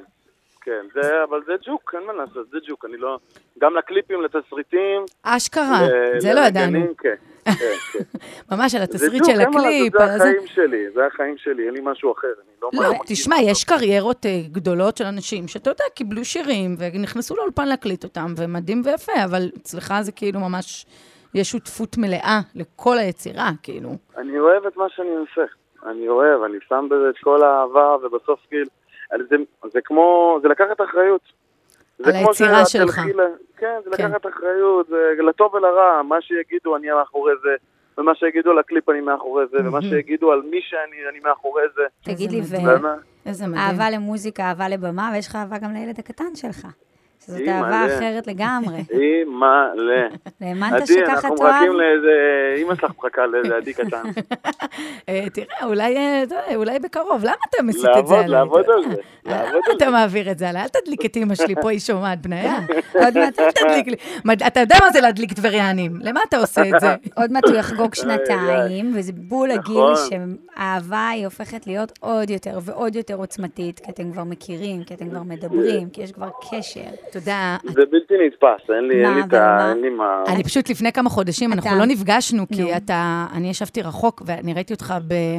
[0.68, 3.18] כן, זה, אבל זה ג'וק, אין מה לעשות, זה ג'וק, אני לא...
[3.58, 5.04] גם לקליפים, לתסריטים.
[5.22, 6.78] אשכרה, ל- זה לא ידענו.
[6.98, 7.14] כן,
[7.44, 7.52] כן,
[7.92, 7.98] כן.
[8.52, 9.92] ממש על התסריט ג'וק, של אין מה הקליפ.
[9.98, 10.24] זה על זה.
[10.24, 12.70] החיים שלי, זה החיים שלי, אין לי משהו אחר, אני לא...
[12.82, 18.04] לא, תשמע, יש קריירות אה, גדולות של אנשים שאתה יודע, קיבלו שירים ונכנסו לאולפן להקליט
[18.04, 20.86] אותם, ומדהים ויפה, אבל אצלך זה כאילו ממש,
[21.34, 23.90] יש שותפות מלאה לכל היצירה, כאילו.
[24.16, 25.52] אני אוהב את מה שאני עושה.
[25.86, 28.66] אני אוהב, אני שם בזה את כל האהבה, ובסוף כאילו...
[29.30, 29.36] זה,
[29.72, 30.38] זה כמו...
[30.42, 31.20] זה לקחת אחריות.
[31.98, 32.96] זה על כמו היצירה שלך.
[32.96, 33.20] תלכי ל-
[33.56, 34.11] כן, זה כן.
[34.11, 34.96] לקחת אחריות, זה
[35.28, 37.48] לטוב ולרע, מה שיגידו אני מאחורי זה,
[37.98, 39.82] ומה שיגידו על הקליפ אני מאחורי זה, ומה.
[39.82, 41.82] שיגידו על מי שאני, אני מאחורי זה.
[42.14, 42.40] תגיד לי.
[42.50, 42.94] ומה?
[43.26, 43.64] איזה מדהים.
[43.64, 46.66] ואהבה למוזיקה, אהבה לבמה, ויש לך אהבה גם לילד הקטן שלך.
[47.37, 47.83] אימא'לה.
[47.83, 48.76] אהבה אחרת לגמרי.
[49.01, 50.07] אימא'לה.
[50.41, 51.51] האמנת עדי, שככה אנחנו תאהב?
[51.55, 52.09] מחכים לאיזה...
[52.62, 54.03] אמא שלך מחכה לאיזה עדי קטן.
[55.09, 56.22] אה, תראה, אולי, אה,
[56.57, 57.24] אולי בקרוב.
[57.24, 58.29] למה אתה מסיט את זה לעבוד, עליי?
[58.29, 58.83] לעבוד על?
[58.95, 58.97] זה.
[59.26, 59.91] למה על אתה.
[59.91, 60.62] מעביר את זה עליי?
[60.62, 62.59] אל תדליק את אמא שלי, פה היא שומעת, בניה.
[62.95, 63.97] עוד מעט- אל תדליק לי.
[64.47, 65.93] אתה יודע מה זה להדליק טבריאנים.
[66.01, 66.95] למה אתה עושה את זה?
[67.16, 69.62] עוד מעט הוא יחגוג שנתיים, וזה בול הגיל
[69.93, 69.95] נכון.
[70.57, 75.11] שהאהבה היא הופכת להיות עוד יותר ועוד יותר עוצמתית, כי אתם כבר מכירים, כי אתם
[75.11, 76.81] כבר מדברים, כי יש כבר קשר.
[77.18, 79.56] אתה יודע, זה בלתי נתפס, אין לי, אין לי מה, את ה...
[79.58, 79.70] מה?
[79.70, 80.22] אין לי מה...
[80.28, 82.76] אני פשוט לפני כמה חודשים, אנחנו אתה- לא נפגשנו, כי נו.
[82.76, 85.38] אתה, אני ישבתי רחוק, ואני ראיתי אותך ב-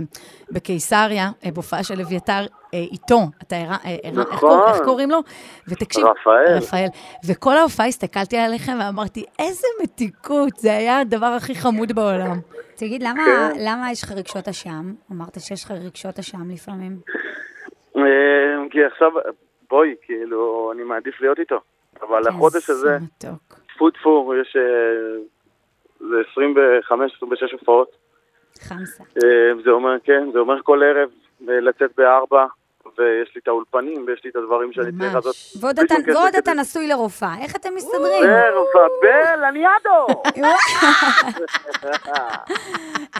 [0.51, 3.19] בקיסריה, בהופעה של אביתר, אה, איתו.
[3.43, 4.49] אתה ערה, אה, ערה- איך נכון.
[4.49, 5.19] קור- איך קוראים לו?
[5.67, 6.57] ותקשיב, רפאל.
[6.57, 6.87] רפאל.
[7.27, 12.39] וכל ההופעה הסתכלתי עליכם ואמרתי, איזה מתיקות, זה היה הדבר הכי חמוד בעולם.
[12.75, 13.59] תגיד, למה, כן.
[13.59, 14.93] למה יש לך רגשות אשם?
[15.11, 16.97] אמרת שיש לך רגשות אשם לפעמים.
[17.97, 18.01] אה,
[18.71, 19.07] כי עכשיו,
[19.69, 21.59] בואי, כאילו, אני מעדיף להיות איתו.
[22.01, 22.97] אבל החודש הזה.
[23.67, 24.55] טפו טפו, יש...
[24.55, 25.21] אה,
[25.99, 26.21] זה
[26.89, 27.91] 25-26 הופעות.
[28.59, 29.03] חמסה.
[29.03, 31.09] אה, זה אומר, כן, זה אומר כל ערב
[31.49, 32.45] אה, לצאת בארבע,
[32.85, 35.35] ויש לי את האולפנים, ויש לי את הדברים שאני צריך לעשות.
[35.61, 38.23] ועוד אתה, ועוד אתה נשוי לרופאה, איך אתם מסתדרים?
[39.01, 40.21] בל, אני ידו!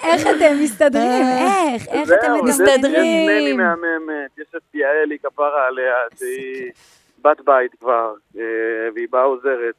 [0.03, 1.24] איך אתם מסתדרים?
[1.24, 1.88] איך?
[1.88, 3.30] איך אתם מסתדרים?
[3.30, 6.72] יש נני מהממת, יש את יעלי כפרה עליה, שהיא
[7.22, 8.43] בת בית כבר, אה,
[8.93, 9.76] והיא באה עוזרת.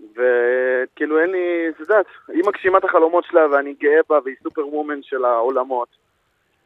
[0.00, 4.68] וכאילו אין לי, את יודעת, היא מגשימה את החלומות שלה ואני גאה בה והיא סופר
[4.68, 5.88] וומן של העולמות.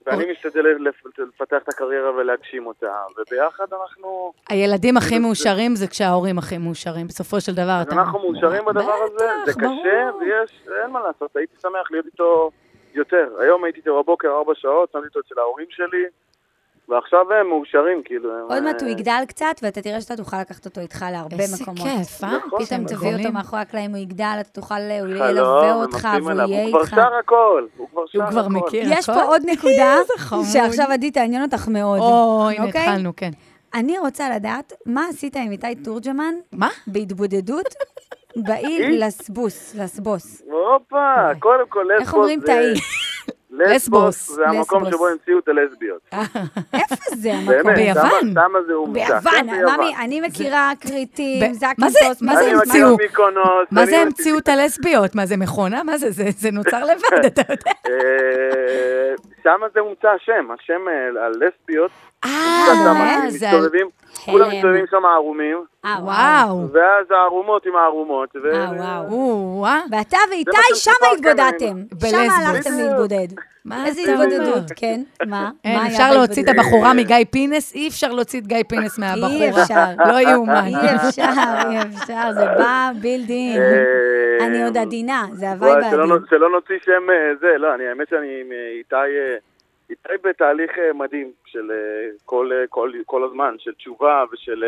[0.06, 4.32] ואני משתדל לפ- לפתח את הקריירה ולהגשים אותה, וביחד אנחנו...
[4.48, 7.06] הילדים הכי מאושרים זה כשההורים הכי מאושרים.
[7.06, 7.94] בסופו של דבר אתה...
[7.94, 10.10] אנחנו מאושרים בדבר הזה, זה קשה.
[10.20, 12.50] ויש, אין מה לעשות, הייתי שמח להיות איתו
[12.94, 13.28] יותר.
[13.38, 16.04] היום הייתי איתו בבוקר ארבע שעות, שמתי אותו אצל ההורים שלי,
[16.88, 18.30] ועכשיו הם מאושרים, כאילו.
[18.48, 21.62] עוד מעט הוא אה, יגדל קצת, ואתה תראה שאתה תוכל לקחת אותו איתך להרבה איזה
[21.62, 21.82] מקומות.
[21.82, 22.38] כיף, אה?
[22.46, 22.64] נכון.
[22.64, 23.32] פתאום תביא אותו.
[23.32, 26.30] מאחורי הקלעים, הוא יגדל, אתה תוכל, הוא חלום, ילווה אותך, והוא.
[26.32, 26.94] יהיה הוא כבר איתך.
[26.94, 28.32] שר הכל, הוא כבר שר הוא הכל.
[28.32, 29.20] כבר מכיר יש הכל.
[29.20, 29.94] פה עוד נקודה,
[30.32, 30.52] איזה.
[30.52, 31.98] שעכשיו עדי תעניין אותך מאוד.
[32.00, 32.80] או, הנה אוקיי?
[32.88, 33.30] התחלנו, כן.
[33.74, 36.68] אני רוצה לדעת, מה עשית עם איתי תורג'מן מה?
[36.86, 37.66] בהתבודדות
[38.46, 38.98] באי?
[38.98, 40.42] לסבוס, לסבוס?
[40.50, 42.74] הופה, קודם כל לסבוס איך אומרים תאי?
[43.58, 44.30] לסבוס.
[44.34, 44.90] זה המקום.
[44.90, 46.00] שבו המציאו את הלסביות.
[46.80, 47.46] איפה זה המקום?
[47.62, 48.30] באמת, ביוון.
[48.32, 49.18] שמה- זה הומצא.
[49.20, 52.96] ביוון, ממי, אני מכירה כריתים, זקינטוס, מה זה- מה זה אני המציאו?
[53.70, 55.14] מה זה המציאו את הלסביות?
[55.14, 55.82] מה זה מכונה?
[55.82, 56.10] מה זה?
[56.10, 57.72] זה- זה נוצר לבד, אתה יודע.
[57.86, 61.90] אה, שמה זה הומצא השם, השם אה, הלסביות.
[62.24, 62.30] אה,
[62.66, 63.46] שמה זה...
[63.46, 63.86] מסתובבים,
[64.24, 64.56] כולם הם.
[64.56, 66.68] מסתובבים שם ערומים, וואו.
[66.72, 68.28] ואז הערומות עם הערומות.
[68.44, 69.10] ו- וואו.
[69.12, 69.66] או.
[69.90, 71.76] ואתה זה ואיתי, מה שמה שמסופר כאן התבודדתם.
[71.92, 72.10] בלסבוס.
[72.10, 72.88] שמה הלכתם בדיוק.
[72.90, 73.26] להתבודד.
[73.64, 74.64] מה איזה אתה התבודדות, אומר?
[74.76, 75.00] כן?
[75.26, 75.50] מה?
[75.64, 76.72] אין, מה היה אפשר להוציא את בהתבודדות?
[76.74, 79.28] הבחורה מגיא פינס, אי אפשר להוציא את גיא פינס מהבחורה.
[79.30, 79.84] אי אפשר.
[80.08, 80.64] לא יאומן.
[80.66, 81.22] אי אפשר,
[81.70, 83.60] אי אפשר, זה בא בילדין.
[84.40, 86.16] אני עוד עדינה, זה וואי, הווייב שלא העדין.
[86.16, 87.02] נ- שלא נוציא שם
[87.40, 88.46] זה, לא, אני, האמת שאני עם
[88.78, 88.96] איתי,
[89.90, 94.64] איתי בתהליך אה, מדהים של אה, כל, אה, כל, כל הזמן, של תשובה ושל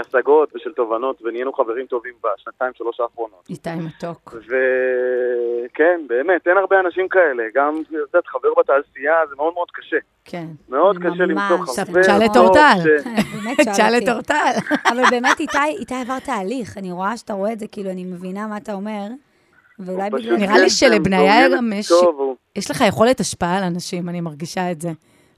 [0.00, 3.46] השגות ושל תובנות, ונהיינו חברים טובים בשנתיים, שלוש האחרונות.
[3.50, 4.34] איתי מתוק.
[4.34, 7.42] וכן, באמת, אין הרבה אנשים כאלה.
[7.54, 9.96] גם, את יודעת, חבר בתעשייה זה מאוד מאוד קשה.
[10.24, 10.46] כן.
[10.68, 12.02] מאוד קשה למצוא זה חבר.
[12.02, 12.78] תשאל את אורטל.
[13.60, 14.08] תשאל שאל את.
[14.08, 14.52] אורטל.
[14.88, 16.78] אבל באמת, איתי, איתי עבר תהליך.
[16.78, 19.06] אני רואה שאתה רואה את זה, כאילו, אני מבינה מה אתה אומר,
[19.86, 20.36] ואולי בגלל...
[20.36, 24.70] נראה לי שלבניה ילד גם יש- הוא- יש לך יכולת השפעה על אנשים, אני מרגישה
[24.70, 24.90] את זה.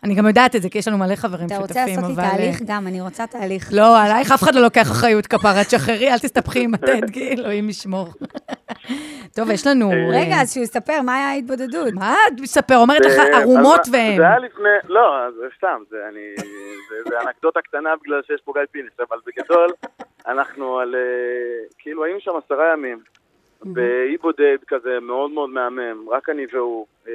[0.05, 2.23] אני גם יודעת את זה, כי יש לנו מלא חברים אתה רוצה שותפים, לעשות לי
[2.23, 2.31] אבל...
[2.31, 2.61] תהליך?
[2.61, 3.69] אה, גם, אני רוצה תהליך.
[3.73, 7.69] לא, עלייך אף אחד לא לוקח אחריות כפרה, תשחררי, אל תסתבכי עם הטד, כי אלוהים
[7.69, 8.09] ישמור.
[9.37, 9.91] טוב, יש לנו...
[10.11, 11.93] רגע, אה, אז שהוא יספר מה היה ההתבודדות.
[11.95, 12.77] מה את מספר?
[12.77, 14.17] אומרת לך, ערומות והם.
[14.17, 15.01] זה היה לפני, לא,
[15.37, 16.21] זה סתם, זה אני,
[17.09, 19.69] זה- אנקדוטה קטנה בגלל שיש פה גיא פינס, אבל בגדול,
[20.29, 21.01] אנחנו על, אה,
[21.79, 22.99] כאילו היינו שם עשרה ימים,
[23.65, 27.13] באי בודד כזה מאוד מאוד מהמם, רק אני והוא, אה,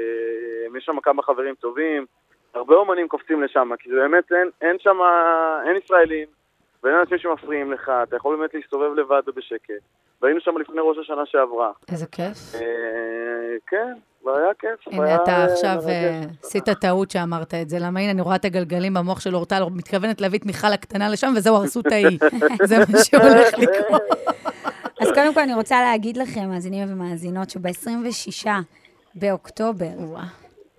[0.77, 2.05] יש שם כמה חברים טובים,
[2.53, 4.97] הרבה אומנים קופצים לשם, כי זה באמת אין, אין שם,
[5.67, 6.27] אין ישראלים,
[6.83, 9.83] ואין אנשים שמפריעים לך, אתה יכול באמת להסתובב לבד ובשקט.
[10.21, 11.71] והיינו שם לפני ראש השנה שעברה.
[11.91, 12.55] איזה כיף.
[12.55, 12.61] אה,
[13.67, 13.93] כן,
[14.25, 14.87] והיה כיף.
[14.87, 15.75] הנה, אתה עכשיו.
[15.89, 19.63] אה, עשית טעות שאמרת את זה, למה הנה, אני רואה את הגלגלים במוח של אורטל,
[19.75, 22.17] מתכוונת להביא את מיכל הקטנה לשם, וזהו, הרסו את האי.
[22.69, 24.01] זה מה שהולך לקרות.
[25.01, 28.47] אז קודם כל אני רוצה להגיד לכם, מאזינים ומאזינות, שב-26
[29.15, 30.15] באוקטובר,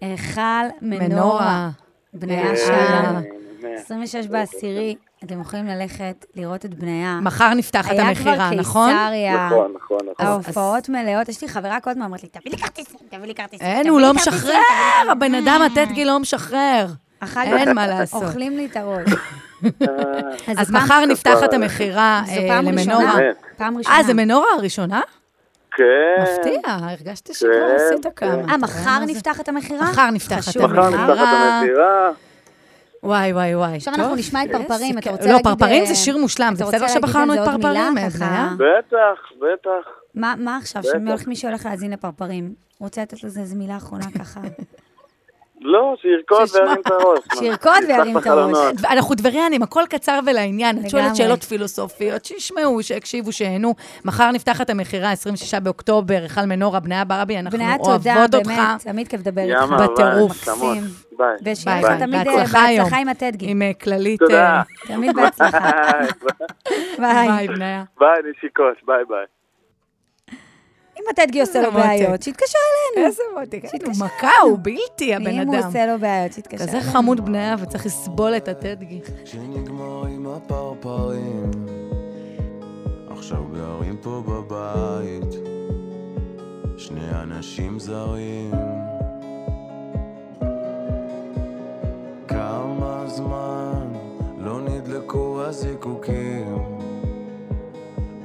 [0.01, 0.41] היכל
[0.83, 1.71] מנורה.
[2.13, 3.21] בניה שם, אה,
[3.75, 4.95] 26 בעשירי,
[5.25, 7.21] אתם יכולים ללכת לראות את בניה.
[7.23, 8.91] מחר נפתחת המכירה, נכון?
[8.91, 10.27] היה כבר קיסריה, נכון, נכון, נכון.
[10.27, 11.29] ההופעות מלאות.
[11.29, 13.67] יש לי חברה כל הזמן אומרת לי, תביא לי כרטיסים, תביא לי כרטיסים.
[13.67, 16.87] אין, הוא לא כרטיסים, משחרר, הבן אדם הטטגי לא משחרר.
[17.21, 18.23] אחר אין מה לעשות.
[18.23, 19.11] אוכלים לי את הראש.
[20.47, 22.73] אז זו פעם- מחר נפתחת המכירה אה, למנורה.
[22.73, 23.15] ראשונה.
[23.17, 23.37] באמת.
[23.57, 23.97] פעם ראשונה.
[23.97, 25.01] אה, זה מנורה הראשונה?
[25.77, 25.85] כן.
[26.23, 28.11] מפתיע, הרגשתי שכבר כן, עשית כן.
[28.43, 28.53] כמה.
[28.53, 28.99] אה, מחר?
[29.07, 29.83] נפתחת המכירה?
[29.91, 30.67] מחר נפתחת חשוב.
[30.67, 31.59] מחר נפתחת המכירה.
[31.61, 32.11] המכירה.
[33.03, 33.77] וואי, וואי, וואי.
[33.77, 35.11] עכשיו אנחנו נשמע את פרפרים, אתה.
[35.11, 37.95] רוצה לא, להגיד, פרפרים אה, זה שיר מושלם, זה רוצה בסדר שבחרנו את פרפרים?
[37.95, 38.99] בטח,
[39.39, 39.89] בטח.
[40.15, 40.83] מה מה עכשיו.
[40.83, 41.11] שמי
[41.45, 44.41] הולך- להאזין לפרפרים, רוצה לתת לזה איזה מילה אחרונה ככה?
[45.61, 46.49] לא, שירקוד.
[46.55, 47.21] וירים את הראש.
[47.39, 48.85] שירקוד וירים את הראש.
[48.91, 50.79] אנחנו טבריאנים, הכל קצר ולעניין.
[50.79, 51.17] את שואלת.
[51.17, 53.75] שאלות פילוסופיות, שישמעו, שיקשיבו, שיהנו.
[54.05, 58.47] מחר נפתחת המכירה, 26 באוקטובר, היכל מנורה, בניה ברבי, אנחנו בניה, תודה, אוהבות אותך.
[58.49, 59.73] באמת, תמיד כיף לדבר איתך.
[59.83, 60.49] בטירוף.
[61.19, 61.37] ביי.
[61.45, 62.85] ושיהיה ביי, לך תמיד אה, בהצלחה היום.
[62.85, 63.51] בהצלחה עם הטדגי.
[63.51, 64.21] עם אה, כללית...
[64.21, 64.57] תודה.
[64.57, 65.59] אה, תמיד בהצלחה.
[67.01, 67.29] ביי.
[67.29, 67.85] ביי, בניה.
[67.99, 69.25] ביי, נשיקות, ביי ביי.
[71.01, 71.85] אם הטדגי עושה לו מותק.
[71.85, 72.59] בעיות, שיתקשר
[72.97, 73.07] אלינו.
[73.09, 73.63] איזה מותק.
[73.87, 75.67] הוא מכה, הוא בלתי, הבן אם הוא אדם.
[75.67, 76.93] עושה לו בעיות, שיתקשר כזה אלינו.
[76.93, 79.01] חמוד בניה, וצריך לסבול את הטדגי.
[79.25, 81.51] שנגמר עם הפרפרים
[83.11, 85.35] עכשיו גרים פה בבית
[86.77, 88.51] שני אנשים זרים
[92.29, 93.93] כמה זמן
[94.39, 96.59] לא נדלקו הזיקוקים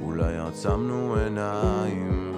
[0.04, 2.33] אולי עצמנו עיניים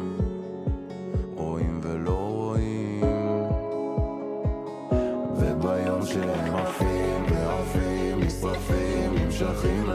[6.17, 9.86] שהם עפים ועפים, נשרפים, נמשכים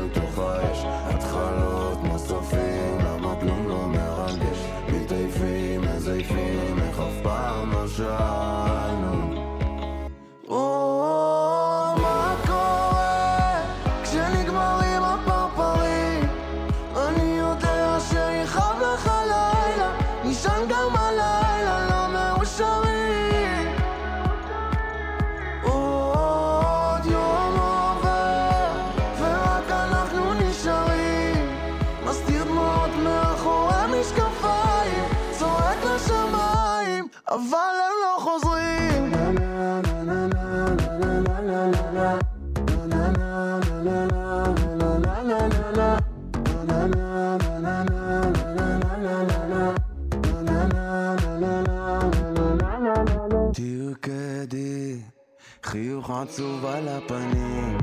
[56.21, 57.77] עצוב על הפנים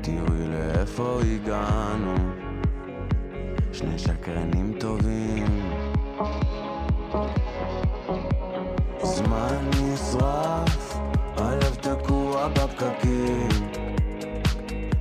[0.00, 2.14] תראי לאיפה הגענו
[3.72, 5.46] שני שקרנים טובים
[9.02, 10.96] זמן נשרף,
[11.36, 13.48] הלב תקוע בפקקים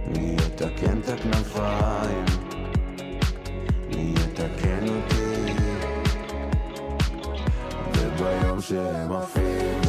[0.08, 2.26] מי יתקן את הכנפיים?
[3.90, 5.54] מי יתקן אותי?
[7.94, 9.89] וביום שהם עפים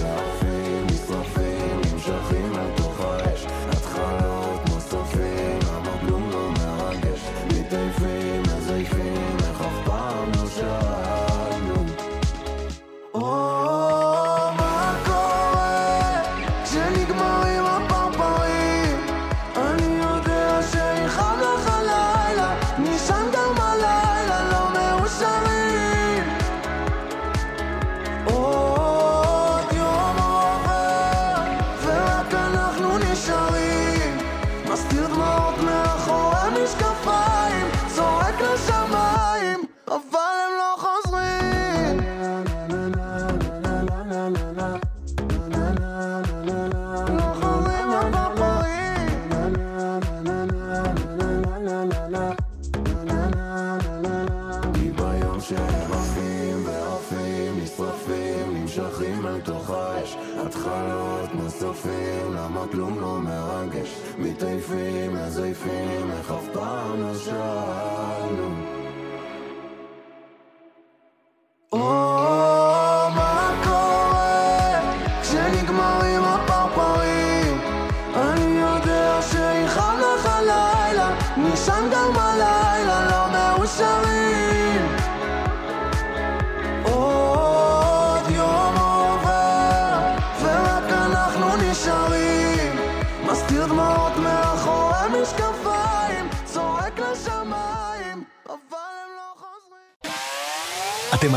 [64.40, 68.59] מתעייפים, מזייפים, איך אף פעם לא שאלנו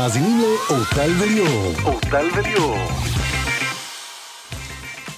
[0.04, 1.72] מאזינים לאורטל וליאור.
[1.84, 2.76] אורטל וליאור.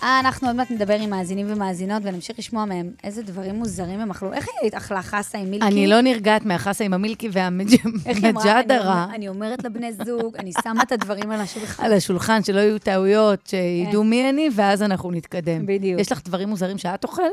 [0.03, 4.11] אה, אנחנו עוד מעט נדבר עם מאזינים ומאזינות ונמשיך לשמוע מהם איזה דברים מוזרים הם
[4.11, 4.33] אכלו.
[4.33, 5.67] איך היא אכלה חסה עם מילקי?
[5.67, 7.29] אני לא נרגעת מהחסה עם המילקי
[8.07, 11.85] אני אומר- אני אומרת לבני זוג, אני שמה את הדברים על השולחן.
[11.85, 14.09] על השולחן, שלא יהיו טעויות, שידעו כן.
[14.09, 15.67] מי אני, ואז אנחנו נתקדם.
[15.67, 16.01] בדיוק.
[16.01, 17.25] יש לך דברים מוזרים שאת אוכלת?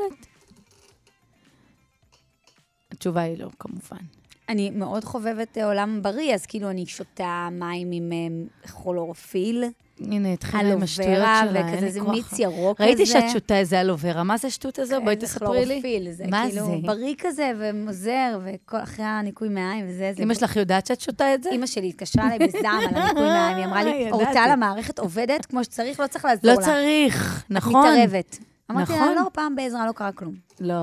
[2.92, 4.04] התשובה היא לא, כמובן.
[4.48, 9.64] אני מאוד חובבת אה, עולם בריא, אז כאילו אני שותה מים עם אה, כלורופיל.
[10.00, 12.14] הנה, התחילה עם השטויות שלה, אין וכזה, לי כוח.
[12.14, 13.12] מיץ ירוק ראיתי כזה.
[13.12, 15.00] שאת שותה איזה אלוברה, מה זה השטות הזו?
[15.04, 16.12] בואי זה תספרי לי.
[16.12, 16.72] זה מה כאילו זה?
[16.82, 20.22] בריא כזה ומוזר, וכל אחרי הניקוי מעיים וזה, זה...
[20.22, 21.50] אמא שלך יודעת שאת שותה את זה?
[21.50, 24.10] אימא שלי התקשרה אליי בזעם על הניקוי מעיים, היא אמרה לי.
[24.10, 26.64] אורטל, המערכת עובדת כמו שצריך, לא צריך לעזור לא לה.
[26.66, 27.86] צריך, את נכון.
[27.86, 28.38] מתערבת.
[28.70, 29.14] אמרתי לה, נכון.
[29.14, 30.34] לא, פעם בעזרה לא קרה כלום.
[30.60, 30.74] לא,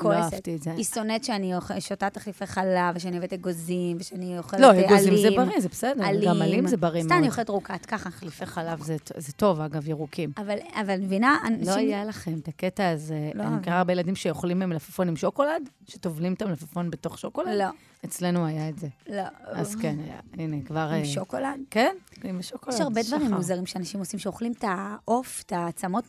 [0.00, 0.12] לא.
[0.12, 0.72] אהבתי את זה.
[0.72, 5.26] היא שונאת שאני שותה תחליפי חלב, ושאני אוהבת אגוזים, ושאני אוכלת לא, אה, אגוזים זה
[5.26, 5.40] עלים.
[5.46, 6.04] בריא, זה בסדר.
[6.04, 6.28] עלים.
[6.30, 7.30] גם עלים זה בריא סתם, אני מאוד.
[7.30, 8.10] אוכלת רוקט, ככה.
[8.10, 10.32] תחליפי חלב זה- זה טוב, אגב, ירוקים.
[10.36, 11.72] אבל, אבל מבינה, לא אנשים...
[11.88, 13.30] היה לכם את הקטע הזה.
[13.34, 17.48] לא אני מכירה הרבה ילדים שאוכלים מלפפון עם שוקולד, שטובלים את המלפפון בתוך שוקולד?
[17.58, 17.66] לא.
[18.04, 18.88] אצלנו היה את זה.
[19.08, 19.22] לא.
[19.46, 20.20] אז כן, היה.
[20.38, 20.78] הנה, כבר...
[20.80, 21.60] עם אה, שוקולד?
[21.70, 21.94] כן,
[22.24, 22.74] עם שוקולד.
[22.74, 23.34] יש הרבה דברים.
[23.34, 26.04] מוזרים שאנשים עושים, שאוכלים את העוף, את העצמות.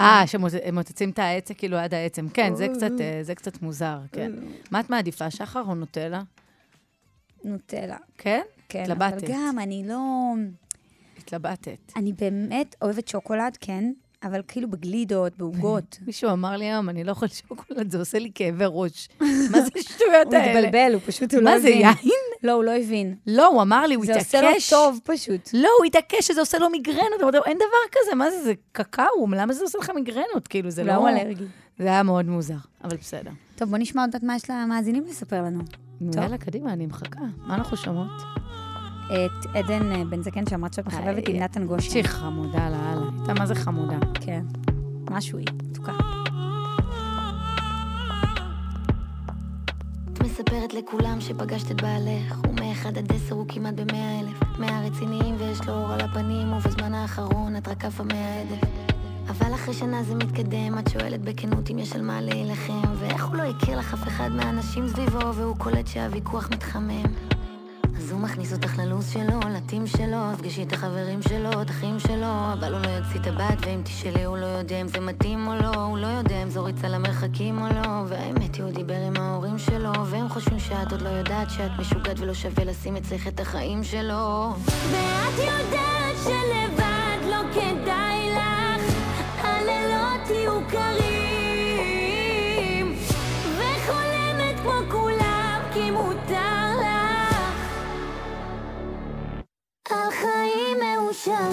[0.00, 2.28] אה, שמוצצים את העצם כאילו עד העצם.
[2.28, 4.32] כן, זה קצת, אה, זה קצת מוזר, כן.
[4.70, 6.22] מה את מעדיפה, שחר או נוטלה?
[7.44, 7.96] נוטלה.
[8.18, 8.42] כן?
[8.68, 9.24] כן, התלבטת.
[9.24, 10.32] אבל גם אני לא...
[11.18, 11.92] התלבטת.
[11.96, 13.92] אני באמת אוהבת שוקולד, כן,
[14.22, 15.98] אבל כאילו בגלידות, בעוגות.
[16.06, 19.08] מישהו אמר לי היום, אני לא אוכל שוקולד, זה עושה לי כאבי ראש.
[19.52, 20.94] מה זה השטויות הוא האלה?
[20.94, 21.60] הוא פשוט, הוא לא מה.
[21.60, 21.94] זה, יין?
[22.42, 23.14] לא, הוא לא הבין.
[23.26, 24.34] לא, הוא אמר לי, הוא זה התעקש.
[24.34, 25.50] עושה לו טוב פשוט.
[25.54, 27.20] לא, הוא התעקש שזה עושה לו מיגרנות.
[27.22, 30.48] אמרתי לו, אין דבר כזה, מה זה, זה קקאו, למה זה עושה לך מיגרנות?
[30.48, 30.94] כאילו, זה לא...
[30.94, 31.44] הוא אלרגי.
[31.78, 32.54] זה היה מאוד מוזר,
[32.84, 33.30] אבל בסדר.
[33.56, 35.60] טוב, בוא נשמע עוד מה יש למאזינים לספר לנו.
[36.14, 37.20] יאללה, קדימה, אני מחכה.
[37.46, 38.22] מה אנחנו שומעות?
[39.06, 41.90] את עדן אה, בן זקן, שאמרת שאת מחבבת עם נתן גושן.
[41.90, 43.06] שהיא חמודה לאללה.
[43.18, 43.98] הייתה מה זה חמודה.
[44.20, 44.42] כן.
[45.10, 45.92] משהו היא, מתוקה.
[50.38, 54.58] מספרת לכולם שפגשת את בעלך, ומאחד עד עשר הוא כמעט במאה אלף.
[54.58, 58.68] מאה רציניים ויש לו אור על הפנים, ובזמן האחרון את רק עפה מההדף.
[59.28, 63.36] אבל אחרי שנה זה מתקדם, את שואלת בכנות אם יש על מה להילחם, ואיך הוא
[63.36, 67.27] לא הכיר לך אף אחד מהאנשים סביבו, והוא קולט שהוויכוח מתחמם.
[68.08, 72.52] אז הוא מכניס אותך ללו"ז שלו, לטים שלו, פגשי את החברים שלו, את אחים שלו,
[72.52, 75.54] אבל הוא לא יוציא את הבת, ואם תשאלי הוא לא יודע אם זה מתאים או
[75.54, 79.16] לא, הוא לא יודע אם זו ריצה למרחקים או לא, והאמת היא הוא דיבר עם
[79.16, 83.40] ההורים שלו, והם חושבים שאת עוד לא יודעת שאת משוגעת ולא שווה לשים אצלך את
[83.40, 84.52] החיים שלו.
[84.90, 88.92] ואת יודעת שלבד לא כדאי לך,
[89.44, 91.07] הלילות יהיו קרים,
[99.90, 101.50] על חיים מאושרים.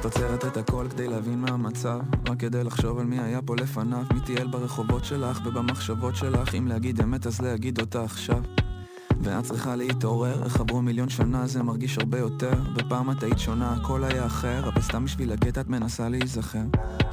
[0.00, 1.98] את עוצרת את הכל כדי להבין מה המצב.
[2.28, 4.02] רק כדי לחשוב על מי היה פה לפניו.
[4.14, 6.54] מי טייל ברחובות שלך ובמחשבות שלך.
[6.54, 8.42] אם להגיד אמת אז להגיד אותה עכשיו
[9.22, 12.52] ואת צריכה להתעורר, איך עברו מיליון שנה זה מרגיש הרבה יותר.
[12.76, 16.62] ופעם את היית שונה, הכל היה אחר אבל סתם בשביל הקטע את מנסה להיזכר.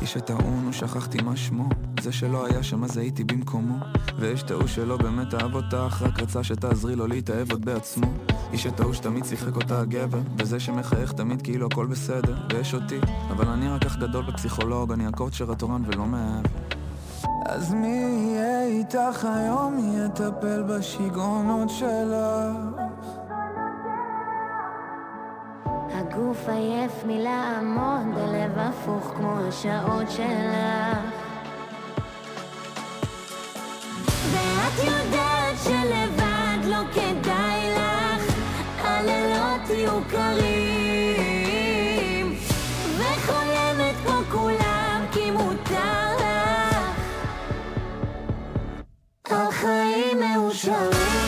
[0.02, 1.70] איש שטעון ושכחתי מה שמו.
[2.02, 3.78] זה שלא היה שם אז הייתי במקומו.
[4.20, 8.14] ויש ההוא שלא באמת אהב אותך רק רצה שתעזרי לו להתאהב עוד בעצמו.
[8.54, 12.36] איש ההוא שתמיד שיחק אותה הגבר וזה שמחייך תמיד כאילו הכל בסדר.
[12.54, 13.00] ויש אותי
[13.32, 16.46] אבל אני רק אח גדול ופסיכולוג אני הקואוצ'ר התורן ולא מאהב
[17.48, 19.94] אז מי יהיה איתך היום?
[19.94, 22.58] יטפל בשיגעונות שלך?
[25.94, 30.98] הגוף עייף מלעמוד, הלב הפוך כמו השעות שלך.
[34.32, 38.36] ואת יודעת שלבד לא כדאי לך,
[38.84, 40.77] הלילות יהיו קרים,
[50.58, 51.27] חיים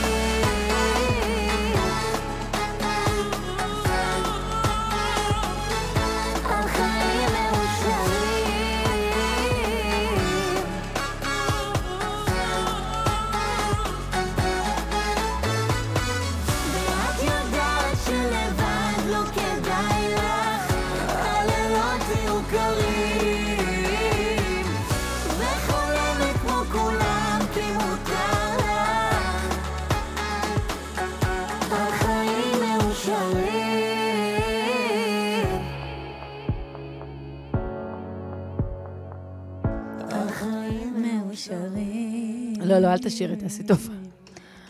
[42.80, 43.94] לא, לא, אל תשאירי, תעשי טובה.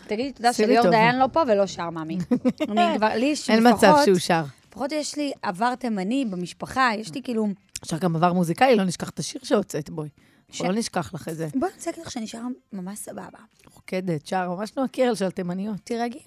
[0.06, 0.90] תגידי תודה שליאור.
[0.90, 2.18] דיין לא פה ולא שר, מאמי.
[2.70, 4.42] אני כבר, לי יש אין מצב שהוא שר.
[4.68, 7.46] לפחות יש לי עבר תימני במשפחה, יש לי כאילו...
[7.84, 10.08] אפשר גם עבר מוזיקאי, לא נשכח את השיר שהוצאת, בואי.
[10.52, 11.48] ש- לא נשכח לך את זה.
[11.54, 12.42] בואי להגיד לך שאני שרה
[12.72, 13.38] ממש סבבה.
[13.74, 15.76] רוקדת, שר, ממש נועה קירל של התימניות.
[15.84, 16.20] תירגעי.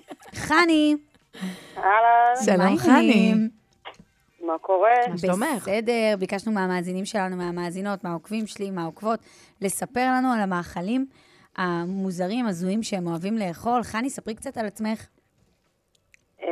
[0.46, 0.96] חני.
[1.76, 2.44] אהלן.
[2.44, 3.34] שלום, חני.
[4.46, 4.90] מה קורה?
[5.10, 5.62] מה שלומך?
[5.62, 9.20] בסדר, ביקשנו מהמאזינים שלנו, מהמאזינות, מהעוקבים שלי, מהעוקבות,
[9.60, 11.06] לספר לנו על המאכלים
[11.56, 13.82] המוזרים, הזויים שהם אוהבים לאכול.
[13.82, 15.06] חני, ספרי קצת על עצמך.
[16.42, 16.48] אה,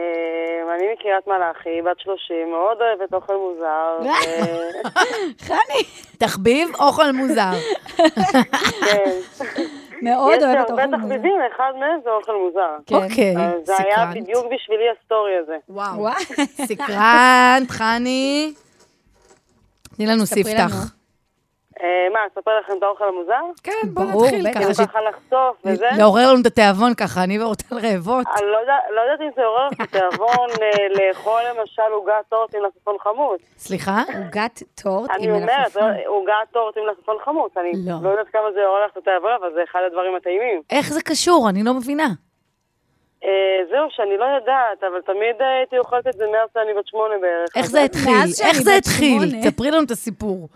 [0.77, 4.11] אני מקריית מלאכי, בת 30, מאוד אוהבת אוכל מוזר.
[5.47, 5.83] חני.
[6.19, 7.51] תחביב, אוכל מוזר.
[7.97, 9.11] כן.
[10.03, 10.99] מאוד יש אוהבת לי אוכל הרבה מוזר.
[10.99, 12.77] תחביבים, אחד מהם זה אוכל מוזר.
[12.87, 12.95] כן.
[12.95, 14.11] אוקיי, אז זה היה.
[14.15, 15.57] בדיוק בשבילי ה story הזה.
[15.69, 16.09] וואו.
[16.67, 18.53] סקרנת, חני.
[19.97, 21.02] תני לנו ספתח.
[21.83, 23.41] אה, מה, אספר לכם את האוכל המוזר?
[23.63, 24.61] כן, בוא ברור, נתחיל בטח.
[24.61, 24.75] ככה.
[24.75, 25.87] ש- ככה לחשוף וזה?
[25.99, 28.27] לעורר לנו את התיאבון ככה, אני ואורטל רעבות.
[28.37, 30.69] אני לא יודע- לא יודעת אם זה עורר לך תיאבון אה,
[30.99, 33.41] לאכול למשל עוגת טורט עם לחפון חמוץ.
[33.59, 34.03] סליחה?
[34.25, 35.83] עוגת טורט אני עם אומרת, מלפפון.
[35.83, 37.57] לא, עוגת טורט עם לחפון חמוץ.
[37.57, 37.95] אני לא.
[38.03, 40.63] לא יודעת כמה זה עורר לך את התיאבון, אבל זה אחד הדברים הטעימים.
[40.71, 41.49] איך זה קשור?
[41.49, 42.09] אני לא מבינה.
[43.25, 43.31] אה,
[43.71, 47.15] זהו, שאני לא יודעת, אבל תמיד אה, הייתי אוכלת את זה מאז שאני בת שמונה
[47.21, 47.57] בערך.
[47.57, 48.13] איך זה התחיל?
[48.49, 49.23] איך זה התחיל?
[49.31, 49.43] שמונה.
[49.51, 50.49] ספרי לנו את הסיפור.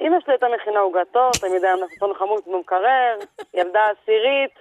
[0.00, 3.18] אמא שלי הייתה מכינה עוגת טורט, תמיד היה מלפפון חמוץ במקרר,
[3.54, 4.54] ילדה עשירית,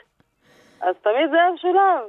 [0.82, 2.02] אז תמיד זה היה משולב.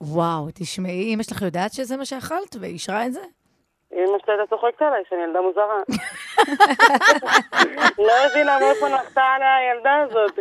[0.00, 3.20] וואו, תשמעי, אמא שלך יודעת שזה מה שאכלת ואישרה את זה?
[3.92, 5.82] אמא שלי הייתה צוחקת עליי שאני ילדה מוזרה.
[7.98, 10.38] לא הבינה מאיפה נחתה עליה הילדה הזאת.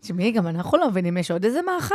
[0.00, 1.94] תשמעי, גם אנחנו לא מבינים, יש עוד איזה מאכל?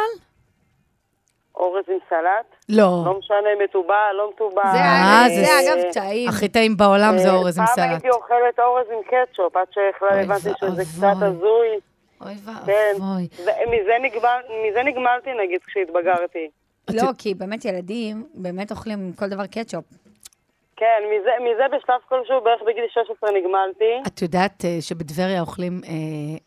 [1.60, 3.04] אורז עם סלט, לא.
[3.06, 4.62] לא משנה מתובל, לא מתובל.
[4.72, 6.30] זה, אה, זה, זה- אגב טעים.
[6.30, 7.86] הכי טעים בעולם זה אה, אורז עם פעם סלט.
[7.90, 10.84] הייתי אוכלת אורז עם קטשופ, עד שבכלל אוי הבנתי שזה.
[10.84, 11.68] קצת הזוי.
[12.22, 12.34] אוי
[12.66, 12.72] כן.
[13.02, 13.28] ואבוי.
[14.70, 16.50] מזה נגמלתי נגיד כשהתבגרתי.
[16.94, 19.84] לא, כי באמת ילדים באמת אוכלים עם כל דבר קטשופ.
[20.80, 24.02] כן, מזה, מזה בשלב כלשהו, בערך בגיל 16 נגמלתי.
[24.08, 25.92] את יודעת אה, שבטבריה אוכלים אה,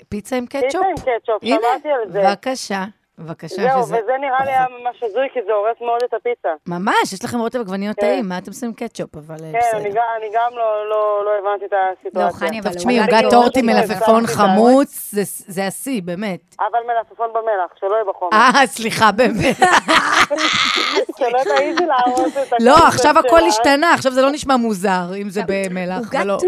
[0.09, 0.63] פיצה עם קטשופ?
[0.97, 2.21] פיצה עם קטשופ, שמעתי על זה.
[2.21, 2.85] בבקשה,
[3.21, 3.63] בבקשה.
[3.63, 6.49] זהו, שזה- וזה נראה לי היה ממש הזוי, כי זה הורס מאוד את הפיצה.
[6.69, 8.07] ממש, יש לכם רוטב עגבניות כן.
[8.07, 9.17] טעים, מה אתם עושים קטשופ?
[9.17, 9.95] אבל אה, כן, אני בסדר.
[9.97, 12.27] גם, אני גם לא, לא, לא הבנתי את הסיטואציה.
[12.27, 15.23] לא, חני, אבל תשמעי, עוגת עוגת טורט טורט עם עם מלפפון מלפפון חמוץ, זה-
[15.53, 16.41] זה השיא, באמת.
[16.61, 18.31] אבל מלפפון במלח, שלא יהיה בחומר.
[18.33, 19.57] אה, סליחה, באמת.
[21.19, 23.39] שלא תעיזי להרוס את לא, הקונספט עכשיו הכל.
[23.49, 25.99] השתנה, עכשיו זה לא נשמע מוזר, אם זה במלח.
[26.13, 26.41] טורט-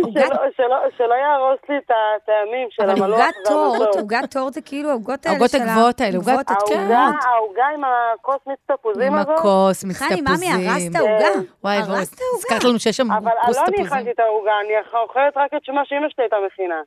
[0.98, 3.96] שלא, יהרוס לי את הטעמים של אבל המלוח עוגת טורט.
[3.96, 6.54] עוגת טורט זה כאילו העוגות האלה העוגות של ה- הגבוהות האלה, עוגת- כן.
[6.70, 7.24] העוגה, הקטנות.
[7.24, 9.38] העוגה עם הכוס מיץ תפוזים עם הזאת?
[9.38, 10.50] הכוס, מיץ חני, תפוזים.
[10.54, 11.40] ממי, הרסת עוגה.
[11.64, 12.36] וואי, הרסת וואי, עוגה.
[12.36, 13.92] הזכרת לנו שיש שם אבל כוס לא אני תפוזים.
[13.92, 14.72] הכנתי את העוגה, אני
[15.02, 16.80] אוכלת רק את מה שאמא שלי הייתה מכינה.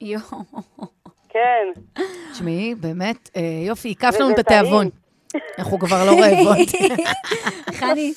[0.00, 0.42] יואו.
[1.28, 1.66] כן.
[2.32, 4.88] תשמעי, באמת, אה, יופי, הקפת לנו את התיאבון.
[5.58, 6.68] אנחנו כבר לא רעבות.
[7.80, 8.12] חני,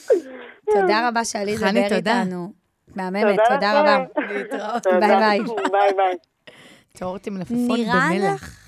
[0.73, 2.21] תודה רבה שעלית חני, לדבר תודה.
[2.21, 2.47] איתנו.
[2.95, 3.97] מהממת, תודה רבה.
[4.99, 5.39] ביי ביי.
[5.71, 6.15] ביי ביי.
[7.27, 7.37] עם
[8.19, 8.33] במלח.
[8.33, 8.62] לך?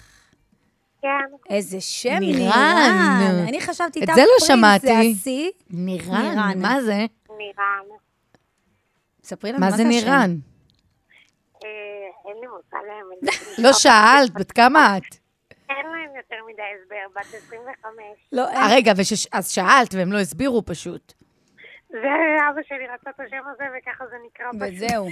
[1.05, 1.53] כן.
[1.53, 3.17] איזה שם נירן.
[3.19, 3.47] נירן.
[3.47, 4.91] אני חשבתי את זה לא זה שמעתי.
[4.91, 5.51] השיא.
[5.69, 6.61] נירן, נירן.
[6.61, 7.05] מה זה?
[7.37, 7.85] נירן.
[9.23, 9.83] ספרי לנו מה זה.
[9.83, 10.35] נירן?
[11.63, 11.69] אה,
[12.25, 13.33] אין לי מושג להם.
[13.57, 15.03] לא שאלת, בת כמה את?
[15.69, 18.03] אין להם יותר מדי הסבר, בת 25.
[18.31, 18.91] לא, אה, רגע,
[19.31, 21.13] אז שאלת והם לא הסבירו פשוט.
[21.89, 21.97] זה
[22.51, 24.75] אבא שלי רצה את השם הזה, וככה זה נקרא פשוט.
[24.75, 25.07] וזהו,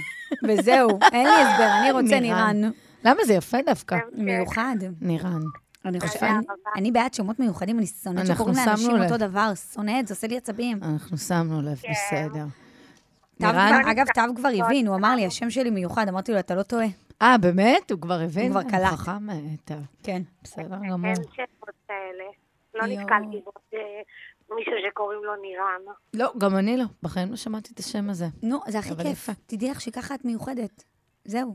[0.48, 0.98] וזהו.
[1.12, 2.20] אין לי הסבר, אני רוצה.
[2.20, 2.56] נירן.
[3.04, 3.96] למה זה יפה דווקא?
[4.12, 4.76] מיוחד.
[5.00, 5.40] נירן.
[5.84, 6.30] אני חושבת,
[6.76, 9.02] אני- בעד שמות מיוחדים, אני שונאת אנחנו שקוראים לאנשים לב.
[9.02, 10.78] אותו דבר, שונאת, זה עושה לי עצבים.
[10.82, 11.92] אנחנו שמנו לב, כן.
[11.92, 12.44] בסדר.
[13.90, 16.86] אגב, תו כבר הבין, הוא אמר לי, השם שלי מיוחד, אמרתי לו, אתה לא טועה.
[17.22, 17.90] אה, באמת?
[17.90, 18.52] הוא כבר הבין?
[18.52, 18.92] הוא כבר קלט.
[18.92, 19.78] חכם, אה, טוב.
[20.02, 20.22] כן.
[20.42, 21.06] בסדר גמור.
[21.06, 22.24] אין שמות כאלה.
[22.74, 22.86] לא.
[22.86, 23.42] נתקלתי
[23.74, 23.78] אה,
[24.56, 25.94] מישהו שקוראים לו נירן.
[26.14, 26.84] לא, גם אני לא.
[27.02, 28.26] בחיים לא שמעתי את השם הזה.
[28.42, 29.28] נו, זה הכי כיף.
[29.46, 30.84] תדעי לך שככה את מיוחדת.
[31.24, 31.54] זהו.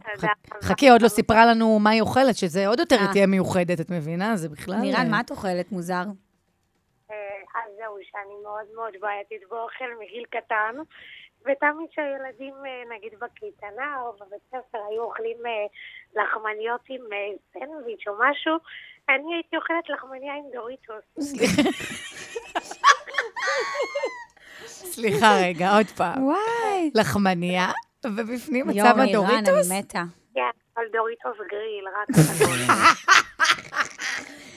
[0.64, 3.12] חכי, עוד לא סיפרה לנו מה היא אוכלת, שזה עוד יותר אה.
[3.12, 4.38] תהיה מיוחדת, את מבינה?
[4.38, 4.76] זה בכלל...
[4.76, 6.04] נירן, אה, מה את אוכלת מוזר?
[7.12, 7.16] אה,
[7.56, 10.76] אז זהו, שאני מאוד מאוד בעייתית באוכל מגיל קטן,
[11.42, 12.54] ותמיד כשהילדים,
[12.96, 15.38] נגיד בקייטנה או בבית ספר, היו אוכלים
[16.16, 17.02] לחמניות עם
[17.54, 18.54] סנדוויץ' או משהו,
[19.10, 21.06] אני הייתי אוכלת לחמניה עם דוריטוס.
[24.66, 26.24] סליחה רגע, עוד פעם.
[26.24, 26.92] וואי.
[26.96, 27.68] לחמניה,
[28.06, 29.72] ובפנים את יואו, שמה נירן, דוריטוס?
[29.72, 30.04] אני מתה.
[30.34, 30.42] כן,
[30.78, 32.08] אבל דוריטוס גריל, רק.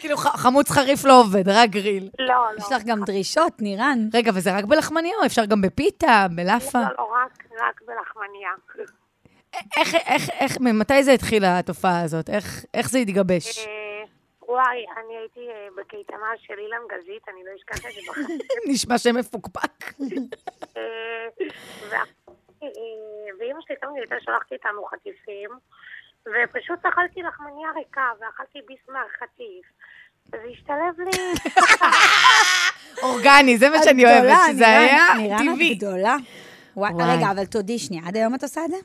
[0.01, 2.09] כאילו, חמוץ חריף לא עובד, רק גריל.
[2.19, 2.35] לא, לא.
[2.59, 3.99] יש לך גם דרישות, נירן.
[4.15, 6.79] רגע, וזה רק בלחמניה או אפשר גם בפיתה, בלאפה?
[6.79, 8.51] לא, לא, רק, רק בלחמניה.
[9.77, 12.31] איך, איך, איך, ממתי זה התחילה התופעה הזאת?
[12.31, 13.59] איך, איך זה התגבש?
[13.59, 13.65] אה,
[14.49, 18.39] וואי, אני הייתי אה, בקייטנה של אילן גזית, אני לא אשכח את זה בחיים.
[18.73, 19.93] נשמע שם מפוקפק.
[22.67, 25.51] אה, ואימא שלי תמיד הייתה שולחת איתנו חטיפים,
[26.27, 29.67] ופשוט אכלתי לחמניה ריקה, ואכלתי ביס מהחטיף.
[30.29, 31.33] וזה השתלב לי...
[33.03, 35.07] אורגני, זה מה שאני אוהבת, שזה היה
[35.39, 35.75] טבעי.
[35.75, 36.17] גדולה.
[36.77, 38.77] רגע, אבל תודי שנייה, עד היום את עושה את זה?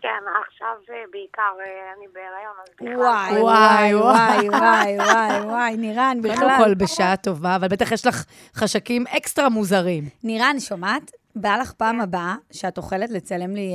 [0.00, 0.08] כן,
[0.48, 2.96] עכשיו אה, בעיקר אה, אני בהיריון, אז בכלל...
[2.96, 6.64] וואי, וואי, וואי, וואי, וואי, וואי, נירן, קודם בכלל.
[6.64, 8.24] כל בשעה טובה, אבל בטח יש לך
[8.54, 10.04] חשקים אקסטרה מוזרים.
[10.24, 11.23] נירן, שומעת?
[11.36, 13.74] בא לך פעם הבאה שאת אוכלת לצלם לי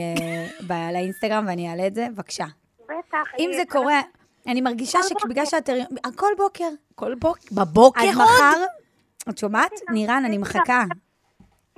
[0.70, 2.08] אה, לאינסטגרם ואני אעלה את זה?
[2.14, 2.46] בבקשה.
[2.84, 3.18] בטח.
[3.40, 4.02] אם זה קורה,
[4.48, 5.70] אני מרגישה שבגלל שאת...
[5.70, 5.84] הרי-
[6.16, 6.70] כל בוקר.
[6.96, 7.48] כל בוקר?
[7.52, 8.26] בבוקר אז עוד?
[8.26, 8.64] מחר...
[9.30, 9.72] את שומעת?
[9.92, 10.84] נירן, אני מחכה.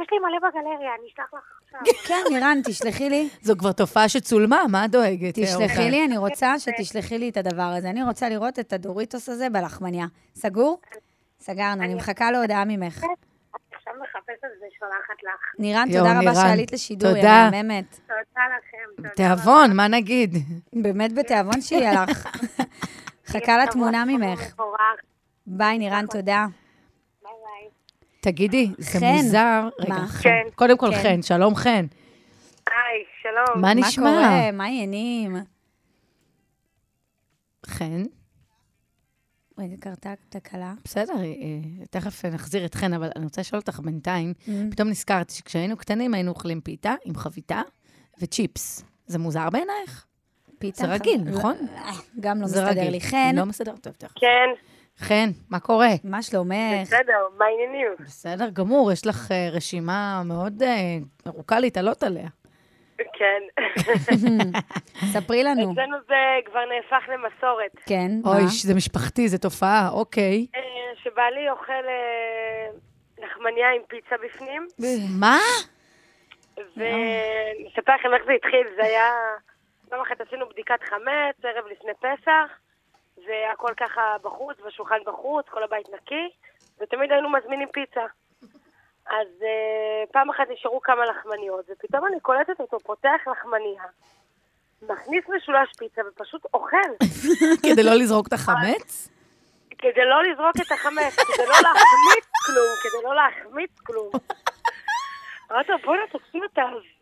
[0.02, 1.80] יש לי מלא בגלריה, אני אשלח לך עכשיו.
[2.08, 3.30] כן, נירן, תשלחי לי.
[3.42, 5.34] זו כבר תופעה שצולמה, מה דואגת?
[5.36, 5.90] תשלחי אורטל?
[5.90, 7.90] לי, אני רוצה שתשלחי לי את הדבר הזה.
[7.90, 10.06] אני רוצה לראות את הדוריטוס הזה בלחמניה.
[10.36, 10.80] סגור?
[11.40, 13.06] סגרנו, אני מחכה להודעה ממך.
[14.04, 15.60] מחפשת ושולחת לך.
[15.60, 17.50] נירן, תודה רבה שעלית לשידור, יא תודה.
[17.52, 18.00] מהממת.
[18.08, 18.96] תודה לכם.
[18.98, 19.10] תודה.
[19.10, 20.36] תיאבון, מה נגיד?
[20.74, 22.28] באמת בתיאבון שיהיה לך.
[23.28, 24.56] חכה לתמונה ממך.
[25.48, 26.46] ביי, נירן, תודה.
[28.22, 29.06] תגידי, זה חן.
[29.06, 29.70] מוזר.
[29.80, 30.08] רגע, מה?
[30.08, 30.24] חן.
[30.24, 30.48] כן.
[30.56, 31.04] קודם כל כן.
[31.04, 31.86] חן, שלום חן.
[32.70, 33.62] היי, שלום.
[33.62, 34.04] מה מה נשמע?
[34.04, 34.52] קורה?
[34.52, 35.36] מה העניינים?
[37.66, 38.04] חן?
[39.62, 40.74] רגע, קרתה תקלה.
[40.84, 41.30] בסדר, אה, אה,
[41.90, 44.52] תכף נחזיר את חן, אבל אני רוצה לשאול אותך בינתיים, Mm.
[44.72, 47.62] פתאום נזכרתי שכשהיינו קטנים היינו אוכלים פיתה עם חביתה
[48.22, 48.84] וצ'יפס.
[49.08, 50.06] זה מוזר בעינייך?
[50.60, 50.78] פיתה.
[50.78, 51.56] זה רגיל, לא, נכון?
[51.76, 52.92] אה, גם לא זה מסתדר רגיל.
[52.92, 53.02] לי.
[53.02, 54.14] חן, לא מסתדר טוב, תכף.
[54.20, 54.50] כן,
[54.98, 55.90] חן, מה קורה?
[56.04, 56.56] מה שלומך?
[56.82, 57.00] בסדר,
[57.38, 57.88] מה העניינים?
[58.06, 60.64] בסדר גמור, יש לך רשימה מאוד
[61.28, 62.28] ארוכה להתעלות עליה.
[63.14, 63.42] כן.
[65.14, 65.72] ספרי לנו.
[65.72, 67.72] אצלנו זה כבר נהפך למסורת.
[67.86, 68.32] כן, מה?
[68.32, 70.46] אוי, זה משפחתי, זה תופעה, אוקיי.
[70.56, 70.62] אה,
[71.04, 72.68] שבעלי אוכל אה,
[73.18, 74.68] לחמניה עם פיצה בפנים,
[75.20, 75.38] מה?
[76.78, 78.68] ואני אספר לכם איך זה התחיל.
[78.76, 79.10] זה היה...
[79.92, 82.52] יום אחד עשינו בדיקת חמץ, ערב לפני פסח,
[83.28, 86.30] והכל ככה בחוץ, בשולחן בחוץ, כל הבית נקי,
[86.82, 88.06] ותמיד היינו מזמינים פיצה.
[89.08, 93.84] אז uh, פעם אחת נשארו כמה לחמניות, ופתאום אני קולטת אותו פותח לחמניה,
[94.82, 96.78] מכניס משולש פיצה ופשוט אוכל,
[97.64, 99.10] כדי לא לזרוק את החמץ?
[99.78, 104.12] כדי לא לזרוק את החמץ, כדי לא להחמיץ כלום, כדי לא להחמיץ כלום.
[105.52, 106.62] אמרתי לו, בוא'נה, תקשיב, אתה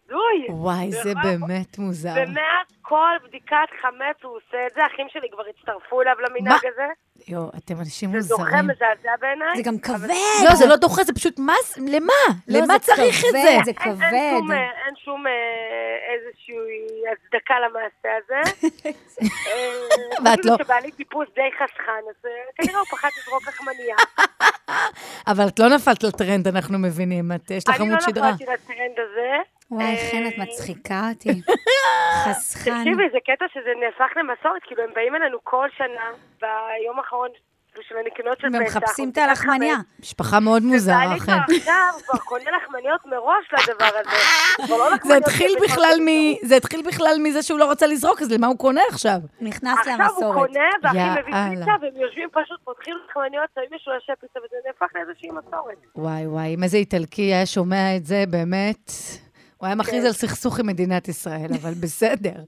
[0.09, 0.47] הזוי.
[0.49, 1.13] וואי, זה?
[1.23, 2.09] באמת מוזר.
[2.09, 6.87] ומאז כל בדיקת חמץ הוא עושה את זה, אחים שלי כבר הצטרפו אליו למנהג הזה.
[7.27, 8.65] יואו, אתם אנשים זה דוחה מוזרים.
[8.67, 9.57] מזעזע בעיניי.
[9.57, 10.09] זה גם כבד.
[10.49, 11.81] לא, זה לא דוחה, זה פשוט, מה זה?
[11.87, 12.13] למה?
[12.47, 13.57] לא, למה צריך את זה?
[13.65, 14.01] זה כבד.
[14.03, 15.33] אה, אין שום אה,
[16.13, 18.41] איזושהי הצדקה למעשה הזה.
[19.21, 19.23] אה,
[20.25, 23.95] ואת אפילו לא- שבעלי טיפוס די חסכן, אז אה, כנראה הוא פחד לזרוק לחמניה.
[25.31, 27.31] אבל את לא נפלת לטרנד, אנחנו מבינים.
[27.35, 28.31] את, יש לך אני לא עמוד שדרה.
[28.31, 29.37] נפלתי לטרנד הזה.
[29.71, 31.41] וואי, אה, חן, את מצחיקה אותי.
[32.25, 32.77] חסכן.
[32.79, 36.05] תקשיבי, זה קטע שזה נהפך למסורת, כאילו הם באים אלינו כל שנה,
[36.41, 37.29] ביום האחרון
[37.81, 38.59] של הנקנות של פסח.
[38.59, 39.75] ומחפשים את הלחמניה.
[39.99, 41.31] משפחה מאוד מוזרה, ובעלי חן.
[41.45, 44.09] כבר עכשיו, כבר קונה לחמניות מראש לדבר הזה.
[44.67, 44.89] זה לא
[46.43, 49.17] זה התחיל בכלל מזה שהוא לא רצה לזרוק, אז למה הוא קונה עכשיו?
[49.41, 50.47] נכנס עכשיו הוא למסורת.
[50.47, 51.59] קונה, והאחים מביא.
[51.59, 55.77] פיצה, והם יושבים פשוט, פותחים לחמניות, שמים משולשי פיצה, וזה נהפך לאיזושהי מסורת.
[55.95, 58.91] וואי וואי, אם איזה איטלקי היה שומע את זה, באמת,
[59.59, 60.07] הוא היה מכריז כן.
[60.07, 62.43] על סכסוך עם מדינת ישראל, אבל בסדר.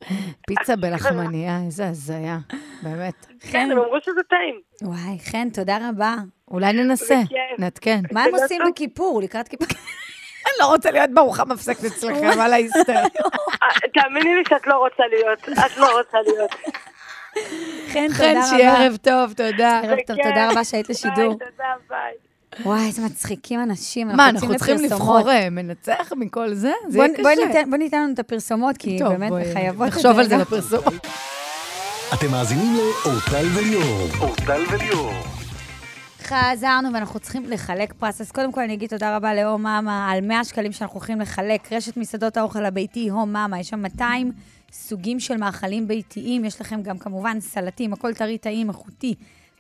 [0.48, 2.38] פיצה בלחמניה, איזה הזיה,
[2.82, 3.26] באמת.
[3.40, 4.62] כן, הם אמרו שזה טעים.
[4.82, 6.16] וואי, חן, תודה רבה.
[6.52, 7.22] אולי ננסה.
[7.60, 8.00] נעדכן.
[8.12, 8.62] מה הם זה עושים.
[8.72, 9.68] בכיפור, לקראת כיפור?
[10.46, 12.94] אני לא רוצה להיות בארוחה מפסקת אצלכם, על ההיסטר.
[12.94, 16.52] אה, תאמיני לי שאת לא רוצה להיות, את לא רוצה להיות.
[17.88, 18.84] חן, חן, תודה שיהיה רבה.
[18.84, 19.80] ערב טוב, תודה.
[19.84, 20.18] ערב טוב.
[20.24, 21.38] תודה רבה שהיית לשידור.
[21.38, 22.31] ביי, תודה, ביי.
[22.65, 24.07] וואי, איזה מצחיקים אנשים.
[24.07, 24.78] מה, אנחנו צריכים.
[24.86, 26.72] לבחור אה, מנצח מכל זה?
[26.90, 27.45] זה בוא- יהיה בואי קשה.
[27.45, 29.98] ניתן- בואי ניתן לנו את הפרסומות, כי טוב, באמת בואי, חייבות את זה.
[29.99, 30.38] נחשוב על זה.
[30.38, 30.80] לפרסום.
[32.14, 34.07] אתם מאזינים לאורטל וליאור.
[34.19, 35.11] אורטל וליאור.
[36.23, 38.22] חזרנו ואנחנו צריכים לחלק פרס.
[38.22, 41.73] אז קודם כל אני אגיד תודה רבה להום מאמה על 100 שקלים שאנחנו הולכים לחלק.
[41.73, 44.32] רשת מסעדות האוכל הביתי, הום מאמה, יש שם 200
[44.72, 46.45] סוגים של מאכלים ביתיים.
[46.45, 49.15] יש לכם גם כמובן סלטים, הכל טרי, טעים, איכותי,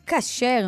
[0.07, 0.67] כשר.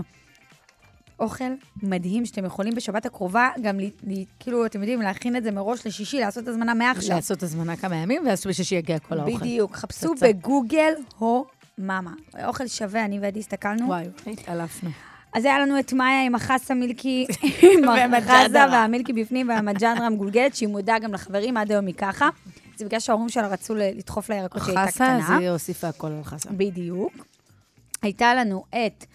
[1.19, 1.53] אוכל
[1.83, 5.87] מדהים שאתם יכולים בשבת הקרובה גם, לי, לי, כאילו, אתם יודעים, להכין את זה מראש
[5.87, 7.15] לשישי, לעשות הזמנה מעכשיו.
[7.15, 9.37] לעשות הזמנה כמה ימים, ואז בשישי יגיע כל האוכל.
[9.37, 9.75] בדיוק.
[9.75, 10.27] חפשו פצצה.
[10.27, 11.45] בגוגל הו
[11.77, 12.13] מאמה.
[12.45, 13.87] אוכל שווה, אני ועדי הסתכלנו.
[13.87, 14.89] וואי, התעלפנו.
[15.33, 17.25] אז היה לנו את מאיה עם החסה מילקי,
[18.03, 22.29] עם החזה והמילקי בפנים והמג'נדרה המגולגלת, שהיא מודה גם לחברים, עד היום היא ככה.
[22.77, 25.35] זה בגלל שההורים שלה רצו לדחוף לירקות שהיא הייתה חסה, קטנה.
[25.35, 26.49] אז היא הוסיפה הכל על חסה.
[26.51, 27.13] בדיוק.
[28.01, 29.05] הייתה לנו את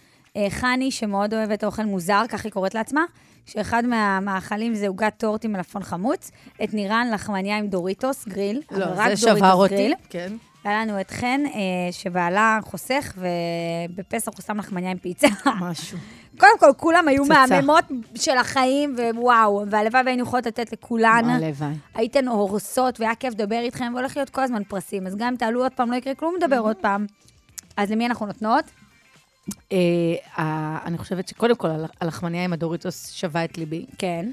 [0.49, 3.01] חני, שמאוד אוהבת אוכל מוזר, כך היא קוראת לעצמה,
[3.45, 6.31] שאחד מהמאכלים זה עוגת טורט עם מלפון חמוץ,
[6.63, 9.93] את נירן לחמניה עם דוריטוס גריל, לא, אבל רק דוריטוס אותי, גריל.
[10.09, 10.33] כן.
[10.63, 15.27] היה לנו את חן, אה, שבעלה חוסך, ובפסח הוא שם לחמניה עם פיצה.
[15.59, 15.97] משהו.
[16.39, 17.45] קודם כל, כולם היו פצצה.
[17.49, 17.83] מהממות
[18.15, 21.29] של החיים, ווואו, והלוואי והיינו יכולות לתת לכולן.
[21.29, 21.73] הלוואי.
[21.95, 25.07] הייתן הורסות, והיה כיף לדבר איתכם, והולך להיות כל הזמן פרסים.
[25.07, 27.05] אז גם אם תעלו עוד פעם, לא יקרה כלום, נדבר עוד פעם.
[27.77, 28.65] אז למי אנחנו נותנות?
[29.71, 29.77] אה,
[30.85, 33.85] אני חושבת שקודם כל, הל- הלחמניה עם הדוריטוס שווה את ליבי.
[33.97, 34.25] כן.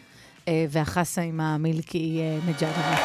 [0.49, 2.97] אה, והחסה עם המילקי אה, מג'אגה.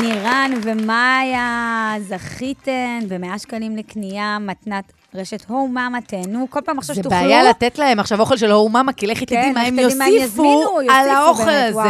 [0.00, 6.46] נירן ומאיה, זכיתן ב-100 שקלים לקנייה, מתנת רשת הו מאמה, תהנו.
[6.50, 7.18] כל פעם עכשיו זה שתוכלו...
[7.20, 10.78] בעיה לתת להם עכשיו אוכל של הור מאמה, כי לכי תדעי כן, מה הם יוסיפו
[10.90, 11.80] על האוכל הזה.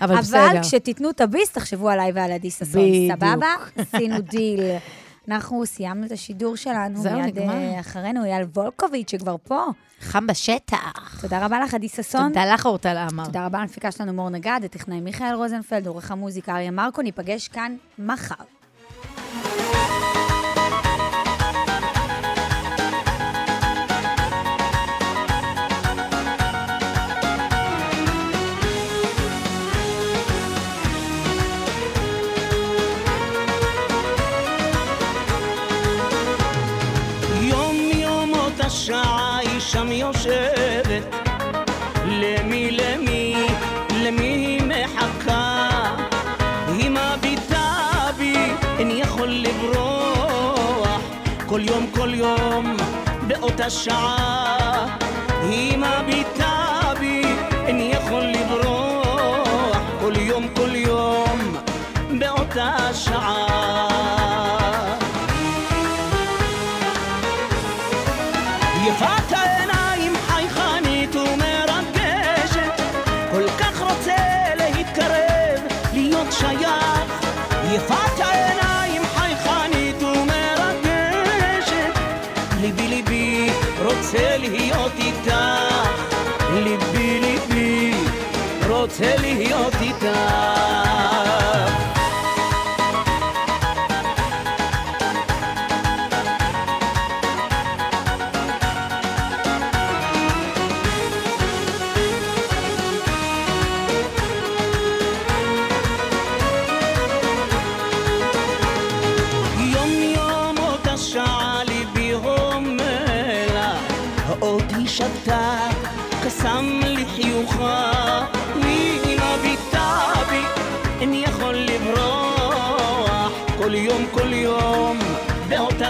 [0.00, 0.62] אבל בסדר.
[0.62, 2.82] כשתיתנו את הביס, תחשבו עליי ועל עדי ששון.
[3.16, 3.48] סבבה?
[3.76, 4.60] עשינו דיל.
[5.28, 7.02] אנחנו סיימנו את השידור שלנו.
[7.02, 7.54] זהו, מיד נגמר.
[7.54, 9.64] אה, אחרינו אייל וולקוביץ', שכבר פה.
[10.00, 11.20] חם בשטח.
[11.20, 12.28] תודה רבה לך, עדי ששון.
[12.28, 13.24] תודה לך, אורטל עמר.
[13.24, 17.76] תודה רבה למפיקה שלנו מור נגד, הטכנאי מיכאל רוזנפלד, עורך המוזיקה אריה מרקו, ניפגש כאן
[17.98, 18.34] מחר.
[38.62, 41.16] יום אותה שעה היא שם יושבת
[42.04, 43.46] למי למי
[44.04, 45.68] למי היא מחכה?
[46.68, 48.34] היא מביטה בי
[48.78, 51.00] איני יכול לברוח.
[51.46, 52.76] כל יום כל יום
[53.26, 54.96] באותה שעה
[55.42, 56.41] היא מביטה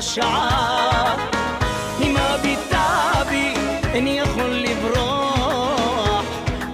[0.02, 1.16] באותה שעה
[1.98, 3.54] היא מביטה בי
[3.94, 6.24] איני יכול לברוח.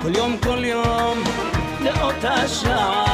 [0.03, 1.19] כל יום כל יום
[1.85, 3.08] באותה שעה